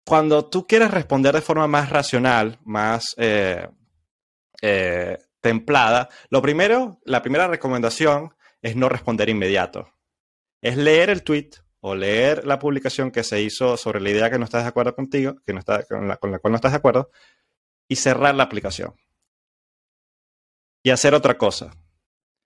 cuando 0.05 0.49
tú 0.49 0.68
quieres 0.68 0.91
responder 0.91 1.34
de 1.36 1.41
forma 1.41 1.68
más 1.68 1.89
racional, 1.89 2.59
más 2.63 3.15
templada, 5.41 6.10
lo 6.30 6.41
primero, 6.41 6.99
la 7.05 7.22
primera 7.22 7.47
recomendación 7.47 8.34
es 8.62 8.76
no 8.76 8.89
responder 8.89 9.30
inmediato. 9.30 9.93
Es 10.62 10.78
leer 10.78 11.10
el 11.10 11.24
tweet, 11.24 11.51
o 11.80 11.95
leer 11.95 12.45
la 12.45 12.60
publicación 12.60 13.12
que 13.12 13.24
se 13.24 13.41
hizo 13.41 13.78
sobre 13.78 14.01
la 14.01 14.10
idea 14.10 14.30
que 14.30 14.39
no 14.39 14.45
estás 14.45 14.64
de 14.64 14.70
acuerdo 14.70 14.95
contigo, 14.95 15.36
que 15.45 15.53
no 15.53 15.60
está, 15.60 15.84
con, 15.84 16.08
la, 16.08 16.18
con 16.18 16.32
la 16.32 16.39
cual 16.39 16.51
no 16.51 16.55
estás 16.55 16.72
de 16.72 16.78
acuerdo, 16.78 17.12
y 17.88 17.95
cerrar 17.95 18.36
la 18.36 18.43
aplicación. 18.43 18.95
Y 20.84 20.89
hacer 20.89 21.14
otra 21.14 21.38
cosa. 21.38 21.72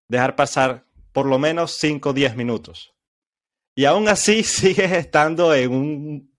Dejar 0.10 0.36
pasar 0.36 0.86
por 1.12 1.26
lo 1.26 1.40
menos 1.40 1.74
5 1.78 2.10
o 2.10 2.14
10 2.14 2.36
minutos. 2.36 2.94
Y 3.76 3.86
aún 3.86 4.08
así 4.10 4.44
sigues 4.44 4.92
estando 4.92 5.54
en 5.54 5.72
un, 5.72 6.38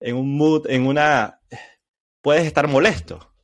en 0.00 0.16
un 0.16 0.36
mood, 0.36 0.68
en 0.68 0.86
una... 0.86 1.42
Puedes 2.22 2.46
estar 2.46 2.66
molesto. 2.68 3.35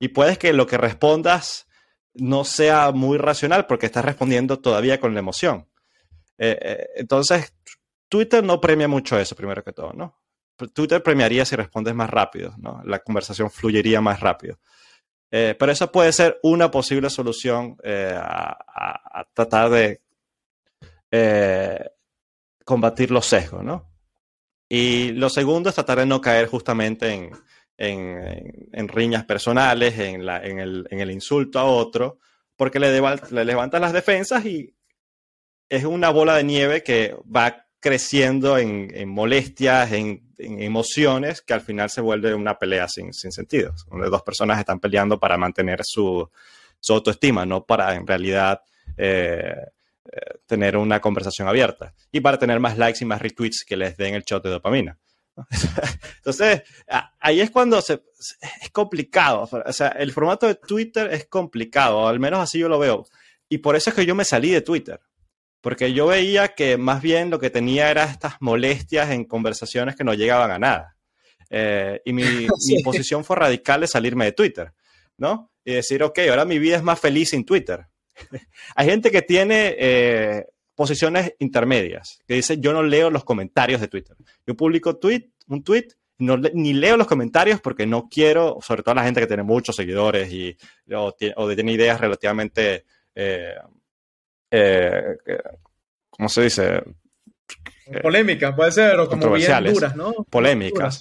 Y 0.00 0.08
puedes 0.08 0.38
que 0.38 0.52
lo 0.52 0.66
que 0.66 0.78
respondas 0.78 1.68
no 2.14 2.44
sea 2.44 2.90
muy 2.90 3.18
racional 3.18 3.66
porque 3.66 3.86
estás 3.86 4.04
respondiendo 4.04 4.58
todavía 4.58 4.98
con 4.98 5.14
la 5.14 5.20
emoción. 5.20 5.68
Eh, 6.38 6.58
eh, 6.60 6.86
entonces, 6.96 7.54
Twitter 8.08 8.42
no 8.42 8.60
premia 8.60 8.88
mucho 8.88 9.18
eso, 9.18 9.36
primero 9.36 9.62
que 9.62 9.72
todo, 9.72 9.92
¿no? 9.92 10.16
Twitter 10.74 11.02
premiaría 11.02 11.44
si 11.44 11.54
respondes 11.54 11.94
más 11.94 12.10
rápido, 12.10 12.54
¿no? 12.58 12.82
La 12.84 12.98
conversación 13.00 13.50
fluiría 13.50 14.00
más 14.00 14.20
rápido. 14.20 14.58
Eh, 15.30 15.54
pero 15.58 15.70
eso 15.70 15.92
puede 15.92 16.12
ser 16.12 16.38
una 16.42 16.70
posible 16.70 17.08
solución 17.08 17.76
a, 17.84 19.26
tratar 19.32 19.70
de 19.70 20.00
combatir 22.64 23.10
los 23.10 23.26
sesgos, 23.26 23.62
¿no? 23.62 23.90
Y 24.68 25.12
lo 25.12 25.28
segundo 25.28 25.68
es 25.68 25.74
tratar 25.74 25.98
de 25.98 26.06
no 26.06 26.20
caer 26.20 26.46
justamente 26.46 27.12
en, 27.12 27.32
en, 27.80 28.88
riñas 28.88 29.24
personales, 29.24 29.98
en, 29.98 30.26
la, 30.26 30.44
en, 30.44 30.58
el, 30.58 30.86
el, 30.90 31.10
insulto 31.10 31.58
a 31.58 31.64
otro, 31.64 32.18
porque 32.56 32.78
le, 32.78 32.92
le 32.92 33.44
levantas 33.44 33.80
las 33.80 33.92
defensas 33.92 34.44
y 34.44 34.74
es 35.68 35.84
una 35.84 36.10
bola 36.10 36.36
de 36.36 36.44
nieve 36.44 36.82
que 36.82 37.16
va 37.34 37.66
creciendo 37.80 38.58
en, 38.58 39.08
molestias, 39.08 39.92
en, 39.92 40.28
emociones, 40.36 41.40
que 41.40 41.54
al 41.54 41.62
final 41.62 41.88
se 41.88 42.02
vuelve 42.02 42.34
una 42.34 42.58
pelea 42.58 42.86
sin, 42.88 43.12
sentido, 43.12 43.72
donde 43.90 44.10
dos 44.10 44.22
personas 44.22 44.58
están 44.58 44.78
peleando 44.78 45.18
para 45.18 45.38
mantener 45.38 45.80
su, 45.82 46.28
autoestima, 46.90 47.46
no 47.46 47.64
para 47.64 47.94
en 47.94 48.06
realidad 48.06 48.60
eh, 48.96 49.54
eh, 50.04 50.20
tener 50.46 50.76
una 50.76 51.00
conversación 51.00 51.48
abierta 51.48 51.94
y 52.12 52.20
para 52.20 52.38
tener 52.38 52.60
más 52.60 52.76
likes 52.76 52.98
y 53.02 53.06
más 53.06 53.22
retweets 53.22 53.64
que 53.66 53.76
les 53.76 53.96
den 53.96 54.14
el 54.14 54.22
shot 54.22 54.42
de 54.44 54.50
dopamina. 54.50 54.98
Entonces, 56.16 56.62
ahí 57.18 57.40
es 57.40 57.50
cuando 57.50 57.80
se, 57.80 58.02
es 58.62 58.70
complicado. 58.70 59.48
O 59.66 59.72
sea, 59.72 59.88
el 59.88 60.12
formato 60.12 60.46
de 60.46 60.54
Twitter 60.54 61.12
es 61.12 61.26
complicado, 61.26 62.06
al 62.06 62.20
menos 62.20 62.40
así 62.40 62.58
yo 62.58 62.68
lo 62.68 62.78
veo. 62.78 63.06
Y 63.48 63.58
por 63.58 63.76
eso 63.76 63.90
es 63.90 63.96
que 63.96 64.06
yo 64.06 64.14
me 64.14 64.24
salí 64.24 64.50
de 64.50 64.60
Twitter 64.60 65.00
porque 65.60 65.92
yo 65.92 66.06
veía 66.06 66.48
que 66.48 66.76
más 66.76 67.02
bien 67.02 67.30
lo 67.30 67.38
que 67.38 67.50
tenía 67.50 67.90
era 67.90 68.04
estas 68.04 68.34
molestias 68.40 69.10
en 69.10 69.24
conversaciones 69.24 69.94
que 69.94 70.04
no 70.04 70.14
llegaban 70.14 70.50
a 70.50 70.58
nada. 70.58 70.96
Eh, 71.50 72.00
y 72.04 72.12
mi, 72.12 72.46
posición 72.84 73.24
fue 73.24 73.36
radical 73.36 73.82
de 73.82 73.86
salirme 73.86 74.24
de 74.26 74.32
Twitter, 74.32 74.72
¿no? 75.18 75.52
Y 75.64 75.74
decir, 75.74 76.02
ok, 76.02 76.18
ahora 76.30 76.44
mi 76.44 76.58
vida 76.58 76.76
es 76.76 76.82
más 76.82 76.98
feliz 76.98 77.30
sin 77.30 77.44
Twitter. 77.44 77.86
Hay 78.74 78.86
gente 78.86 79.10
que 79.10 79.22
tiene 79.22 79.76
eh, 79.78 80.46
posiciones 80.80 81.34
intermedias, 81.40 82.22
que 82.26 82.36
dice, 82.36 82.58
yo 82.58 82.72
no 82.72 82.82
leo 82.82 83.10
los 83.10 83.22
comentarios 83.22 83.82
de 83.82 83.88
Twitter. 83.88 84.16
Yo 84.46 84.56
publico 84.56 84.96
tweet, 84.96 85.28
un 85.48 85.62
tweet, 85.62 85.88
no, 86.16 86.38
ni 86.38 86.72
leo 86.72 86.96
los 86.96 87.06
comentarios 87.06 87.60
porque 87.60 87.84
no 87.84 88.08
quiero, 88.08 88.56
sobre 88.62 88.82
todo 88.82 88.94
la 88.94 89.04
gente 89.04 89.20
que 89.20 89.26
tiene 89.26 89.42
muchos 89.42 89.76
seguidores 89.76 90.32
y, 90.32 90.56
o, 90.94 91.12
tiene 91.12 91.72
ideas 91.72 92.00
relativamente... 92.00 92.86
Eh, 93.14 93.56
eh, 94.50 95.16
¿cómo 96.08 96.30
se 96.30 96.44
dice? 96.44 96.82
Polémicas, 98.00 98.54
puede 98.56 98.72
ser, 98.72 98.98
o 99.00 99.06
como 99.06 99.32
bien 99.32 99.64
duras, 99.64 99.94
¿no? 99.94 100.14
Polémicas. 100.30 100.98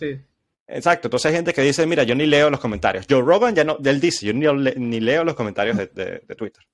Exacto, 0.67 1.07
entonces 1.07 1.29
hay 1.29 1.37
gente 1.37 1.53
que 1.53 1.61
dice, 1.61 1.87
mira, 1.87 2.03
yo 2.03 2.15
ni 2.15 2.25
leo 2.25 2.49
los 2.49 2.59
comentarios. 2.59 3.05
Joe 3.09 3.21
Rogan 3.21 3.55
ya 3.55 3.63
no, 3.63 3.77
él 3.81 4.01
dice, 4.01 4.25
yo 4.25 4.33
ni, 4.33 4.99
leo 4.99 5.23
los 5.23 5.35
comentarios 5.35 5.77
de, 5.77 6.19
Twitter. 6.37 6.65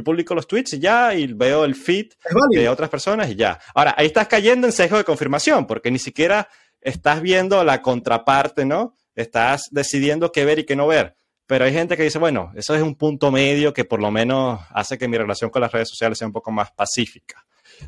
Yo 0.00 0.04
publico 0.04 0.34
los 0.34 0.46
tweets 0.46 0.72
y 0.72 0.78
ya, 0.78 1.14
y 1.14 1.26
veo 1.26 1.62
el 1.62 1.74
feed 1.74 2.12
de 2.52 2.68
otras 2.70 2.88
personas 2.88 3.28
y 3.28 3.36
ya. 3.36 3.60
Ahora, 3.74 3.94
ahí 3.98 4.06
estás 4.06 4.28
cayendo 4.28 4.66
en 4.66 4.72
sesgo 4.72 4.96
de 4.96 5.04
confirmación, 5.04 5.66
porque 5.66 5.90
ni 5.90 5.98
siquiera 5.98 6.48
estás 6.80 7.20
viendo 7.20 7.62
la 7.64 7.82
contraparte, 7.82 8.64
¿no? 8.64 8.96
Estás 9.14 9.68
decidiendo 9.70 10.32
qué 10.32 10.46
ver 10.46 10.60
y 10.60 10.64
qué 10.64 10.74
no 10.74 10.86
ver. 10.86 11.16
Pero 11.44 11.66
hay 11.66 11.74
gente 11.74 11.98
que 11.98 12.04
dice, 12.04 12.18
bueno, 12.18 12.50
eso 12.54 12.74
es 12.74 12.80
un 12.80 12.94
punto 12.94 13.30
medio 13.30 13.74
que 13.74 13.84
por 13.84 14.00
lo 14.00 14.10
menos 14.10 14.58
hace 14.70 14.96
que 14.96 15.06
mi 15.06 15.18
relación 15.18 15.50
con 15.50 15.60
las 15.60 15.70
redes 15.70 15.90
sociales 15.90 16.16
sea 16.16 16.28
un 16.28 16.32
poco 16.32 16.50
más 16.50 16.70
pacífica. 16.72 17.44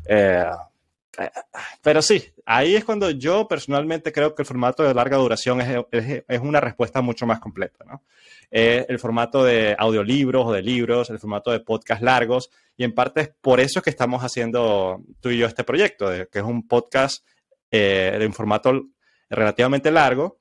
Eh, 0.07 0.45
pero 1.81 2.01
sí, 2.01 2.23
ahí 2.45 2.75
es 2.75 2.83
cuando 2.83 3.11
yo 3.11 3.47
personalmente 3.47 4.11
creo 4.11 4.33
que 4.33 4.41
el 4.41 4.47
formato 4.47 4.83
de 4.83 4.93
larga 4.93 5.17
duración 5.17 5.61
es, 5.91 6.41
una 6.41 6.59
respuesta 6.59 7.01
mucho 7.01 7.25
más 7.25 7.39
completa, 7.39 7.85
¿no? 7.85 8.03
el 8.51 8.99
formato 8.99 9.43
de 9.43 9.75
audiolibros 9.77 10.45
o 10.45 10.51
de 10.51 10.61
libros, 10.61 11.09
el 11.09 11.19
formato 11.19 11.51
de 11.51 11.59
podcast 11.59 12.03
largos, 12.03 12.51
y 12.77 12.83
en 12.83 12.93
parte 12.93 13.21
es 13.21 13.29
por 13.41 13.59
eso 13.59 13.81
que 13.81 13.89
estamos 13.89 14.23
haciendo 14.23 15.01
tú 15.19 15.29
y 15.29 15.37
yo 15.37 15.47
este 15.47 15.63
proyecto, 15.63 16.09
que 16.31 16.39
es 16.39 16.45
un 16.45 16.67
podcast 16.67 17.23
eh, 17.75 18.15
de 18.19 18.25
un 18.27 18.33
formato 18.33 18.71
relativamente 19.31 19.89
largo, 19.89 20.39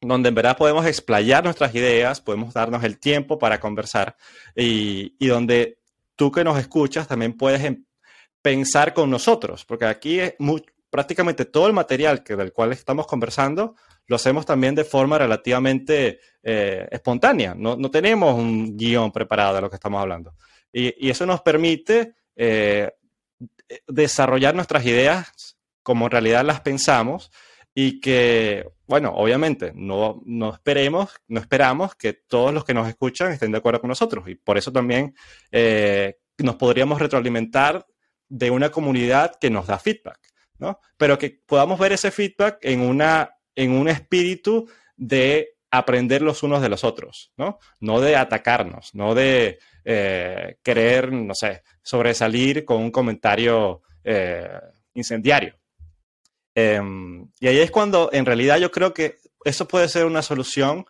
donde 0.00 0.30
en 0.30 0.34
verdad 0.34 0.56
podemos 0.56 0.86
explayar 0.86 1.44
nuestras 1.44 1.74
ideas, 1.74 2.22
podemos 2.22 2.54
darnos 2.54 2.84
el 2.84 2.98
tiempo 2.98 3.38
para 3.38 3.60
conversar 3.60 4.16
y, 4.56 5.14
donde 5.26 5.78
tú 6.16 6.32
que 6.32 6.42
nos 6.42 6.58
escuchas 6.58 7.06
también 7.06 7.36
puedes 7.36 7.62
em, 7.64 7.84
pensar 8.42 8.94
con 8.94 9.10
nosotros, 9.10 9.64
porque 9.64 9.84
aquí 9.84 10.20
es 10.20 10.34
prácticamente 10.90 11.44
todo 11.44 11.66
el 11.66 11.72
material 11.72 12.22
que, 12.22 12.36
del 12.36 12.52
cual 12.52 12.72
estamos 12.72 13.06
conversando 13.06 13.76
lo 14.06 14.16
hacemos 14.16 14.44
también 14.44 14.74
de 14.74 14.82
forma 14.82 15.18
relativamente 15.18 16.18
eh, 16.42 16.88
espontánea. 16.90 17.54
No, 17.54 17.76
tenemos 17.92 18.34
un 18.34 18.76
guion 18.76 19.12
preparado 19.12 19.54
de 19.54 19.60
lo 19.60 19.70
que 19.70 19.76
estamos 19.76 20.02
hablando. 20.02 20.34
Y, 20.72 21.08
eso 21.08 21.26
nos 21.26 21.42
permite 21.42 22.14
eh, 22.34 22.90
desarrollar 23.86 24.56
nuestras 24.56 24.84
ideas 24.84 25.56
como 25.82 26.06
en 26.06 26.10
realidad 26.10 26.44
las 26.44 26.60
pensamos 26.60 27.30
y 27.72 28.00
que, 28.00 28.68
bueno, 28.86 29.12
obviamente 29.14 29.72
no, 29.76 30.20
no, 30.24 30.54
esperemos, 30.54 31.10
no 31.28 31.38
esperamos 31.38 31.94
que 31.94 32.12
todos 32.12 32.52
los 32.52 32.64
que 32.64 32.74
nos 32.74 32.88
escuchan 32.88 33.30
estén 33.30 33.52
de 33.52 33.58
acuerdo 33.58 33.80
con 33.80 33.88
nosotros 33.88 34.28
y 34.28 34.34
por 34.34 34.58
eso 34.58 34.72
también 34.72 35.14
eh, 35.52 36.18
nos 36.38 36.56
podríamos 36.56 36.98
retroalimentar 36.98 37.86
de 38.30 38.50
una 38.50 38.70
comunidad 38.70 39.34
que 39.38 39.50
nos 39.50 39.66
da 39.66 39.78
feedback, 39.78 40.18
¿no? 40.58 40.80
Pero 40.96 41.18
que 41.18 41.42
podamos 41.44 41.78
ver 41.78 41.92
ese 41.92 42.10
feedback 42.10 42.58
en, 42.62 42.80
una, 42.80 43.34
en 43.54 43.72
un 43.72 43.88
espíritu 43.88 44.70
de 44.96 45.56
aprender 45.70 46.22
los 46.22 46.42
unos 46.42 46.62
de 46.62 46.68
los 46.68 46.84
otros, 46.84 47.32
¿no? 47.36 47.58
No 47.80 48.00
de 48.00 48.16
atacarnos, 48.16 48.94
no 48.94 49.14
de 49.14 49.58
eh, 49.84 50.56
querer, 50.62 51.12
no 51.12 51.34
sé, 51.34 51.62
sobresalir 51.82 52.64
con 52.64 52.78
un 52.78 52.90
comentario 52.90 53.82
eh, 54.04 54.48
incendiario. 54.94 55.56
Em, 56.54 57.28
y 57.38 57.48
ahí 57.48 57.58
es 57.58 57.70
cuando 57.70 58.10
en 58.12 58.26
realidad 58.26 58.58
yo 58.58 58.70
creo 58.70 58.94
que 58.94 59.18
eso 59.44 59.66
puede 59.66 59.88
ser 59.88 60.06
una 60.06 60.22
solución 60.22 60.86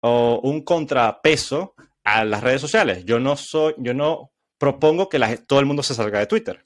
o 0.00 0.40
un 0.42 0.62
contrapeso 0.62 1.74
a 2.04 2.24
las 2.24 2.42
redes 2.42 2.60
sociales. 2.60 3.04
Yo 3.04 3.18
no 3.18 3.36
soy, 3.36 3.74
yo 3.78 3.94
no 3.94 4.32
propongo 4.58 5.08
que 5.08 5.18
todo 5.46 5.60
el 5.60 5.66
mundo 5.66 5.82
se 5.82 5.94
salga 5.94 6.18
de 6.18 6.26
Twitter, 6.26 6.64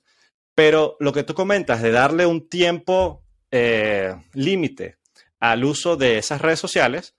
pero 0.59 0.97
lo 0.99 1.13
que 1.13 1.23
tú 1.23 1.35
comentas 1.35 1.83
de 1.83 1.93
darle 1.93 2.27
un 2.27 2.49
tiempo 2.49 3.23
eh, 3.53 4.13
límite 4.33 4.97
al 5.39 5.63
uso 5.63 5.97
de 5.97 6.19
esas 6.19 6.43
redes 6.43 6.59
sociales, 6.59 7.15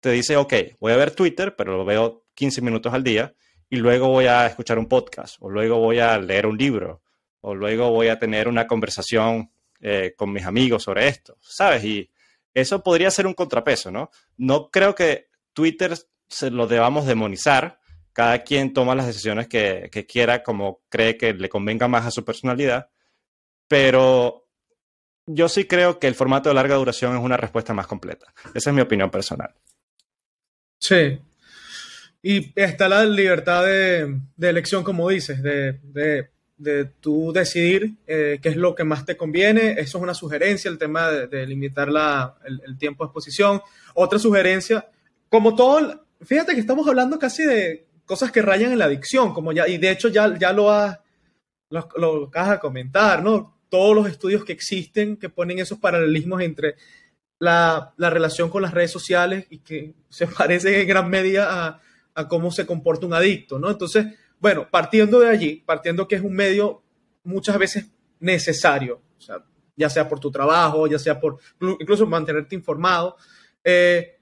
te 0.00 0.10
dice, 0.10 0.36
ok, 0.36 0.54
voy 0.80 0.92
a 0.92 0.96
ver 0.96 1.12
Twitter, 1.12 1.54
pero 1.54 1.76
lo 1.76 1.84
veo 1.84 2.24
15 2.34 2.62
minutos 2.62 2.92
al 2.92 3.04
día 3.04 3.32
y 3.68 3.76
luego 3.76 4.08
voy 4.08 4.26
a 4.26 4.44
escuchar 4.44 4.76
un 4.76 4.88
podcast, 4.88 5.36
o 5.38 5.48
luego 5.48 5.78
voy 5.78 6.00
a 6.00 6.18
leer 6.18 6.46
un 6.46 6.58
libro, 6.58 7.00
o 7.42 7.54
luego 7.54 7.92
voy 7.92 8.08
a 8.08 8.18
tener 8.18 8.48
una 8.48 8.66
conversación 8.66 9.52
eh, 9.80 10.14
con 10.16 10.32
mis 10.32 10.44
amigos 10.44 10.82
sobre 10.82 11.06
esto, 11.06 11.36
¿sabes? 11.40 11.84
Y 11.84 12.10
eso 12.54 12.82
podría 12.82 13.12
ser 13.12 13.24
un 13.24 13.34
contrapeso, 13.34 13.92
¿no? 13.92 14.10
No 14.36 14.68
creo 14.68 14.96
que 14.96 15.28
Twitter 15.52 15.96
se 16.26 16.50
lo 16.50 16.66
debamos 16.66 17.06
demonizar. 17.06 17.78
Cada 18.12 18.42
quien 18.42 18.72
toma 18.72 18.94
las 18.94 19.06
decisiones 19.06 19.48
que, 19.48 19.88
que 19.92 20.06
quiera, 20.06 20.42
como 20.42 20.82
cree 20.88 21.16
que 21.16 21.32
le 21.32 21.48
convenga 21.48 21.88
más 21.88 22.06
a 22.06 22.10
su 22.10 22.24
personalidad. 22.24 22.90
Pero 23.68 24.48
yo 25.26 25.48
sí 25.48 25.64
creo 25.64 25.98
que 25.98 26.08
el 26.08 26.14
formato 26.14 26.48
de 26.48 26.54
larga 26.54 26.74
duración 26.74 27.16
es 27.16 27.22
una 27.22 27.36
respuesta 27.36 27.72
más 27.72 27.86
completa. 27.86 28.32
Esa 28.54 28.70
es 28.70 28.76
mi 28.76 28.82
opinión 28.82 29.10
personal. 29.10 29.54
Sí. 30.78 31.18
Y 32.22 32.52
está 32.60 32.88
la 32.88 33.04
libertad 33.04 33.64
de, 33.64 34.18
elección, 34.40 34.84
como 34.84 35.08
dices, 35.08 35.42
de, 35.42 35.78
de, 36.58 36.84
tú 37.00 37.32
decidir 37.32 37.94
eh, 38.06 38.38
qué 38.42 38.50
es 38.50 38.56
lo 38.56 38.74
que 38.74 38.84
más 38.84 39.06
te 39.06 39.16
conviene. 39.16 39.72
Eso 39.72 39.98
es 39.98 40.02
una 40.02 40.14
sugerencia, 40.14 40.70
el 40.70 40.78
tema 40.78 41.10
de, 41.10 41.46
limitar 41.46 41.88
la, 41.88 42.36
el, 42.44 42.76
tiempo 42.76 43.04
de 43.04 43.08
exposición. 43.08 43.62
Otra 43.94 44.18
sugerencia, 44.18 44.86
como 45.28 45.54
todo, 45.54 46.04
fíjate 46.20 46.54
que 46.54 46.60
estamos 46.60 46.86
hablando 46.86 47.18
casi 47.18 47.44
de 47.44 47.86
cosas 48.10 48.32
que 48.32 48.42
rayan 48.42 48.72
en 48.72 48.80
la 48.80 48.86
adicción, 48.86 49.32
como 49.32 49.52
ya, 49.52 49.68
y 49.68 49.78
de 49.78 49.88
hecho 49.88 50.08
ya, 50.08 50.36
ya 50.36 50.52
lo 50.52 50.68
has 50.68 50.98
lo, 51.70 51.88
lo 51.96 52.24
acabas 52.24 52.50
de 52.50 52.58
comentar, 52.58 53.22
¿no? 53.22 53.56
Todos 53.68 53.94
los 53.94 54.08
estudios 54.08 54.44
que 54.44 54.52
existen 54.52 55.16
que 55.16 55.28
ponen 55.28 55.60
esos 55.60 55.78
paralelismos 55.78 56.42
entre 56.42 56.74
la, 57.38 57.94
la 57.98 58.10
relación 58.10 58.50
con 58.50 58.62
las 58.62 58.74
redes 58.74 58.90
sociales 58.90 59.46
y 59.48 59.58
que 59.58 59.94
se 60.08 60.26
parece 60.26 60.80
en 60.80 60.88
gran 60.88 61.08
medida 61.08 61.66
a, 61.68 61.80
a 62.16 62.26
cómo 62.26 62.50
se 62.50 62.66
comporta 62.66 63.06
un 63.06 63.14
adicto, 63.14 63.60
¿no? 63.60 63.70
Entonces, 63.70 64.06
bueno, 64.40 64.66
partiendo 64.68 65.20
de 65.20 65.28
allí, 65.28 65.62
partiendo 65.64 66.08
que 66.08 66.16
es 66.16 66.22
un 66.22 66.34
medio 66.34 66.82
muchas 67.22 67.58
veces 67.58 67.92
necesario, 68.18 69.02
o 69.18 69.20
sea, 69.20 69.36
ya 69.76 69.88
sea 69.88 70.08
por 70.08 70.18
tu 70.18 70.32
trabajo, 70.32 70.88
ya 70.88 70.98
sea 70.98 71.20
por 71.20 71.38
incluso 71.60 72.08
mantenerte 72.08 72.56
informado, 72.56 73.16
eh, 73.62 74.18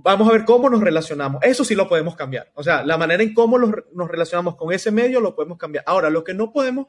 vamos 0.00 0.28
a 0.28 0.32
ver 0.32 0.44
cómo 0.44 0.70
nos 0.70 0.80
relacionamos. 0.80 1.42
Eso 1.42 1.64
sí 1.64 1.74
lo 1.74 1.88
podemos 1.88 2.14
cambiar. 2.14 2.50
O 2.54 2.62
sea, 2.62 2.84
la 2.84 2.96
manera 2.96 3.22
en 3.22 3.34
cómo 3.34 3.58
nos 3.58 4.08
relacionamos 4.08 4.56
con 4.56 4.72
ese 4.72 4.90
medio 4.90 5.20
lo 5.20 5.34
podemos 5.34 5.58
cambiar. 5.58 5.84
Ahora, 5.86 6.08
lo 6.08 6.24
que 6.24 6.34
no 6.34 6.52
podemos 6.52 6.86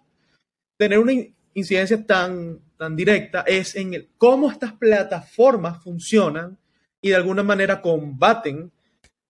tener 0.77 0.99
una 0.99 1.13
incidencia 1.53 2.05
tan, 2.05 2.59
tan 2.77 2.95
directa 2.95 3.43
es 3.47 3.75
en 3.75 3.93
el, 3.93 4.09
cómo 4.17 4.51
estas 4.51 4.73
plataformas 4.73 5.83
funcionan 5.83 6.57
y 7.01 7.09
de 7.09 7.15
alguna 7.15 7.43
manera 7.43 7.81
combaten 7.81 8.71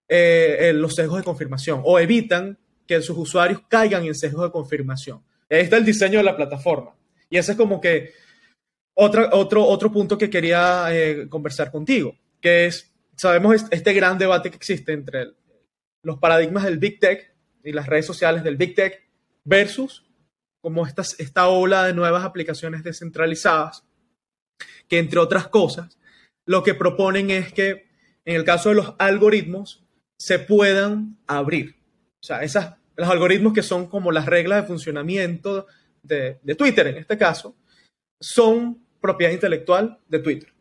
eh, 0.07 0.71
los 0.75 0.95
sesgos 0.95 1.19
de 1.19 1.23
confirmación 1.23 1.81
o 1.83 1.99
evitan 1.99 2.57
que 2.85 3.01
sus 3.01 3.17
usuarios 3.17 3.61
caigan 3.67 4.05
en 4.05 4.15
sesgos 4.15 4.43
de 4.43 4.51
confirmación. 4.51 5.23
Está 5.47 5.77
el 5.77 5.85
diseño 5.85 6.17
de 6.17 6.23
la 6.23 6.35
plataforma. 6.35 6.95
Y 7.29 7.37
ese 7.37 7.53
es 7.53 7.57
como 7.57 7.79
que 7.79 8.11
otro, 8.95 9.29
otro, 9.31 9.65
otro 9.65 9.91
punto 9.91 10.17
que 10.17 10.29
quería 10.29 10.87
eh, 10.91 11.29
conversar 11.29 11.71
contigo, 11.71 12.15
que 12.41 12.65
es, 12.65 12.88
sabemos 13.19 13.65
este 13.69 13.93
gran 13.93 14.17
debate 14.17 14.49
que 14.49 14.55
existe 14.55 14.93
entre 14.93 15.33
los 16.03 16.19
paradigmas 16.19 16.63
del 16.63 16.77
Big 16.77 16.99
Tech 16.99 17.35
y 17.63 17.73
las 17.73 17.87
redes 17.87 18.05
sociales 18.05 18.43
del 18.43 18.55
Big 18.55 18.75
Tech 18.75 19.03
versus 19.43 20.05
como 20.61 20.87
esta, 20.87 21.03
esta 21.17 21.47
ola 21.49 21.85
de 21.85 21.93
nuevas 21.93 22.23
aplicaciones 22.23 22.83
descentralizadas, 22.83 23.85
que 24.87 24.99
entre 24.99 25.19
otras 25.19 25.47
cosas, 25.47 25.99
lo 26.45 26.63
que 26.63 26.73
proponen 26.73 27.29
es 27.29 27.53
que 27.53 27.89
en 28.25 28.35
el 28.35 28.43
caso 28.43 28.69
de 28.69 28.75
los 28.75 28.95
algoritmos 28.99 29.85
se 30.17 30.39
puedan 30.39 31.17
abrir. 31.27 31.75
O 32.21 32.25
sea, 32.25 32.43
esas, 32.43 32.75
los 32.95 33.09
algoritmos 33.09 33.53
que 33.53 33.63
son 33.63 33.87
como 33.87 34.11
las 34.11 34.25
reglas 34.25 34.61
de 34.61 34.67
funcionamiento 34.67 35.67
de, 36.03 36.39
de 36.41 36.55
Twitter, 36.55 36.87
en 36.87 36.97
este 36.97 37.17
caso, 37.17 37.55
son 38.21 38.85
propiedad 38.99 39.31
intelectual 39.31 39.99
de 40.07 40.19
Twitter. 40.19 40.53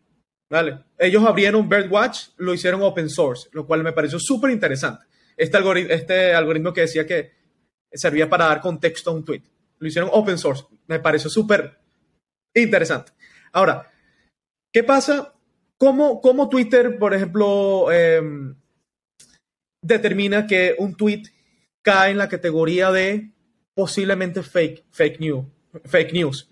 ¿Vale? 0.51 0.79
Ellos 0.99 1.25
abrieron 1.25 1.69
Birdwatch, 1.69 2.29
lo 2.37 2.55
hicieron 2.55 2.83
open 2.83 3.09
source, 3.09 3.49
lo 3.53 3.67
cual 3.67 3.83
me 3.83 3.93
pareció 3.93 4.19
súper 4.19 4.51
interesante. 4.51 5.05
Este, 5.37 5.57
algoritmo, 5.57 5.93
este 5.93 6.35
algoritmo 6.35 6.73
que 6.73 6.83
decía 6.83 7.07
que 7.07 7.33
servía 7.93 8.29
para 8.29 8.47
dar 8.47 8.61
contexto 8.61 9.11
a 9.11 9.15
un 9.15 9.25
tweet. 9.25 9.43
Lo 9.79 9.89
hicieron 9.89 10.11
open 10.13 10.39
source. 10.39 10.65
Me 10.87 10.99
pareció 10.99 11.31
súper 11.31 11.79
interesante. 12.55 13.13
Ahora, 13.53 13.91
¿qué 14.73 14.83
pasa? 14.83 15.35
¿Cómo, 15.79 16.49
Twitter, 16.51 16.99
por 16.99 17.15
ejemplo, 17.15 17.91
em, 17.93 18.57
determina 19.81 20.47
que 20.47 20.75
un 20.79 20.97
tweet 20.97 21.23
cae 21.83 22.11
en 22.11 22.19
la 22.19 22.29
categoría 22.29 22.91
de 22.91 23.33
posiblemente 23.75 24.43
fake, 24.43 25.21
news. 25.21 26.49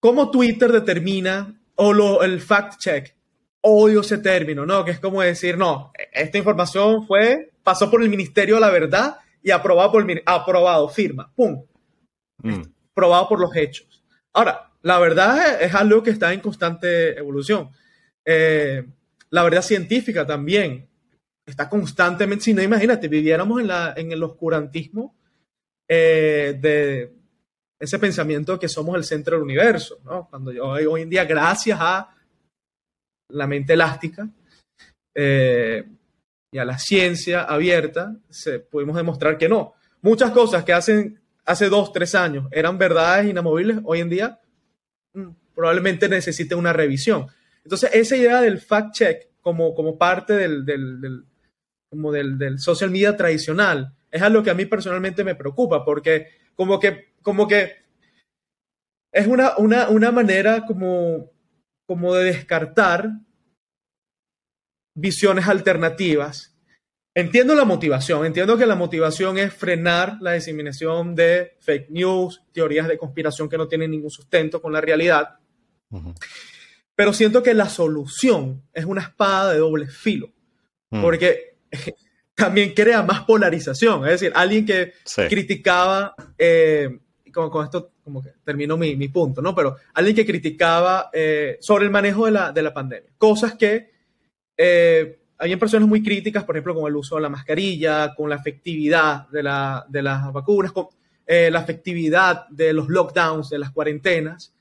¿Cómo 0.00 0.30
Twitter 0.32 0.72
determina, 0.72 1.57
o 1.80 1.92
lo, 1.92 2.22
el 2.22 2.40
fact 2.40 2.78
check, 2.78 3.14
odio 3.60 4.00
ese 4.00 4.18
término, 4.18 4.66
¿no? 4.66 4.84
Que 4.84 4.90
es 4.92 5.00
como 5.00 5.22
decir, 5.22 5.56
no, 5.56 5.92
esta 6.12 6.38
información 6.38 7.06
fue, 7.06 7.52
pasó 7.62 7.90
por 7.90 8.02
el 8.02 8.08
Ministerio 8.08 8.56
de 8.56 8.60
la 8.60 8.70
Verdad 8.70 9.18
y 9.42 9.50
aprobado 9.50 9.92
por 9.92 10.10
el 10.10 10.22
aprobado, 10.26 10.88
firma, 10.88 11.32
pum. 11.34 11.64
Mm. 12.42 12.62
Probado 12.92 13.28
por 13.28 13.40
los 13.40 13.54
hechos. 13.54 14.02
Ahora, 14.32 14.72
la 14.82 14.98
verdad 14.98 15.62
es, 15.62 15.74
algo 15.74 16.02
que 16.02 16.10
está 16.10 16.32
en 16.32 16.40
constante 16.40 17.16
evolución. 17.16 17.70
Eh, 18.24 18.84
la 19.30 19.42
verdad 19.44 19.62
científica 19.62 20.26
también 20.26 20.88
está 21.46 21.68
constantemente, 21.68 22.44
si 22.44 22.54
no, 22.54 22.62
imagínate, 22.62 23.06
viviéramos 23.06 23.60
en, 23.60 23.68
la, 23.68 23.94
en 23.96 24.10
el 24.10 24.22
oscurantismo 24.22 25.16
eh, 25.88 26.58
de 26.60 27.17
ese 27.80 27.98
pensamiento 27.98 28.58
que 28.58 28.68
somos 28.68 28.96
el 28.96 29.04
centro 29.04 29.36
del 29.36 29.44
universo. 29.44 29.98
Cuando 30.30 30.52
yo, 30.52 30.66
hoy 30.66 31.02
en 31.02 31.10
día, 31.10 31.24
gracias 31.24 31.78
a 31.80 32.14
la 33.30 33.46
mente 33.46 33.74
elástica 33.74 34.28
eh, 35.14 35.84
y 36.52 36.58
a 36.58 36.64
la 36.64 36.78
ciencia 36.78 37.44
abierta, 37.44 38.16
se, 38.28 38.60
pudimos 38.60 38.96
demostrar 38.96 39.38
que 39.38 39.48
no. 39.48 39.74
Muchas 40.00 40.30
cosas 40.30 40.64
que 40.64 40.72
hacen 40.72 41.20
hace 41.44 41.68
dos, 41.68 41.92
tres 41.92 42.14
años 42.14 42.46
eran 42.50 42.78
verdades 42.78 43.28
inamovibles, 43.28 43.78
hoy 43.84 44.00
en 44.00 44.10
día 44.10 44.40
mm, 45.14 45.28
probablemente 45.54 46.08
necesite 46.08 46.54
una 46.54 46.72
revisión. 46.72 47.26
Entonces, 47.64 47.90
esa 47.92 48.16
idea 48.16 48.40
del 48.40 48.60
fact-check 48.60 49.28
como, 49.40 49.74
como 49.74 49.96
parte 49.96 50.34
del, 50.34 51.24
como 51.90 52.12
del, 52.12 52.58
social 52.58 52.90
media 52.90 53.16
tradicional. 53.16 53.94
Es 54.10 54.22
algo 54.22 54.42
que 54.42 54.50
a 54.50 54.54
mí 54.54 54.66
personalmente 54.66 55.24
me 55.24 55.34
preocupa 55.34 55.84
porque 55.84 56.28
como 56.54 56.78
que, 56.78 57.07
como 57.22 57.46
que 57.48 57.76
es 59.12 59.26
una, 59.26 59.56
una, 59.56 60.12
manera 60.12 60.64
como, 60.66 61.30
como 61.86 62.14
de 62.14 62.24
descartar 62.24 63.10
visiones 64.94 65.48
alternativas. 65.48 66.54
Entiendo 67.14 67.54
la 67.54 67.64
motivación, 67.64 68.26
entiendo 68.26 68.56
que 68.56 68.66
la 68.66 68.76
motivación 68.76 69.38
es 69.38 69.52
frenar 69.52 70.18
la 70.20 70.34
diseminación 70.34 71.14
de 71.14 71.56
fake 71.60 71.90
news, 71.90 72.42
teorías 72.52 72.86
de 72.86 72.98
conspiración 72.98 73.48
que 73.48 73.58
no 73.58 73.66
tienen 73.66 73.90
ningún 73.90 74.10
sustento 74.10 74.62
con 74.62 74.72
la 74.72 74.80
realidad, 74.80 75.38
pero 76.94 77.12
siento 77.12 77.42
que 77.42 77.54
la 77.54 77.68
solución 77.68 78.62
es 78.72 78.84
una 78.84 79.02
espada 79.02 79.52
de 79.52 79.58
doble 79.58 79.88
filo, 79.88 80.32
porque 80.90 81.56
también 82.34 82.72
crea 82.72 83.02
más 83.02 83.22
polarización. 83.22 84.04
Es 84.04 84.20
decir, 84.20 84.32
alguien 84.34 84.64
que 84.64 84.92
criticaba, 85.28 86.14
eh, 86.36 87.00
con, 87.46 87.64
esto 87.64 87.92
como 88.02 88.22
que 88.22 88.30
termino 88.44 88.76
mi, 88.76 88.96
mi, 88.96 89.08
punto, 89.08 89.40
¿no? 89.40 89.54
Pero 89.54 89.76
alguien 89.94 90.16
que 90.16 90.26
criticaba 90.26 91.10
eh, 91.12 91.58
sobre 91.60 91.84
el 91.84 91.90
manejo 91.90 92.26
de 92.26 92.32
la, 92.32 92.52
de 92.52 92.62
la, 92.62 92.74
pandemia. 92.74 93.10
Cosas 93.16 93.54
que 93.54 93.90
eh, 94.56 95.20
habían 95.38 95.58
personas 95.58 95.88
muy 95.88 96.02
críticas, 96.02 96.44
por 96.44 96.56
ejemplo, 96.56 96.74
con 96.74 96.88
el 96.88 96.96
uso 96.96 97.14
de 97.14 97.22
la 97.22 97.28
mascarilla, 97.28 98.14
con 98.14 98.28
la 98.28 98.36
efectividad 98.36 99.28
de, 99.28 99.42
la, 99.42 99.86
de 99.88 100.02
las 100.02 100.32
vacunas, 100.32 100.72
con 100.72 100.88
eh, 101.26 101.50
la 101.50 101.60
efectividad 101.60 102.48
de 102.48 102.72
los 102.72 102.88
lockdowns, 102.88 103.50
de 103.50 103.58
las 103.58 103.70
cuarentenas. 103.70 104.52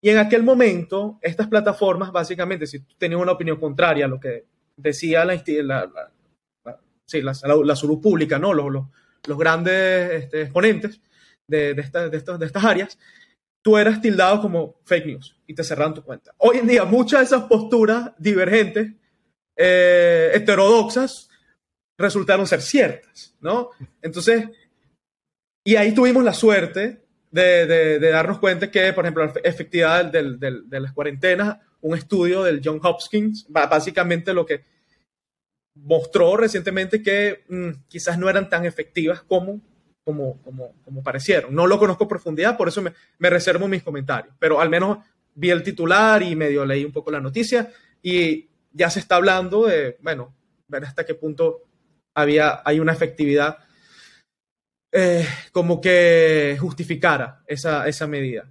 Y 0.00 0.10
en 0.10 0.18
aquel 0.18 0.42
momento, 0.42 1.18
estas 1.22 1.48
plataformas, 1.48 2.12
básicamente, 2.12 2.66
si 2.66 2.80
tenías 2.98 3.20
una 3.20 3.32
opinión 3.32 3.58
contraria 3.58 4.04
a 4.04 4.08
lo 4.08 4.20
que 4.20 4.44
decía 4.76 5.24
la, 5.24 5.42
la, 5.46 6.10
sí, 7.06 7.22
la, 7.22 7.34
salud 7.34 8.00
pública, 8.00 8.38
¿no? 8.38 8.52
Los, 8.52 8.84
los, 9.26 9.38
grandes 9.38 10.24
este, 10.24 10.42
exponentes 10.42 11.00
de, 11.48 11.70
estas 11.78 12.64
áreas, 12.64 12.98
tú 13.62 13.76
eras 13.76 14.00
tildado 14.00 14.40
como 14.40 14.80
fake 14.84 15.06
news 15.06 15.36
y 15.46 15.54
te 15.54 15.64
cerraron 15.64 15.94
tu 15.94 16.02
cuenta. 16.02 16.32
Hoy 16.38 16.58
en 16.58 16.66
día, 16.66 16.84
muchas 16.84 17.20
de 17.20 17.26
esas 17.26 17.48
posturas 17.48 18.12
divergentes, 18.18 18.92
eh, 19.56 20.30
heterodoxas, 20.34 21.28
resultaron 21.98 22.46
ser 22.46 22.60
ciertas, 22.60 23.34
¿no? 23.40 23.70
Entonces, 24.02 24.44
y 25.64 25.76
ahí 25.76 25.94
tuvimos 25.94 26.22
la 26.22 26.34
suerte 26.34 27.02
de, 27.30 27.98
darnos 27.98 28.38
cuenta 28.38 28.70
que, 28.70 28.92
por 28.92 29.04
ejemplo, 29.04 29.24
la 29.24 29.32
efectividad 29.42 30.04
del, 30.04 30.38
de 30.38 30.80
las 30.80 30.92
cuarentenas, 30.92 31.58
un 31.80 31.96
estudio 31.96 32.42
del 32.42 32.60
John 32.62 32.80
Hopkins, 32.82 33.46
básicamente 33.48 34.34
lo 34.34 34.44
que 34.44 34.64
mostró 35.74 36.36
recientemente 36.36 37.02
que 37.02 37.44
mm, 37.48 37.86
quizás 37.88 38.18
no 38.18 38.28
eran 38.28 38.48
tan 38.48 38.64
efectivas 38.64 39.22
como, 39.22 39.60
como, 40.06 40.40
como, 40.42 40.72
como, 40.84 41.02
parecieron. 41.02 41.52
No 41.52 41.66
lo 41.66 41.80
conozco 41.80 42.04
a 42.04 42.08
profundidad, 42.08 42.56
por 42.56 42.68
eso 42.68 42.80
me, 42.80 42.92
reservo 43.28 43.66
mis 43.66 43.82
comentarios, 43.82 44.32
pero 44.38 44.60
al 44.60 44.70
menos 44.70 44.98
vi 45.34 45.50
el 45.50 45.64
titular 45.64 46.22
y 46.22 46.36
medio 46.36 46.64
leí 46.64 46.84
un 46.84 46.92
poco 46.92 47.10
la 47.10 47.20
noticia 47.20 47.72
y 48.00 48.48
ya 48.72 48.88
se 48.88 49.00
está 49.00 49.16
hablando 49.16 49.66
de, 49.66 49.98
bueno, 50.00 50.32
ver 50.68 50.84
hasta 50.84 51.04
qué 51.04 51.16
punto 51.16 51.64
había, 52.14 52.62
hay 52.64 52.78
una 52.78 52.92
efectividad 52.92 53.58
eh, 54.92 55.26
como 55.50 55.80
que 55.80 56.56
justificara 56.60 57.42
esa, 57.48 57.88
esa 57.88 58.06
medida. 58.06 58.48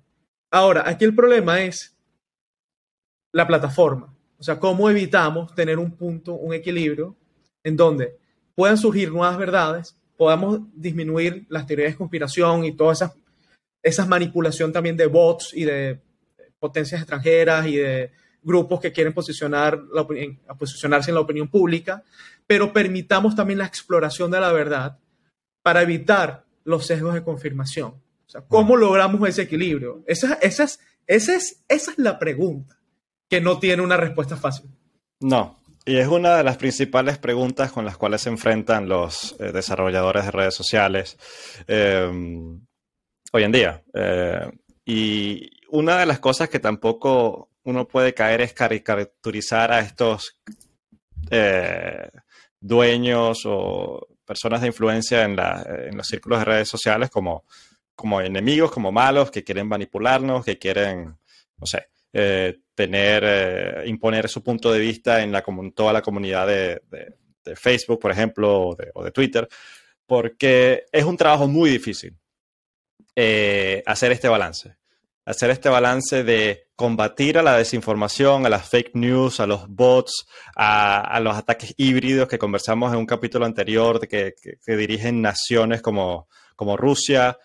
Ahora, 0.51 0.83
aquí 0.85 1.05
el 1.05 1.15
problema 1.15 1.61
es 1.61 1.97
la 3.31 3.47
plataforma. 3.47 4.13
O 4.37 4.43
sea, 4.43 4.59
cómo 4.59 4.89
evitamos 4.89 5.55
tener 5.55 5.79
un 5.79 5.95
punto, 5.95 6.33
un 6.33 6.53
equilibrio 6.53 7.15
en 7.63 7.77
donde 7.77 8.17
puedan 8.55 8.77
surgir 8.77 9.09
nuevas 9.09 9.37
verdades, 9.37 9.97
podamos 10.17 10.61
disminuir 10.73 11.45
las 11.49 11.65
teorías 11.65 11.93
de 11.93 11.97
conspiración 11.97 12.65
y 12.65 12.71
toda 12.71 12.93
esa, 12.93 13.13
esa 13.83 14.05
manipulación 14.05 14.71
también 14.71 14.97
de 14.97 15.07
bots 15.07 15.53
y 15.53 15.65
de 15.65 15.99
potencias 16.59 17.01
extranjeras 17.01 17.67
y 17.67 17.77
de 17.77 18.11
grupos 18.41 18.79
que 18.79 18.91
quieren 18.91 19.13
posicionar 19.13 19.81
la, 19.91 20.05
posicionarse 20.57 21.11
en 21.11 21.15
la 21.15 21.21
opinión 21.21 21.47
pública, 21.47 22.03
pero 22.47 22.71
permitamos 22.71 23.35
también 23.35 23.59
la 23.59 23.65
exploración 23.65 24.31
de 24.31 24.39
la 24.39 24.51
verdad 24.51 24.99
para 25.63 25.81
evitar 25.81 26.45
los 26.63 26.85
sesgos 26.85 27.15
de 27.15 27.23
confirmación. 27.23 27.89
O 27.89 28.29
sea, 28.29 28.41
¿cómo 28.41 28.77
logramos 28.77 29.27
ese 29.27 29.43
equilibrio? 29.43 30.03
Esa, 30.05 30.35
esa, 30.35 30.63
es, 30.63 30.79
esa, 31.07 31.35
es, 31.35 31.63
esa 31.67 31.91
es 31.91 31.97
la 31.97 32.19
pregunta 32.19 32.77
que 33.29 33.41
no 33.41 33.59
tiene 33.59 33.81
una 33.81 33.97
respuesta 33.97 34.37
fácil. 34.37 34.69
No, 35.19 35.59
y 35.85 35.97
es 35.97 36.07
una 36.07 36.35
de 36.37 36.43
las 36.43 36.57
principales 36.57 37.19
preguntas 37.19 37.71
con 37.71 37.85
las 37.85 37.95
cuales 37.95 38.21
se 38.21 38.29
enfrentan 38.29 38.89
los 38.89 39.35
eh, 39.39 39.51
desarrolladores 39.51 40.25
de 40.25 40.31
redes 40.31 40.55
sociales 40.55 41.17
em, 41.67 42.59
hoy 43.31 43.43
en 43.43 43.51
día. 43.51 43.83
Eh, 43.93 44.49
y 44.83 45.49
una 45.69 45.99
de 45.99 46.07
las 46.07 46.19
cosas 46.19 46.49
que 46.49 46.59
tampoco 46.59 47.49
uno 47.63 47.87
puede 47.87 48.15
caer 48.15 48.41
es 48.41 48.53
caricaturizar 48.53 49.71
a 49.71 49.79
estos 49.79 50.39
eh, 51.29 52.09
dueños 52.59 53.43
o 53.45 54.07
personas 54.25 54.61
de 54.61 54.67
influencia 54.67 55.23
en, 55.23 55.37
en, 55.37 55.97
los 55.97 56.07
círculos 56.07 56.39
de 56.39 56.45
redes 56.45 56.69
sociales 56.69 57.11
como, 57.11 57.45
como 57.95 58.21
enemigos, 58.21 58.71
como 58.71 58.91
malos, 58.91 59.29
que 59.29 59.43
quieren 59.43 59.67
manipularnos, 59.67 60.45
que 60.45 60.57
quieren, 60.57 61.15
no 61.57 61.67
sé, 61.67 61.89
eh, 62.17 62.61
tener, 62.73 63.23
eh, 63.25 63.83
imponer 63.87 64.29
su 64.29 64.41
punto 64.41 64.71
de 64.71 64.79
vista 64.79 65.21
en 65.21 65.33
la, 65.33 65.43
toda 65.75 65.91
la 65.91 66.01
comunidad 66.01 66.47
de, 66.47 66.81
Facebook, 67.55 67.99
por 67.99 68.09
ejemplo, 68.09 68.69
o 68.93 69.03
de, 69.03 69.11
Twitter, 69.11 69.45
porque 70.05 70.85
es 70.93 71.03
un 71.03 71.17
trabajo 71.17 71.45
muy 71.49 71.69
difícil 71.69 72.15
eh, 73.17 73.83
hacer 73.85 74.13
este 74.13 74.29
balance. 74.29 74.77
Hacer 75.25 75.49
este 75.49 75.67
balance 75.67 76.23
de 76.23 76.67
combatir 76.77 77.37
a 77.37 77.43
la 77.43 77.57
desinformación, 77.57 78.45
a 78.45 78.49
las 78.49 78.69
fake 78.69 78.95
news, 78.95 79.41
a 79.41 79.45
los 79.45 79.67
bots, 79.67 80.25
a, 80.55 81.19
los 81.19 81.35
ataques 81.35 81.73
híbridos 81.75 82.29
que 82.29 82.37
conversamos 82.37 82.93
en 82.93 82.99
un 82.99 83.05
capítulo 83.05 83.45
anterior 83.45 83.99
de 83.99 84.07
que, 84.07 84.75
dirigen 84.77 85.21
naciones 85.21 85.81
como, 85.81 86.29
Rusia, 86.77 87.37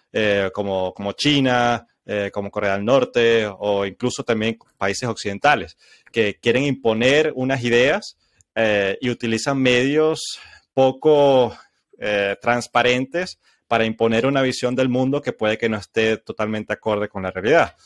como, 0.54 0.94
como 0.94 1.12
China, 1.12 1.88
eh, 2.12 2.32
como 2.32 2.50
Corea 2.50 2.72
del 2.72 2.84
Norte 2.84 3.46
o 3.46 3.86
incluso 3.86 4.24
también 4.24 4.58
países 4.76 5.08
occidentales, 5.08 5.78
que 6.10 6.40
quieren 6.40 6.64
imponer 6.64 7.32
unas 7.36 7.62
ideas 7.62 8.18
eh, 8.56 8.98
y 9.00 9.10
utilizan 9.10 9.62
medios 9.62 10.40
poco 10.74 11.56
eh, 12.00 12.36
transparentes 12.42 13.38
para 13.68 13.84
imponer 13.84 14.26
una 14.26 14.42
visión 14.42 14.74
del 14.74 14.88
mundo 14.88 15.22
que 15.22 15.32
puede 15.32 15.56
que 15.56 15.68
no 15.68 15.76
esté 15.76 16.16
totalmente 16.16 16.72
acorde 16.72 17.08
con 17.08 17.22
la 17.22 17.30
realidad. 17.30 17.76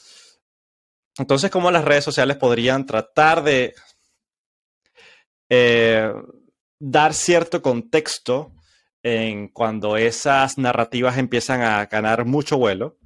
Entonces, 1.19 1.51
¿cómo 1.51 1.71
las 1.71 1.85
redes 1.85 2.05
sociales 2.05 2.39
podrían 2.39 2.87
tratar 2.87 3.43
de 3.43 3.75
dar 6.79 7.13
cierto 7.13 7.61
contexto 7.61 8.55
en 9.03 9.49
cuando 9.49 9.99
esas 9.99 10.57
narrativas 10.57 11.19
empiezan 11.19 11.61
a 11.61 11.85
ganar 11.85 12.25
mucho 12.25 12.57
vuelo 12.57 12.97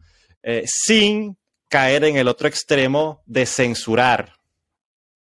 eh, 0.42 0.64
sin 0.66 1.36
caer 1.68 2.04
en 2.04 2.16
el 2.16 2.28
otro 2.28 2.48
extremo 2.48 3.22
de 3.26 3.44
censurar, 3.44 4.34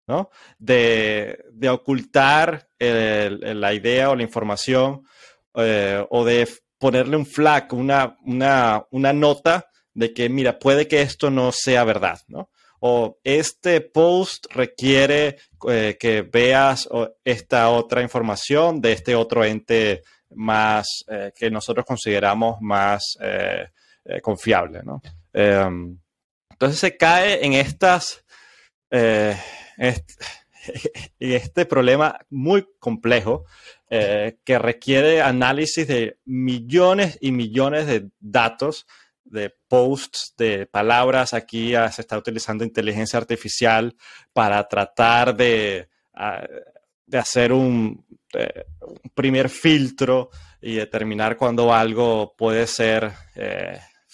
¿no? 0.08 0.30
De, 0.58 1.46
ocultar 1.70 2.68
la 2.80 3.74
idea 3.74 4.10
o 4.10 4.16
la 4.16 4.24
información 4.24 5.06
eh, 5.56 6.04
o 6.10 6.26
de 6.26 6.48
ponerle 6.80 7.16
un 7.16 7.28
flag, 7.28 7.72
una, 7.74 8.18
una, 8.26 9.14
nota 9.14 9.70
de 9.94 10.14
que, 10.14 10.28
mira, 10.30 10.58
puede 10.58 10.88
que 10.88 11.02
esto 11.02 11.30
no 11.30 11.52
sea 11.52 11.84
verdad, 11.84 12.20
¿no? 12.28 12.50
O 12.80 13.20
este 13.24 13.82
post 13.82 14.48
requiere 14.50 15.38
eh, 15.70 15.98
que 16.00 16.24
veas 16.24 16.90
esta 17.24 17.70
otra 17.70 18.02
información 18.02 18.82
de 18.82 18.94
este 18.94 19.14
otro 19.14 19.46
ente 19.46 20.02
más 20.34 21.06
que 21.36 21.52
nosotros 21.52 21.86
consideramos 21.86 22.60
más 22.62 23.18
eh, 24.06 24.22
confiable, 24.22 24.82
¿no? 24.84 25.02
Em, 25.32 25.98
entonces 26.50 26.80
se 26.80 26.98
cae 26.98 27.46
en 27.46 27.54
estas, 27.54 28.24
eh, 28.90 29.36
este, 31.20 31.66
problema 31.66 32.20
muy 32.30 32.68
complejo 32.80 33.46
eh, 33.90 34.38
que 34.44 34.60
requiere 34.60 35.22
análisis 35.22 35.88
de 35.88 36.18
millones 36.26 37.18
y 37.22 37.32
millones 37.32 37.88
de 37.88 38.10
datos, 38.20 38.88
de 39.24 39.54
posts, 39.68 40.34
de 40.38 40.66
palabras. 40.66 41.34
Aquí 41.34 41.74
se 41.92 42.02
está 42.02 42.18
utilizando 42.18 42.64
inteligencia 42.64 43.20
artificial 43.20 43.96
para 44.34 44.68
tratar 44.68 45.36
de, 45.36 45.90
de 47.06 47.18
hacer 47.18 47.54
un, 47.54 48.06
primer 49.14 49.50
filtro 49.50 50.30
y 50.62 50.76
determinar 50.76 51.38
cuando 51.38 51.74
algo 51.74 52.34
puede 52.38 52.68
ser 52.68 53.12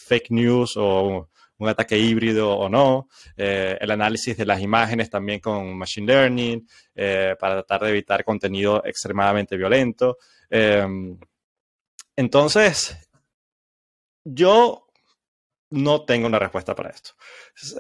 fake 0.08 0.32
news 0.32 0.78
o 0.78 1.30
un, 1.58 1.70
ataque 1.70 1.98
híbrido 1.98 2.52
o 2.56 2.70
no, 2.70 3.10
eh, 3.36 3.78
el 3.82 3.92
análisis 3.92 4.38
de 4.38 4.46
las 4.46 4.62
imágenes 4.62 5.10
también 5.10 5.40
con 5.40 5.76
Machine 5.76 6.08
Learning 6.08 6.68
eh, 6.96 7.36
para 7.40 7.56
tratar 7.56 7.82
de 7.82 7.90
evitar 7.90 8.24
contenido 8.24 8.84
extremadamente 8.86 9.58
violento. 9.58 10.18
Em, 10.50 11.18
entonces, 12.16 12.96
yo 14.24 14.88
no 15.72 16.06
tengo 16.06 16.28
una 16.28 16.40
respuesta 16.40 16.76
para 16.76 16.92
esto. 16.92 17.12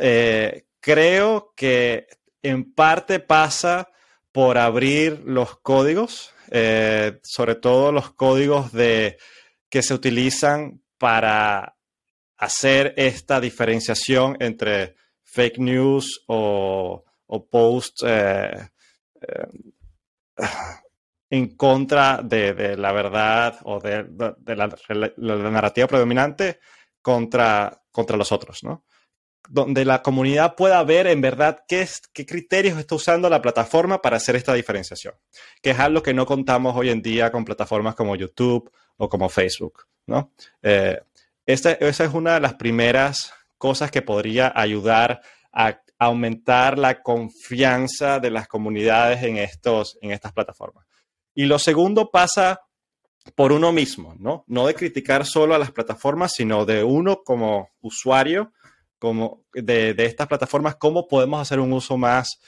Eh, 0.02 0.66
creo 0.80 1.54
que 1.56 2.08
en 2.42 2.74
parte 2.74 3.20
pasa 3.20 3.90
por 4.32 4.58
abrir 4.58 5.22
los 5.26 5.60
códigos, 5.60 6.34
sobre 7.24 7.56
todo 7.56 7.92
los 7.92 8.14
códigos 8.14 8.72
de, 8.72 9.18
que 9.70 9.82
se 9.82 9.94
utilizan 9.94 10.82
para 10.98 11.77
hacer 12.38 12.94
esta 12.98 13.40
diferenciación 13.40 14.38
entre 14.40 14.96
fake 15.24 15.60
news 15.60 16.24
o, 16.28 17.04
o 17.28 17.48
posts 17.48 18.04
eh, 18.08 18.70
eh, 19.22 19.48
en 21.30 21.56
contra 21.56 22.22
de, 22.24 22.78
la 22.78 22.92
verdad 22.92 23.60
o 23.64 23.80
de, 23.80 24.06
la, 24.56 24.68
narrativa 25.52 25.88
predominante 25.88 26.60
contra, 27.02 27.84
contra 27.92 28.18
los 28.18 28.32
otros, 28.32 28.64
¿no? 28.64 28.86
Donde 29.50 29.86
la 29.86 30.02
comunidad 30.02 30.56
pueda 30.56 30.84
ver 30.84 31.08
en 31.08 31.22
verdad 31.22 31.64
qué, 31.68 31.88
qué 32.14 32.26
criterios 32.26 32.78
está 32.78 32.96
usando 32.96 33.30
la 33.30 33.42
plataforma 33.42 34.02
para 34.02 34.18
hacer 34.18 34.36
esta 34.36 34.54
diferenciación, 34.54 35.16
que 35.62 35.72
es 35.72 35.80
algo 35.80 36.04
que 36.04 36.14
no 36.14 36.26
contamos 36.26 36.76
hoy 36.76 36.90
en 36.90 37.02
día 37.02 37.32
con 37.32 37.46
plataformas 37.46 37.96
como 37.96 38.16
YouTube 38.16 38.72
o 38.98 39.10
como 39.10 39.30
Facebook, 39.30 39.88
¿no? 40.06 40.34
Eh, 40.62 41.00
esa 41.48 41.72
es 41.80 42.14
una 42.14 42.36
de 42.36 42.42
las 42.42 42.56
primeras 42.56 43.34
cosas 43.58 43.90
que 43.90 44.02
podría 44.02 44.52
ayudar 44.56 45.22
a 45.52 45.82
aumentar 45.98 46.78
la 46.78 47.02
confianza 47.02 48.20
de 48.20 48.30
las 48.30 48.48
comunidades 48.48 49.24
en, 49.24 49.38
estos, 49.38 49.98
en 50.02 50.12
estas 50.12 50.34
plataformas. 50.34 50.86
Y 51.34 51.46
lo 51.46 51.58
segundo 51.58 52.12
pasa 52.12 52.62
por 53.36 53.52
uno 53.52 53.72
mismo, 53.72 54.16
¿no? 54.20 54.44
No 54.48 54.68
de 54.68 54.76
criticar 54.76 55.26
solo 55.26 55.56
a 55.56 55.60
las 55.60 55.72
plataformas, 55.72 56.34
sino 56.34 56.66
de 56.66 56.84
uno 56.84 57.24
como 57.24 57.70
usuario 57.82 58.54
como 59.00 59.44
de, 59.54 59.94
de 59.94 60.06
estas 60.06 60.28
plataformas, 60.28 60.76
cómo 60.76 61.08
podemos 61.08 61.40
hacer 61.42 61.60
un 61.60 61.72
uso 61.72 61.98
más 61.98 62.40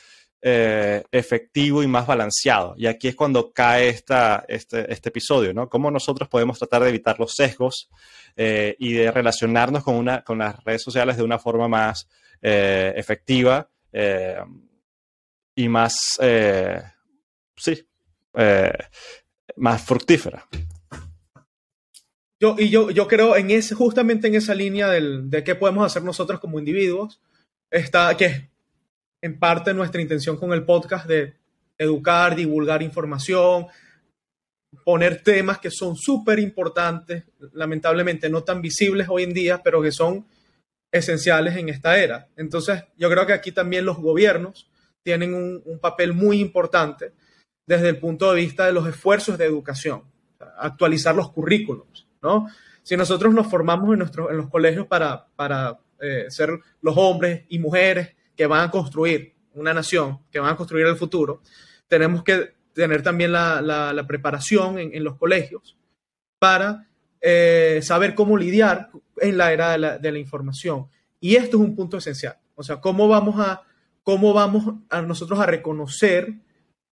eh, 0.42 1.04
efectivo 1.12 1.84
y 1.84 1.88
más 1.88 2.08
balanceado. 2.08 2.74
Y 2.78 2.88
aquí 2.88 3.10
es 3.10 3.16
cuando 3.16 3.52
cae 3.52 3.90
esta, 3.90 4.46
este, 4.48 4.92
este, 4.92 5.10
episodio, 5.10 5.54
¿no? 5.54 5.68
Cómo 5.68 5.92
nosotros 5.92 6.30
podemos 6.30 6.58
tratar 6.58 6.84
de 6.84 6.90
evitar 6.90 7.20
los 7.20 7.36
sesgos 7.36 7.90
eh, 8.38 8.76
y 8.80 8.94
de 8.94 9.12
relacionarnos 9.12 9.84
con, 9.84 9.96
una, 9.96 10.22
con 10.24 10.38
las 10.38 10.64
redes 10.64 10.82
sociales 10.82 11.18
de 11.18 11.24
una 11.24 11.40
forma 11.40 11.68
más 11.68 12.08
eh, 12.42 12.94
efectiva 12.96 13.70
y 15.56 15.68
más, 15.68 15.94
sí, 17.58 17.88
más 19.58 19.82
fructífera. 19.84 20.48
Yo, 22.40 22.56
y 22.58 22.70
yo, 22.70 22.92
yo 22.92 23.08
creo 23.08 23.36
en 23.36 23.52
ese, 23.52 23.76
justamente 23.76 24.28
en 24.28 24.36
esa 24.36 24.56
línea 24.56 24.88
del, 24.88 25.30
de 25.30 25.44
qué 25.44 25.56
podemos 25.56 25.86
hacer 25.86 26.04
nosotros 26.04 26.40
como 26.40 26.60
individuos, 26.60 27.20
está, 27.70 28.16
que 28.16 28.50
en 29.22 29.40
parte 29.40 29.74
nuestra 29.74 30.02
intención 30.02 30.38
con 30.38 30.54
el 30.54 30.66
podcast 30.66 31.06
de 31.06 31.36
educar, 31.78 32.36
divulgar 32.36 32.82
información, 32.82 33.68
poner 34.84 35.24
temas 35.24 35.60
que 35.60 35.72
son 35.72 35.96
súper 35.96 36.40
importantes, 36.40 37.24
lamentablemente 37.54 38.30
no 38.30 38.44
tan 38.44 38.62
visibles 38.62 39.08
hoy 39.10 39.24
en 39.24 39.34
día, 39.34 39.62
pero 39.64 39.82
que 39.82 39.92
son 39.92 40.26
esenciales 40.92 41.56
en 41.56 41.70
esta 41.70 41.98
era. 41.98 42.28
Entonces, 42.36 42.84
yo 42.98 43.10
creo 43.10 43.26
que 43.26 43.34
aquí 43.34 43.52
también 43.52 43.86
los 43.86 43.98
gobiernos 43.98 44.70
tienen 45.04 45.34
un, 45.34 45.80
papel 45.80 46.14
muy 46.14 46.40
importante 46.40 47.14
desde 47.66 47.90
el 47.90 48.00
punto 48.00 48.32
de 48.32 48.42
vista 48.42 48.66
de 48.66 48.74
los 48.74 48.88
esfuerzos 48.88 49.38
de 49.38 49.46
educación, 49.46 50.04
actualizar 50.58 51.16
los 51.16 51.32
currículums, 51.32 52.08
¿no? 52.22 52.48
Si 52.84 52.98
nosotros 52.98 53.34
nos 53.34 53.48
formamos 53.48 53.94
en, 53.94 54.00
nuestros 54.00 54.32
en 54.32 54.38
los 54.38 54.50
colegios 54.50 54.88
para, 54.88 55.28
para 55.36 55.80
eh, 56.00 56.26
ser 56.30 56.60
los 56.82 56.98
hombres 56.98 57.44
y 57.50 57.60
mujeres 57.60 58.16
que 58.40 58.48
van 58.48 58.62
a 58.62 58.72
construir 58.72 59.36
una 59.56 59.74
nación, 59.74 60.20
que 60.32 60.40
van 60.40 60.54
a 60.54 60.56
construir 60.56 60.86
el 60.86 60.96
futuro, 60.96 61.42
tenemos 61.90 62.24
que 62.24 62.54
tener 62.72 63.04
también 63.04 63.34
la, 63.34 64.06
preparación 64.08 64.80
en, 64.80 65.04
los 65.04 65.18
colegios 65.18 65.76
para 66.40 66.88
eh, 67.20 67.82
saber 67.84 68.16
cómo 68.16 68.38
lidiar 68.38 68.92
en 69.18 69.38
la 69.38 69.52
era 69.52 69.98
de 70.00 70.12
la, 70.14 70.20
información. 70.20 70.88
Y 71.20 71.36
esto 71.36 71.58
es 71.58 71.64
un 71.64 71.76
punto 71.76 71.98
esencial. 71.98 72.38
O 72.56 72.64
sea, 72.64 72.80
cómo 72.80 73.10
vamos 73.10 73.46
a, 73.46 73.64
cómo 74.04 74.32
vamos 74.32 74.74
a 74.90 75.02
nosotros 75.02 75.38
a 75.42 75.46
reconocer 75.46 76.34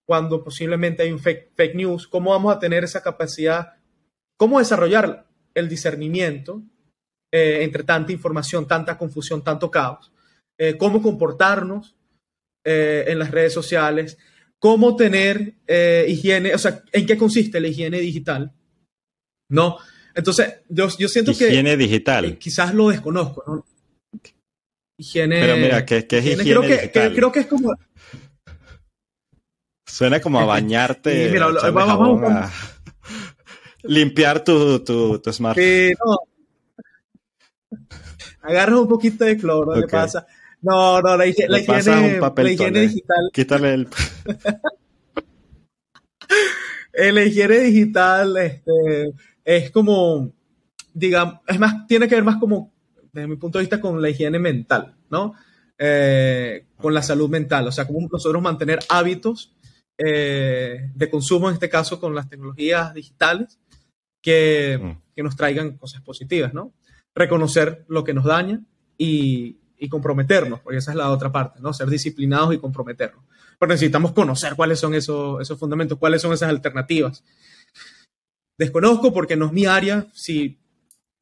cuando 0.04 0.44
posiblemente 0.44 1.04
hay 1.04 1.14
un 1.14 1.20
fake, 1.20 1.54
fake 1.56 1.76
news, 1.76 2.10
cómo 2.10 2.32
vamos 2.32 2.54
a 2.54 2.60
tener 2.60 2.84
esa 2.84 3.02
capacidad, 3.02 3.76
cómo 4.36 4.60
desarrollar 4.60 5.28
el 5.54 5.70
discernimiento 5.70 6.62
eh, 7.32 7.60
entre 7.62 7.86
tanta 7.86 8.12
información, 8.12 8.68
tanta 8.68 8.98
confusión, 8.98 9.46
tanto 9.46 9.72
caos, 9.72 10.12
eh, 10.58 10.78
cómo 10.78 11.02
comportarnos 11.02 11.96
eh, 12.66 13.06
en 13.08 13.20
las 13.20 13.32
redes 13.32 13.54
sociales, 13.54 14.18
cómo 14.60 14.96
tener 14.96 15.54
eh, 15.68 16.06
higiene, 16.10 16.54
o 16.54 16.58
sea, 16.58 16.84
en 16.92 17.06
qué 17.06 17.18
consiste 17.18 17.60
la 17.60 17.68
higiene 17.68 18.00
digital, 18.00 18.54
¿no? 19.50 19.78
Entonces, 20.16 20.62
yo, 20.68 20.88
yo 20.98 21.08
siento 21.08 21.32
higiene 21.32 21.48
que... 21.48 21.54
Higiene 21.54 21.78
digital. 21.78 22.38
quizás 22.38 22.74
lo 22.74 22.90
desconozco, 22.90 23.44
¿no? 23.48 23.66
Higiene... 25.00 25.40
Pero 25.40 25.58
mira, 25.58 25.86
¿qué, 25.86 26.08
qué 26.08 26.18
es 26.18 26.26
higiene, 26.26 26.44
creo 26.44 26.62
digital? 26.62 27.10
Que, 27.10 27.16
creo 27.16 27.32
que 27.32 27.40
es 27.42 27.46
como... 27.46 27.74
Suena 29.86 30.20
como 30.20 30.40
a 30.40 30.46
bañarte. 30.46 31.30
mira, 31.32 31.48
vamos, 31.48 31.74
vamos, 31.74 32.22
vamos. 32.22 32.46
A 32.46 32.52
limpiar 33.84 34.44
tu, 34.44 34.84
tu, 34.84 35.20
tu 35.20 35.32
smartphone. 35.32 35.64
Sí, 35.64 35.94
no. 36.04 36.18
Agarras 38.42 38.80
un 38.80 38.88
poquito 38.88 39.24
de 39.24 39.38
cloro, 39.38 39.72
okay. 39.72 39.82
le 39.82 39.88
pasa. 39.88 40.28
No, 40.62 41.02
no, 41.02 41.18
la, 41.18 41.28
higiene, 41.28 41.52
la 41.52 41.60
higiene, 41.60 42.20
la 42.20 42.52
higiene 42.52 42.82
digital. 42.82 43.30
Quítale 43.32 43.74
el. 43.74 43.88
la 47.14 47.24
higiene 47.24 47.60
digital 47.60 48.38
este, 48.38 49.14
es 49.46 49.72
como, 49.72 50.34
digamos, 50.94 51.36
es 51.48 51.60
más, 51.60 51.86
tiene 51.88 52.08
que 52.08 52.16
ver 52.16 52.24
más 52.24 52.38
como, 52.38 52.74
desde 53.14 53.28
mi 53.28 53.36
punto 53.36 53.60
de 53.60 53.64
vista, 53.64 53.80
con 53.80 54.02
la 54.02 54.10
higiene 54.10 54.40
mental, 54.40 54.96
¿no? 55.10 55.36
Eh, 55.78 56.66
con 56.78 56.94
la 56.94 57.04
salud 57.04 57.30
mental, 57.30 57.68
o 57.68 57.72
sea, 57.72 57.86
como 57.86 58.08
nosotros 58.12 58.42
mantener 58.42 58.80
hábitos 58.90 59.54
eh, 59.98 60.90
de 60.94 61.10
consumo, 61.10 61.50
en 61.50 61.54
este 61.54 61.70
caso 61.70 62.00
con 62.00 62.16
las 62.16 62.30
tecnologías 62.30 62.94
digitales, 62.96 63.60
que, 64.22 64.80
mm. 64.82 65.14
que, 65.16 65.24
nos 65.24 65.36
traigan 65.36 65.78
cosas 65.78 66.02
positivas, 66.02 66.54
¿no? 66.54 66.74
Reconocer 67.14 67.86
lo 67.88 68.04
que 68.04 68.16
nos 68.16 68.26
daña 68.26 68.62
y, 68.98 69.58
y, 69.78 69.90
comprometernos, 69.90 70.60
porque 70.62 70.78
esa 70.78 70.92
es 70.92 70.98
la 70.98 71.12
otra 71.12 71.32
parte, 71.32 71.60
¿no? 71.62 71.74
Ser 71.74 71.90
disciplinados 71.90 72.54
y 72.54 72.58
comprometernos. 72.58 73.24
Pero 73.60 73.70
necesitamos 73.70 74.12
conocer 74.12 74.56
cuáles 74.56 74.80
son 74.80 74.94
esos, 74.94 75.42
esos 75.42 75.60
fundamentos, 75.60 75.98
cuáles 75.98 76.22
son 76.22 76.34
esas 76.34 76.50
alternativas. 76.50 77.24
Desconozco 78.58 79.14
porque 79.14 79.36
no 79.36 79.48
es 79.48 79.54
mi 79.54 79.66
área, 79.66 80.08
si, 80.14 80.60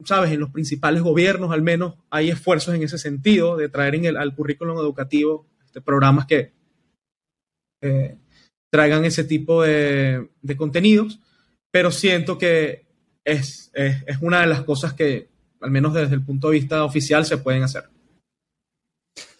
sabes, 0.03 0.31
en 0.31 0.39
los 0.39 0.51
principales 0.51 1.01
gobiernos 1.01 1.51
al 1.51 1.61
menos 1.61 1.95
hay 2.09 2.29
esfuerzos 2.29 2.75
en 2.75 2.83
ese 2.83 2.97
sentido 2.97 3.57
de 3.57 3.69
traer 3.69 3.95
en 3.95 4.05
el, 4.05 4.17
al 4.17 4.35
currículum 4.35 4.77
educativo 4.77 5.47
este, 5.65 5.81
programas 5.81 6.25
que 6.25 6.53
eh, 7.81 8.17
traigan 8.71 9.05
ese 9.05 9.23
tipo 9.23 9.63
de, 9.63 10.29
de, 10.41 10.57
contenidos, 10.57 11.19
pero 11.71 11.91
siento 11.91 12.37
que 12.37 12.85
es, 13.23 13.71
es, 13.73 14.03
es 14.07 14.17
una 14.21 14.41
de 14.41 14.47
las 14.47 14.63
cosas 14.63 14.93
que, 14.93 15.29
al 15.61 15.71
menos 15.71 15.93
desde 15.93 16.15
el 16.15 16.23
punto 16.23 16.49
de 16.49 16.59
vista 16.59 16.83
oficial, 16.83 17.25
se 17.25 17.37
pueden 17.37 17.63
hacer. 17.63 17.94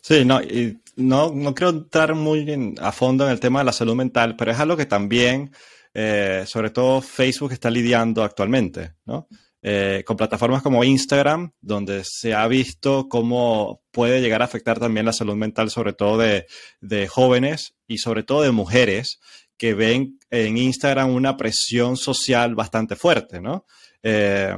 Sí, 0.08 0.24
no, 0.24 0.40
y 0.40 0.80
no, 0.98 1.32
no 1.34 1.56
quiero 1.56 1.72
entrar 1.72 2.14
muy 2.14 2.76
a 2.80 2.92
fondo 2.92 3.26
en 3.26 3.32
el 3.32 3.40
tema 3.40 3.62
de 3.62 3.66
la 3.66 3.72
salud 3.72 3.96
mental, 3.96 4.36
pero 4.36 4.52
es 4.52 4.60
algo 4.60 4.78
que 4.78 4.86
también, 4.86 5.50
eh, 5.96 6.44
sobre 6.46 6.70
todo 6.70 7.02
Facebook 7.02 7.54
está 7.54 7.72
lidiando 7.72 8.24
actualmente, 8.24 8.94
¿no? 9.06 9.28
Eh, 9.64 10.04
con 10.06 10.16
plataformas 10.16 10.62
como 10.62 10.84
Instagram, 10.84 11.54
donde 11.60 12.04
se 12.06 12.36
ha 12.36 12.48
visto 12.48 13.10
cómo 13.10 13.82
puede 13.90 14.22
llegar 14.22 14.44
a 14.44 14.46
afectar 14.46 14.78
también 14.80 15.08
la 15.08 15.12
salud 15.12 15.34
mental, 15.34 15.72
sobre 15.72 15.94
todo 15.94 16.20
de, 16.20 16.46
de 16.82 17.08
jóvenes 17.08 17.74
y 17.88 17.98
sobre 17.98 18.22
todo 18.22 18.44
de 18.44 18.52
mujeres 18.52 19.20
que 19.58 19.74
ven 19.74 20.20
en 20.30 20.60
Instagram 20.60 21.16
una 21.16 21.36
presión 21.36 21.98
social 21.98 22.54
bastante 22.54 22.96
fuerte, 22.96 23.42
¿no? 23.42 23.66
Eh, 24.04 24.56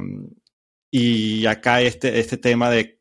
y 0.90 1.46
acá 1.46 1.80
este, 1.80 2.20
este 2.20 2.36
tema 2.36 2.68
de 2.68 2.97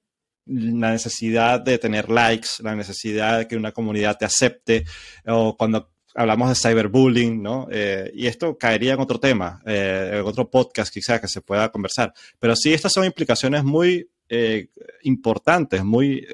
la 0.47 0.91
necesidad 0.91 1.59
de 1.59 1.77
tener 1.77 2.09
likes, 2.09 2.49
la 2.59 2.75
necesidad 2.75 3.39
de 3.39 3.47
que 3.47 3.55
una 3.55 3.71
comunidad 3.71 4.17
te 4.17 4.25
acepte, 4.25 4.85
o 5.25 5.55
cuando 5.57 5.89
hablamos 6.15 6.49
de 6.49 6.55
cyberbullying, 6.55 7.41
¿no? 7.41 7.67
Eh, 7.71 8.11
y 8.13 8.25
esto 8.25 8.57
caería 8.57 8.93
en 8.93 8.99
otro 8.99 9.19
tema, 9.19 9.61
eh, 9.65 10.15
en 10.15 10.25
otro 10.25 10.49
podcast 10.49 10.91
quizás 10.91 11.21
que 11.21 11.27
se 11.27 11.41
pueda 11.41 11.69
conversar. 11.69 12.11
Pero 12.39 12.55
sí, 12.55 12.73
estas 12.73 12.91
son 12.91 13.05
implicaciones 13.05 13.63
muy 13.63 14.09
eh, 14.27 14.69
importantes, 15.03 15.83
muy 15.83 16.25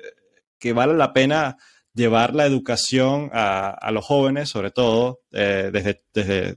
que 0.58 0.72
vale 0.72 0.94
la 0.94 1.12
pena 1.12 1.58
llevar 1.94 2.34
la 2.34 2.46
educación 2.46 3.30
a, 3.34 3.72
a 3.72 3.92
los 3.92 4.06
jóvenes, 4.06 4.50
sobre 4.50 4.72
todo 4.72 5.20
desde, 5.30 6.02
desde, 6.14 6.56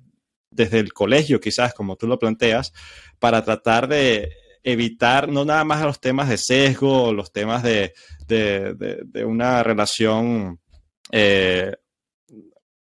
desde 0.50 0.78
el 0.78 0.92
colegio, 0.92 1.40
quizás, 1.40 1.74
como 1.74 1.96
tú 1.96 2.06
lo 2.06 2.18
planteas, 2.18 2.72
para 3.18 3.44
tratar 3.44 3.88
de 3.88 4.30
evitar 4.66 5.28
no 5.28 5.44
nada 5.44 5.64
más 5.64 5.80
los 5.82 6.00
temas 6.00 6.28
de 6.28 6.36
sesgo, 6.36 7.12
los 7.12 7.32
temas 7.32 7.62
de, 7.62 7.94
de, 8.26 8.74
de, 8.74 9.24
una 9.24 9.62
relación 9.62 10.60
eh, 11.12 11.72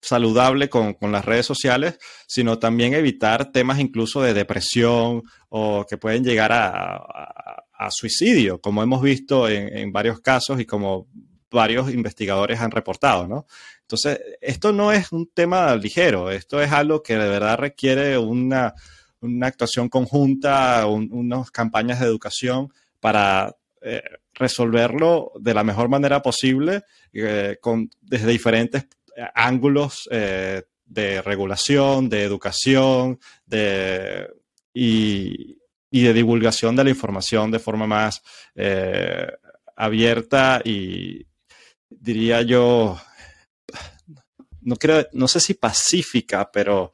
saludable 0.02 0.70
con, 0.70 0.94
con, 0.94 1.12
las 1.12 1.26
redes 1.26 1.46
sociales, 1.46 2.00
sino 2.26 2.58
también 2.58 2.94
evitar 2.94 3.52
temas 3.52 3.80
incluso 3.80 4.22
de 4.22 4.34
depresión 4.34 5.24
o 5.50 5.86
que 5.86 5.98
pueden 5.98 6.24
llegar 6.24 6.52
a 6.54 7.92
suicidio, 7.92 8.62
como 8.62 8.82
hemos 8.82 9.02
visto 9.02 9.50
en, 9.50 9.78
en, 9.78 9.92
varios 9.92 10.22
casos 10.22 10.62
y 10.62 10.66
como 10.66 11.10
varios 11.52 11.94
investigadores 11.94 12.62
han 12.62 12.72
reportado, 12.72 13.28
¿no? 13.28 13.46
Entonces, 13.82 14.22
esto 14.40 14.72
no 14.72 14.94
es 14.94 15.12
un 15.12 15.30
tema 15.34 15.76
ligero, 15.76 16.32
esto 16.32 16.62
es 16.62 16.72
algo 16.72 17.04
que 17.04 17.18
de 17.18 17.28
verdad 17.28 17.58
requiere 17.58 18.18
una, 18.18 18.74
una 19.24 19.48
actuación 19.48 19.90
conjunta, 19.90 20.86
un, 20.88 21.10
unas 21.12 21.52
campañas 21.52 22.00
de 22.00 22.06
educación 22.06 22.72
para 23.00 23.56
eh, 23.86 24.02
resolverlo 24.34 25.34
de 25.42 25.54
la 25.54 25.66
mejor 25.66 25.90
manera 25.90 26.22
posible 26.22 26.84
eh, 27.12 27.58
con, 27.60 27.90
desde 28.02 28.32
diferentes 28.32 28.88
ángulos 29.36 30.08
eh, 30.10 30.64
de 30.86 31.22
regulación, 31.22 32.08
de 32.08 32.24
educación 32.24 33.20
de, 33.46 34.30
y, 34.74 35.58
de 35.92 36.14
divulgación 36.14 36.78
de 36.78 36.84
la 36.86 36.90
información 36.92 37.52
de 37.52 37.60
forma 37.60 37.86
más 37.86 38.24
abierta 39.76 40.62
y 40.64 41.28
diría 41.90 42.42
yo, 42.42 42.98
no 44.62 45.28
sé 45.28 45.40
si 45.42 45.56
pacífica, 45.56 46.50
pero 46.52 46.94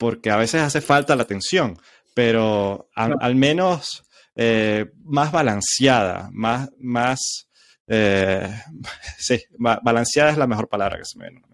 porque 0.00 0.30
a 0.30 0.38
veces 0.38 0.62
hace 0.62 0.80
falta 0.80 1.14
la 1.14 1.24
atención, 1.24 1.78
pero 2.14 2.88
al, 2.94 3.16
al 3.20 3.36
menos 3.36 4.02
eh, 4.34 4.86
más 5.04 5.30
balanceada, 5.30 6.30
más, 6.32 6.70
más 6.78 7.50
eh, 7.86 8.48
sí, 9.18 9.44
balanceada 9.58 10.30
es 10.30 10.38
la 10.38 10.46
mejor 10.46 10.70
palabra 10.70 10.96
que 10.96 11.04
se 11.04 11.18
me 11.18 11.28
viene. 11.28 11.44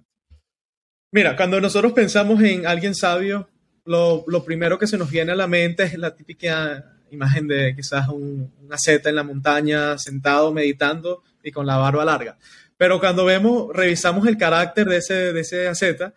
Mira, 1.11 1.35
cuando 1.35 1.61
nosotros 1.61 1.93
pensamos 1.93 2.41
en 2.41 2.69
alguien 2.69 2.95
sabio, 2.95 3.49
lo, 3.85 4.23
lo, 4.29 4.45
primero 4.45 4.79
que 4.79 4.87
se 4.87 4.97
nos 4.97 5.11
viene 5.11 5.33
a 5.33 5.37
la 5.37 5.49
mente 5.49 5.83
es 5.83 5.99
la 5.99 6.15
típica 6.15 7.01
imagen 7.11 7.49
de 7.49 7.75
quizás 7.75 8.09
un, 8.09 8.55
una 8.61 8.79
seta 8.79 9.09
en 9.09 9.17
la 9.17 9.25
montaña, 9.25 9.99
sentado, 9.99 10.53
meditando 10.53 11.25
y 11.43 11.51
con 11.51 11.67
la 11.67 11.79
barba 11.79 12.05
larga. 12.05 12.39
Pero 12.77 13.01
cuando 13.01 13.25
vemos, 13.25 13.75
revisamos 13.75 14.25
el 14.29 14.39
carácter 14.39 14.87
de 14.87 14.99
ese, 14.99 15.33
de 15.33 15.41
ese 15.41 15.67
asceta, 15.67 16.15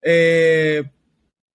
eh, 0.00 0.84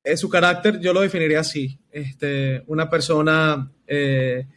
eh, 0.04 0.18
su 0.18 0.30
carácter 0.30 0.80
yo 0.80 0.94
lo 0.94 1.02
definiría 1.02 1.42
así. 1.42 1.80
Este, 1.92 2.64
una 2.68 2.90
persona 2.90 3.72
eh, 3.86 4.48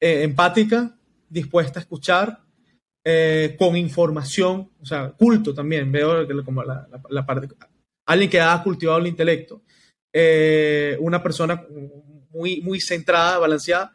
empática, 0.00 0.96
dispuesta 1.28 1.80
a 1.80 1.82
escuchar, 1.82 2.40
con 3.58 3.76
información, 3.76 4.70
o 4.80 4.86
sea, 4.86 5.10
culto 5.10 5.52
también, 5.52 5.92
veo 5.92 6.26
como 6.42 6.64
la, 6.64 6.88
la, 7.10 7.26
parte, 7.26 7.48
alguien 8.06 8.30
que 8.30 8.40
ha 8.40 8.62
cultivado 8.62 8.98
el 8.98 9.08
intelecto, 9.08 9.62
una 11.00 11.22
persona 11.22 11.66
muy, 12.30 12.62
muy 12.62 12.80
centrada, 12.80 13.38
balanceada, 13.38 13.94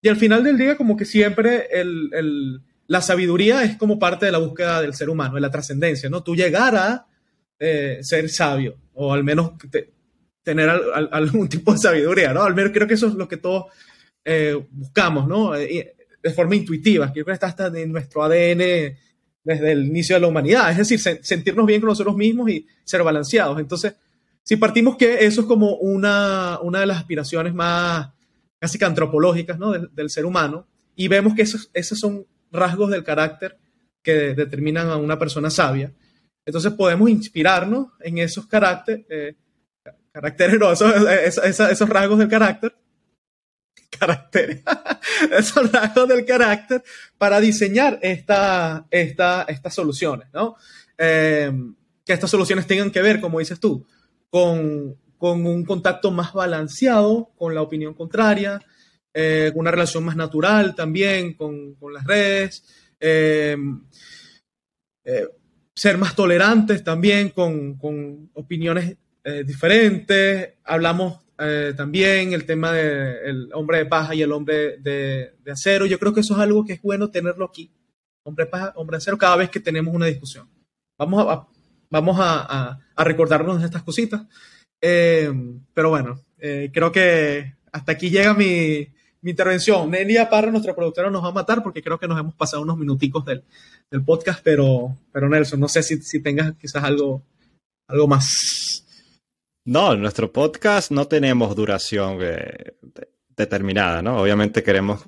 y 0.00 0.08
al 0.08 0.16
final 0.16 0.44
del 0.44 0.56
día 0.56 0.76
como 0.76 0.96
que 0.96 1.04
siempre 1.04 1.66
el, 1.72 2.10
el, 2.12 2.60
la 2.86 3.00
sabiduría 3.00 3.64
es 3.64 3.76
como 3.76 3.98
parte 3.98 4.26
de 4.26 4.32
la 4.32 4.38
búsqueda 4.38 4.82
del 4.82 4.94
ser 4.94 5.10
humano, 5.10 5.34
de 5.34 5.40
la 5.40 5.50
trascendencia, 5.50 6.08
¿no? 6.08 6.22
Tú 6.22 6.36
llegar 6.36 6.76
a 6.76 7.06
ser 7.58 8.28
sabio, 8.28 8.78
o 8.94 9.12
al 9.12 9.24
menos 9.24 9.54
tener 10.48 10.70
algún 11.12 11.46
tipo 11.50 11.72
de 11.72 11.78
sabiduría, 11.78 12.32
¿no? 12.32 12.42
Al 12.42 12.54
menos 12.54 12.72
creo 12.72 12.88
que 12.88 12.94
eso 12.94 13.08
es 13.08 13.12
lo 13.12 13.28
que 13.28 13.36
todos 13.36 13.66
eh, 14.24 14.58
buscamos, 14.70 15.28
¿no? 15.28 15.54
Eh, 15.54 15.94
de 16.22 16.30
forma 16.30 16.56
intuitiva, 16.56 17.12
creo 17.12 17.26
que 17.26 17.32
está 17.32 17.48
hasta 17.48 17.66
en 17.66 17.92
nuestro 17.92 18.22
ADN 18.22 18.96
desde 19.44 19.72
el 19.72 19.86
inicio 19.86 20.16
de 20.16 20.20
la 20.20 20.28
humanidad, 20.28 20.70
es 20.70 20.78
decir, 20.78 20.98
sentirnos 21.22 21.66
bien 21.66 21.82
con 21.82 21.88
nosotros 21.88 22.16
mismos 22.16 22.48
y 22.48 22.66
ser 22.82 23.02
balanceados. 23.02 23.60
Entonces, 23.60 23.94
si 24.42 24.56
partimos 24.56 24.96
que 24.96 25.26
eso 25.26 25.42
es 25.42 25.46
como 25.46 25.76
una, 25.76 26.58
una 26.62 26.80
de 26.80 26.86
las 26.86 26.96
aspiraciones 26.96 27.52
más 27.52 28.08
casi 28.58 28.78
que 28.78 28.86
antropológicas 28.86 29.58
¿no? 29.58 29.72
del, 29.72 30.10
ser 30.10 30.24
humano, 30.24 30.66
y 30.96 31.08
vemos 31.08 31.34
que 31.34 31.42
esos, 31.42 31.70
esos 31.74 31.98
son 32.00 32.26
rasgos 32.50 32.90
del 32.90 33.04
carácter 33.04 33.58
que 34.02 34.34
determinan 34.34 34.88
a 34.88 34.96
una 34.96 35.18
persona 35.18 35.50
sabia, 35.50 35.92
entonces 36.46 36.72
podemos 36.72 37.10
inspirarnos 37.10 37.88
en 38.00 38.16
esos 38.16 38.46
caracteres, 38.46 39.04
eh, 39.10 39.34
caracteres, 40.12 40.58
no, 40.58 40.72
esos, 40.72 41.88
rasgos 41.88 42.18
del 42.18 42.28
carácter, 42.28 42.74
caracteres, 43.90 44.62
esos 45.32 45.70
rasgos 45.72 46.08
del 46.08 46.24
carácter 46.24 46.82
para 47.16 47.40
diseñar 47.40 47.98
esta, 48.02 48.86
esta, 48.90 49.42
estas 49.48 49.74
soluciones, 49.74 50.28
¿no? 50.32 50.56
Eh, 50.96 51.52
que 52.04 52.12
estas 52.12 52.30
soluciones 52.30 52.66
tengan 52.66 52.90
que 52.90 53.02
ver, 53.02 53.20
como 53.20 53.38
dices 53.38 53.60
tú, 53.60 53.86
con, 54.30 54.96
con 55.16 55.46
un 55.46 55.64
contacto 55.64 56.10
más 56.10 56.32
balanceado 56.32 57.30
con 57.36 57.54
la 57.54 57.62
opinión 57.62 57.94
contraria, 57.94 58.60
eh, 59.14 59.52
una 59.54 59.70
relación 59.70 60.04
más 60.04 60.16
natural 60.16 60.74
también 60.74 61.34
con, 61.34 61.74
con 61.74 61.92
las 61.92 62.04
redes, 62.04 62.64
eh, 63.00 63.56
ser 65.78 65.96
más 65.96 66.16
tolerantes 66.16 66.82
también 66.82 67.30
con, 67.30 67.78
con 67.78 68.30
opiniones 68.34 68.96
eh, 69.28 69.44
diferentes. 69.44 70.54
Hablamos 70.64 71.20
eh, 71.38 71.74
también 71.76 72.32
el 72.32 72.46
tema 72.46 72.72
del 72.72 73.50
hombre 73.52 73.76
de 73.76 73.84
paja 73.84 74.14
y 74.14 74.22
el 74.22 74.32
hombre 74.32 74.78
de, 74.78 75.34
de, 75.44 75.52
acero. 75.52 75.84
Yo 75.84 75.98
creo 75.98 76.14
que 76.14 76.20
eso 76.20 76.32
es 76.32 76.40
algo 76.40 76.64
que 76.64 76.72
es 76.72 76.82
bueno 76.82 77.10
tenerlo 77.10 77.44
aquí. 77.44 77.70
Hombre 78.22 78.46
de 78.46 78.50
paja, 78.50 78.72
hombre 78.76 78.94
de 78.94 78.98
acero, 78.98 79.18
cada 79.18 79.36
vez 79.36 79.50
que 79.50 79.60
tenemos 79.60 79.94
una 79.94 80.06
discusión. 80.06 80.48
Vamos 80.96 81.26
a, 81.28 81.46
vamos 81.90 82.16
a, 82.18 82.80
a, 82.96 83.04
recordarnos 83.04 83.60
de 83.60 83.66
estas 83.66 83.82
cositas. 83.82 84.22
Eh, 84.80 85.30
pero 85.74 85.90
bueno, 85.90 86.24
creo 86.38 86.90
que 86.90 87.54
hasta 87.70 87.92
aquí 87.92 88.08
llega 88.08 88.32
mi, 88.32 88.88
mi 89.20 89.32
intervención. 89.32 89.90
Nelia 89.90 90.30
Parra, 90.30 90.50
nuestra 90.50 90.74
productora, 90.74 91.10
nos 91.10 91.22
va 91.22 91.28
a 91.28 91.32
matar 91.32 91.62
porque 91.62 91.82
creo 91.82 91.98
que 91.98 92.08
nos 92.08 92.18
hemos 92.18 92.34
pasado 92.34 92.62
unos 92.62 92.78
minuticos 92.78 93.26
del, 93.26 93.44
del 93.90 94.02
podcast, 94.02 94.40
pero, 94.42 94.96
pero 95.12 95.28
Nelson, 95.28 95.60
no 95.60 95.68
sé 95.68 95.82
si, 95.82 96.00
si 96.00 96.22
tengas 96.22 96.54
quizás 96.56 96.82
algo, 96.82 97.22
algo 97.88 98.08
más. 98.08 98.67
No, 99.68 99.94
nuestro 99.96 100.32
podcast 100.32 100.90
no 100.90 101.08
tenemos 101.08 101.54
duración 101.54 102.20
eh, 102.22 102.72
determinada, 103.36 104.00
¿no? 104.00 104.16
Obviamente 104.16 104.62
queremos 104.62 105.02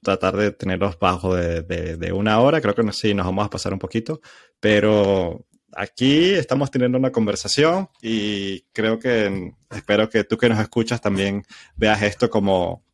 tratar 0.00 0.36
de 0.36 0.52
tenerlos 0.52 0.96
bajo 0.96 1.34
de, 1.34 1.62
de, 1.96 2.12
una 2.12 2.38
hora, 2.38 2.60
creo 2.60 2.72
que 2.72 2.92
sí, 2.92 3.14
nos 3.14 3.26
vamos 3.26 3.44
a 3.44 3.50
pasar 3.50 3.72
un 3.72 3.80
poquito, 3.80 4.20
pero 4.60 5.44
aquí 5.72 6.34
estamos 6.34 6.70
teniendo 6.70 6.98
una 6.98 7.10
conversación 7.10 7.88
y 8.00 8.60
creo 8.72 9.00
que 9.00 9.54
espero 9.70 10.08
que 10.08 10.22
tú 10.22 10.38
que 10.38 10.50
nos 10.50 10.60
escuchas 10.60 11.00
también 11.00 11.42
veas 11.74 12.00
esto 12.02 12.30
como 12.30 12.84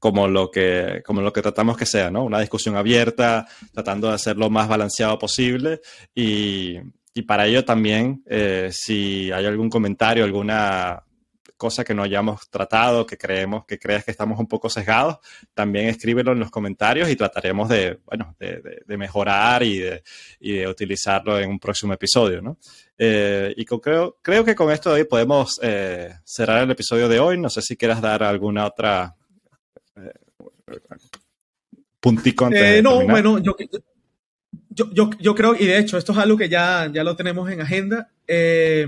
como 0.00 0.26
lo 0.26 0.50
que, 0.50 1.02
como 1.06 1.20
lo 1.22 1.32
que 1.32 1.42
tratamos 1.42 1.76
que 1.76 1.86
sea, 1.86 2.10
¿no? 2.10 2.24
Una 2.24 2.40
discusión 2.40 2.76
abierta, 2.76 3.46
tratando 3.72 4.08
de 4.08 4.14
hacerlo 4.14 4.46
lo 4.46 4.50
más 4.50 4.66
balanceado 4.66 5.20
posible 5.20 5.80
y, 6.16 6.78
y 7.14 7.22
para 7.22 7.46
ello 7.46 7.64
también, 7.64 8.22
eh, 8.26 8.70
si 8.72 9.30
hay 9.32 9.46
algún 9.46 9.70
comentario, 9.70 10.24
alguna 10.24 11.02
cosa 11.58 11.82
que 11.82 11.92
no 11.92 12.04
hayamos 12.04 12.48
tratado, 12.48 13.04
que 13.04 13.18
creemos, 13.18 13.66
que 13.66 13.78
creas 13.78 14.04
que 14.04 14.12
estamos 14.12 14.38
un 14.38 14.46
poco 14.46 14.70
sesgados, 14.70 15.18
también 15.52 15.88
escríbelo 15.88 16.32
en 16.32 16.38
los 16.38 16.50
comentarios 16.50 17.10
y 17.10 17.16
trataremos 17.16 17.68
de, 17.68 17.98
bueno, 18.06 18.36
de, 18.38 18.82
de, 18.86 18.96
mejorar 18.96 19.64
y 19.64 19.78
de, 19.78 20.02
y 20.38 20.52
de, 20.52 20.68
utilizarlo 20.68 21.38
en 21.38 21.50
un 21.50 21.58
próximo 21.58 21.92
episodio, 21.92 22.40
¿no? 22.40 22.58
Eh, 22.96 23.52
y 23.56 23.64
creo, 23.64 24.18
creo 24.22 24.44
que 24.44 24.54
con 24.54 24.70
esto 24.70 24.92
hoy 24.92 25.04
podemos 25.04 25.58
eh, 25.62 26.14
cerrar 26.24 26.62
el 26.62 26.70
episodio 26.70 27.08
de 27.08 27.18
hoy. 27.18 27.38
No 27.38 27.50
sé 27.50 27.60
si 27.60 27.76
quieras 27.76 28.00
dar 28.00 28.22
alguna 28.22 28.64
otra 28.64 29.16
puntico 32.00 32.46
antes 32.46 32.62
eh, 32.62 32.82
No, 32.82 33.04
bueno, 33.04 33.38
yo, 33.38 33.56
yo, 34.92 35.10
yo, 35.18 35.34
creo, 35.34 35.54
y 35.54 35.66
de 35.66 35.78
hecho, 35.78 35.98
esto 35.98 36.12
es 36.12 36.18
algo 36.18 36.36
que 36.36 36.48
ya, 36.48 36.90
ya 36.92 37.04
lo 37.04 37.16
tenemos 37.16 37.50
en 37.50 37.60
agenda. 37.60 38.10
Eh, 38.26 38.86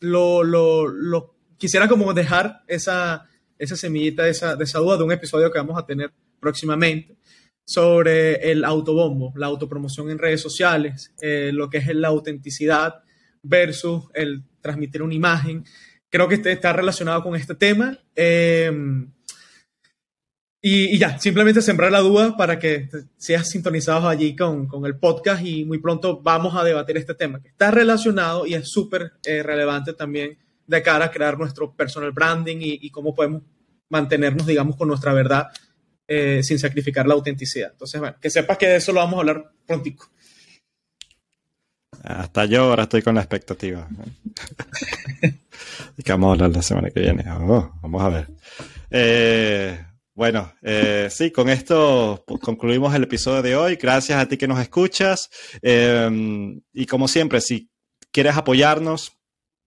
lo, 0.00 0.42
lo, 0.44 1.34
quisiera 1.58 1.88
como 1.88 2.12
dejar 2.14 2.62
esa, 2.66 3.26
esa 3.58 3.76
semillita 3.76 4.28
esa, 4.28 4.56
de 4.56 4.64
esa 4.64 4.78
duda 4.78 4.96
de 4.96 5.04
un 5.04 5.12
episodio 5.12 5.50
que 5.50 5.58
vamos 5.58 5.78
a 5.78 5.86
tener 5.86 6.12
próximamente 6.40 7.16
sobre 7.64 8.50
el 8.50 8.64
autobombo, 8.64 9.32
la 9.36 9.46
autopromoción 9.46 10.10
en 10.10 10.18
redes 10.18 10.40
sociales, 10.40 11.12
eh, 11.20 11.50
lo 11.52 11.68
que 11.68 11.78
es 11.78 11.94
la 11.94 12.08
autenticidad 12.08 13.02
versus 13.42 14.04
el 14.14 14.44
transmitir 14.60 15.02
una 15.02 15.14
imagen. 15.14 15.64
Creo 16.08 16.28
que 16.28 16.36
este 16.36 16.52
está 16.52 16.72
relacionado 16.72 17.22
con 17.22 17.34
este 17.34 17.54
tema. 17.54 17.98
Eh, 18.14 18.70
y, 20.62 20.98
ya, 20.98 21.18
simplemente 21.18 21.62
sembrar 21.62 21.92
la 21.92 22.00
duda 22.00 22.36
para 22.36 22.58
que 22.58 22.88
seas 23.16 23.48
sintonizado 23.48 24.08
allí 24.08 24.34
con, 24.34 24.66
con, 24.66 24.84
el 24.86 24.98
podcast 24.98 25.44
y 25.44 25.64
muy 25.64 25.78
pronto 25.78 26.20
vamos 26.20 26.56
a 26.56 26.64
debatir 26.64 26.96
este 26.96 27.14
tema 27.14 27.40
que 27.40 27.48
está 27.48 27.70
relacionado 27.70 28.46
y 28.46 28.54
es 28.54 28.68
súper 28.68 29.12
eh, 29.24 29.42
relevante 29.42 29.92
también 29.92 30.38
de 30.66 30.82
cara 30.82 31.06
a 31.06 31.10
crear 31.10 31.38
nuestro 31.38 31.72
personal 31.74 32.10
branding 32.10 32.56
y, 32.60 32.78
y 32.82 32.90
cómo 32.90 33.14
podemos 33.14 33.42
mantenernos, 33.88 34.46
digamos, 34.46 34.76
con 34.76 34.88
nuestra 34.88 35.12
verdad 35.12 35.48
eh, 36.08 36.40
sin 36.44 36.58
sacrificar 36.58 37.06
la 37.06 37.14
autenticidad. 37.14 37.70
Entonces, 37.72 38.00
bueno, 38.00 38.16
que 38.20 38.30
sepas 38.30 38.56
que 38.58 38.68
de 38.68 38.76
eso 38.76 38.92
lo 38.92 39.00
vamos 39.00 39.16
a 39.16 39.20
hablar 39.20 39.52
prontico. 39.66 40.08
Hasta 42.04 42.44
yo 42.44 42.62
ahora 42.62 42.84
estoy 42.84 43.02
con 43.02 43.16
la 43.16 43.22
expectativa. 43.22 43.88
y 45.96 46.02
que 46.04 46.12
vamos 46.12 46.28
a 46.28 46.32
hablar 46.32 46.50
la 46.50 46.62
semana 46.62 46.90
que 46.90 47.00
viene. 47.00 47.24
Oh, 47.28 47.72
vamos 47.82 48.02
a 48.02 48.08
ver. 48.08 48.28
Eh, 48.90 49.84
bueno, 50.16 50.50
eh, 50.62 51.08
sí, 51.10 51.30
con 51.30 51.50
esto 51.50 52.24
concluimos 52.40 52.94
el 52.94 53.02
episodio 53.02 53.42
de 53.42 53.54
hoy. 53.54 53.76
Gracias 53.76 54.18
a 54.18 54.26
ti 54.26 54.38
que 54.38 54.48
nos 54.48 54.58
escuchas. 54.58 55.28
Eh, 55.60 56.58
y 56.72 56.86
como 56.86 57.06
siempre, 57.06 57.42
si 57.42 57.68
quieres 58.10 58.34
apoyarnos, 58.34 59.15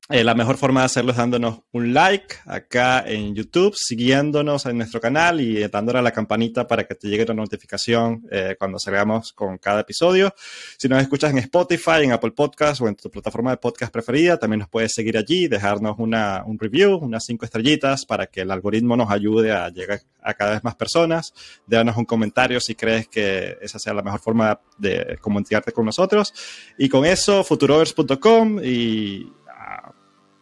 eh, 0.09 0.23
la 0.23 0.33
mejor 0.33 0.57
forma 0.57 0.81
de 0.81 0.87
hacerlo 0.87 1.11
es 1.11 1.17
dándonos 1.17 1.61
un 1.71 1.93
like 1.93 2.37
acá 2.45 3.03
en 3.05 3.35
YouTube, 3.35 3.75
siguiéndonos 3.75 4.65
en 4.65 4.77
nuestro 4.77 4.99
canal 4.99 5.39
y 5.39 5.67
dándole 5.67 5.99
a 5.99 6.01
la 6.01 6.11
campanita 6.11 6.65
para 6.65 6.85
que 6.85 6.95
te 6.95 7.07
llegue 7.07 7.25
la 7.25 7.35
notificación 7.35 8.25
eh, 8.31 8.55
cuando 8.57 8.79
salgamos 8.79 9.33
con 9.33 9.59
cada 9.59 9.81
episodio. 9.81 10.33
Si 10.77 10.89
nos 10.89 10.99
escuchas 11.01 11.31
en 11.31 11.37
Spotify, 11.37 12.03
en 12.03 12.11
Apple 12.11 12.31
Podcast 12.31 12.81
o 12.81 12.87
en 12.87 12.95
tu 12.95 13.11
plataforma 13.11 13.51
de 13.51 13.57
podcast 13.57 13.93
preferida, 13.93 14.37
también 14.37 14.61
nos 14.61 14.69
puedes 14.69 14.93
seguir 14.93 15.15
allí, 15.15 15.47
dejarnos 15.47 15.99
una, 15.99 16.43
un 16.43 16.57
review, 16.57 16.97
unas 16.97 17.23
cinco 17.25 17.45
estrellitas 17.45 18.05
para 18.05 18.25
que 18.25 18.41
el 18.41 18.49
algoritmo 18.49 18.97
nos 18.97 19.11
ayude 19.11 19.51
a 19.51 19.69
llegar 19.69 20.01
a 20.23 20.33
cada 20.33 20.53
vez 20.53 20.63
más 20.63 20.75
personas. 20.75 21.33
Déjanos 21.67 21.97
un 21.97 22.05
comentario 22.05 22.59
si 22.59 22.73
crees 22.73 23.07
que 23.07 23.57
esa 23.61 23.77
sea 23.77 23.93
la 23.93 24.01
mejor 24.01 24.19
forma 24.19 24.59
de 24.77 25.17
comunicarte 25.21 25.71
con 25.71 25.85
nosotros. 25.85 26.33
Y 26.77 26.89
con 26.89 27.05
eso, 27.05 27.43
futurovers.com 27.43 28.59
y 28.63 29.31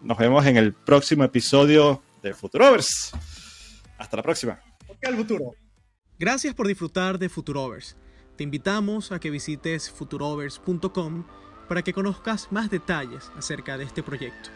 nos 0.02 0.18
vemos 0.18 0.46
en 0.46 0.58
el 0.58 0.74
próximo 0.74 1.24
episodio 1.24 2.02
de 2.22 2.34
Futurovers. 2.34 3.12
Hasta 3.98 4.18
la 4.18 4.24
próxima. 4.24 4.60
Gracias 6.20 6.54
por 6.54 6.68
disfrutar 6.68 7.20
de 7.20 7.30
Futurovers. 7.30 7.96
Te 8.36 8.44
invitamos 8.44 9.12
a 9.12 9.20
que 9.20 9.30
visites 9.30 9.90
futurovers.com 9.90 11.26
para 11.68 11.82
que 11.82 11.94
conozcas 11.94 12.52
más 12.52 12.70
detalles 12.70 13.32
acerca 13.36 13.78
de 13.78 13.84
este 13.84 14.04
proyecto. 14.04 14.50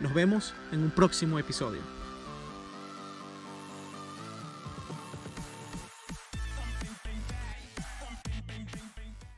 Nos 0.00 0.14
vemos 0.14 0.54
en 0.72 0.82
un 0.82 0.90
próximo 0.90 1.38
episodio. 1.38 2.03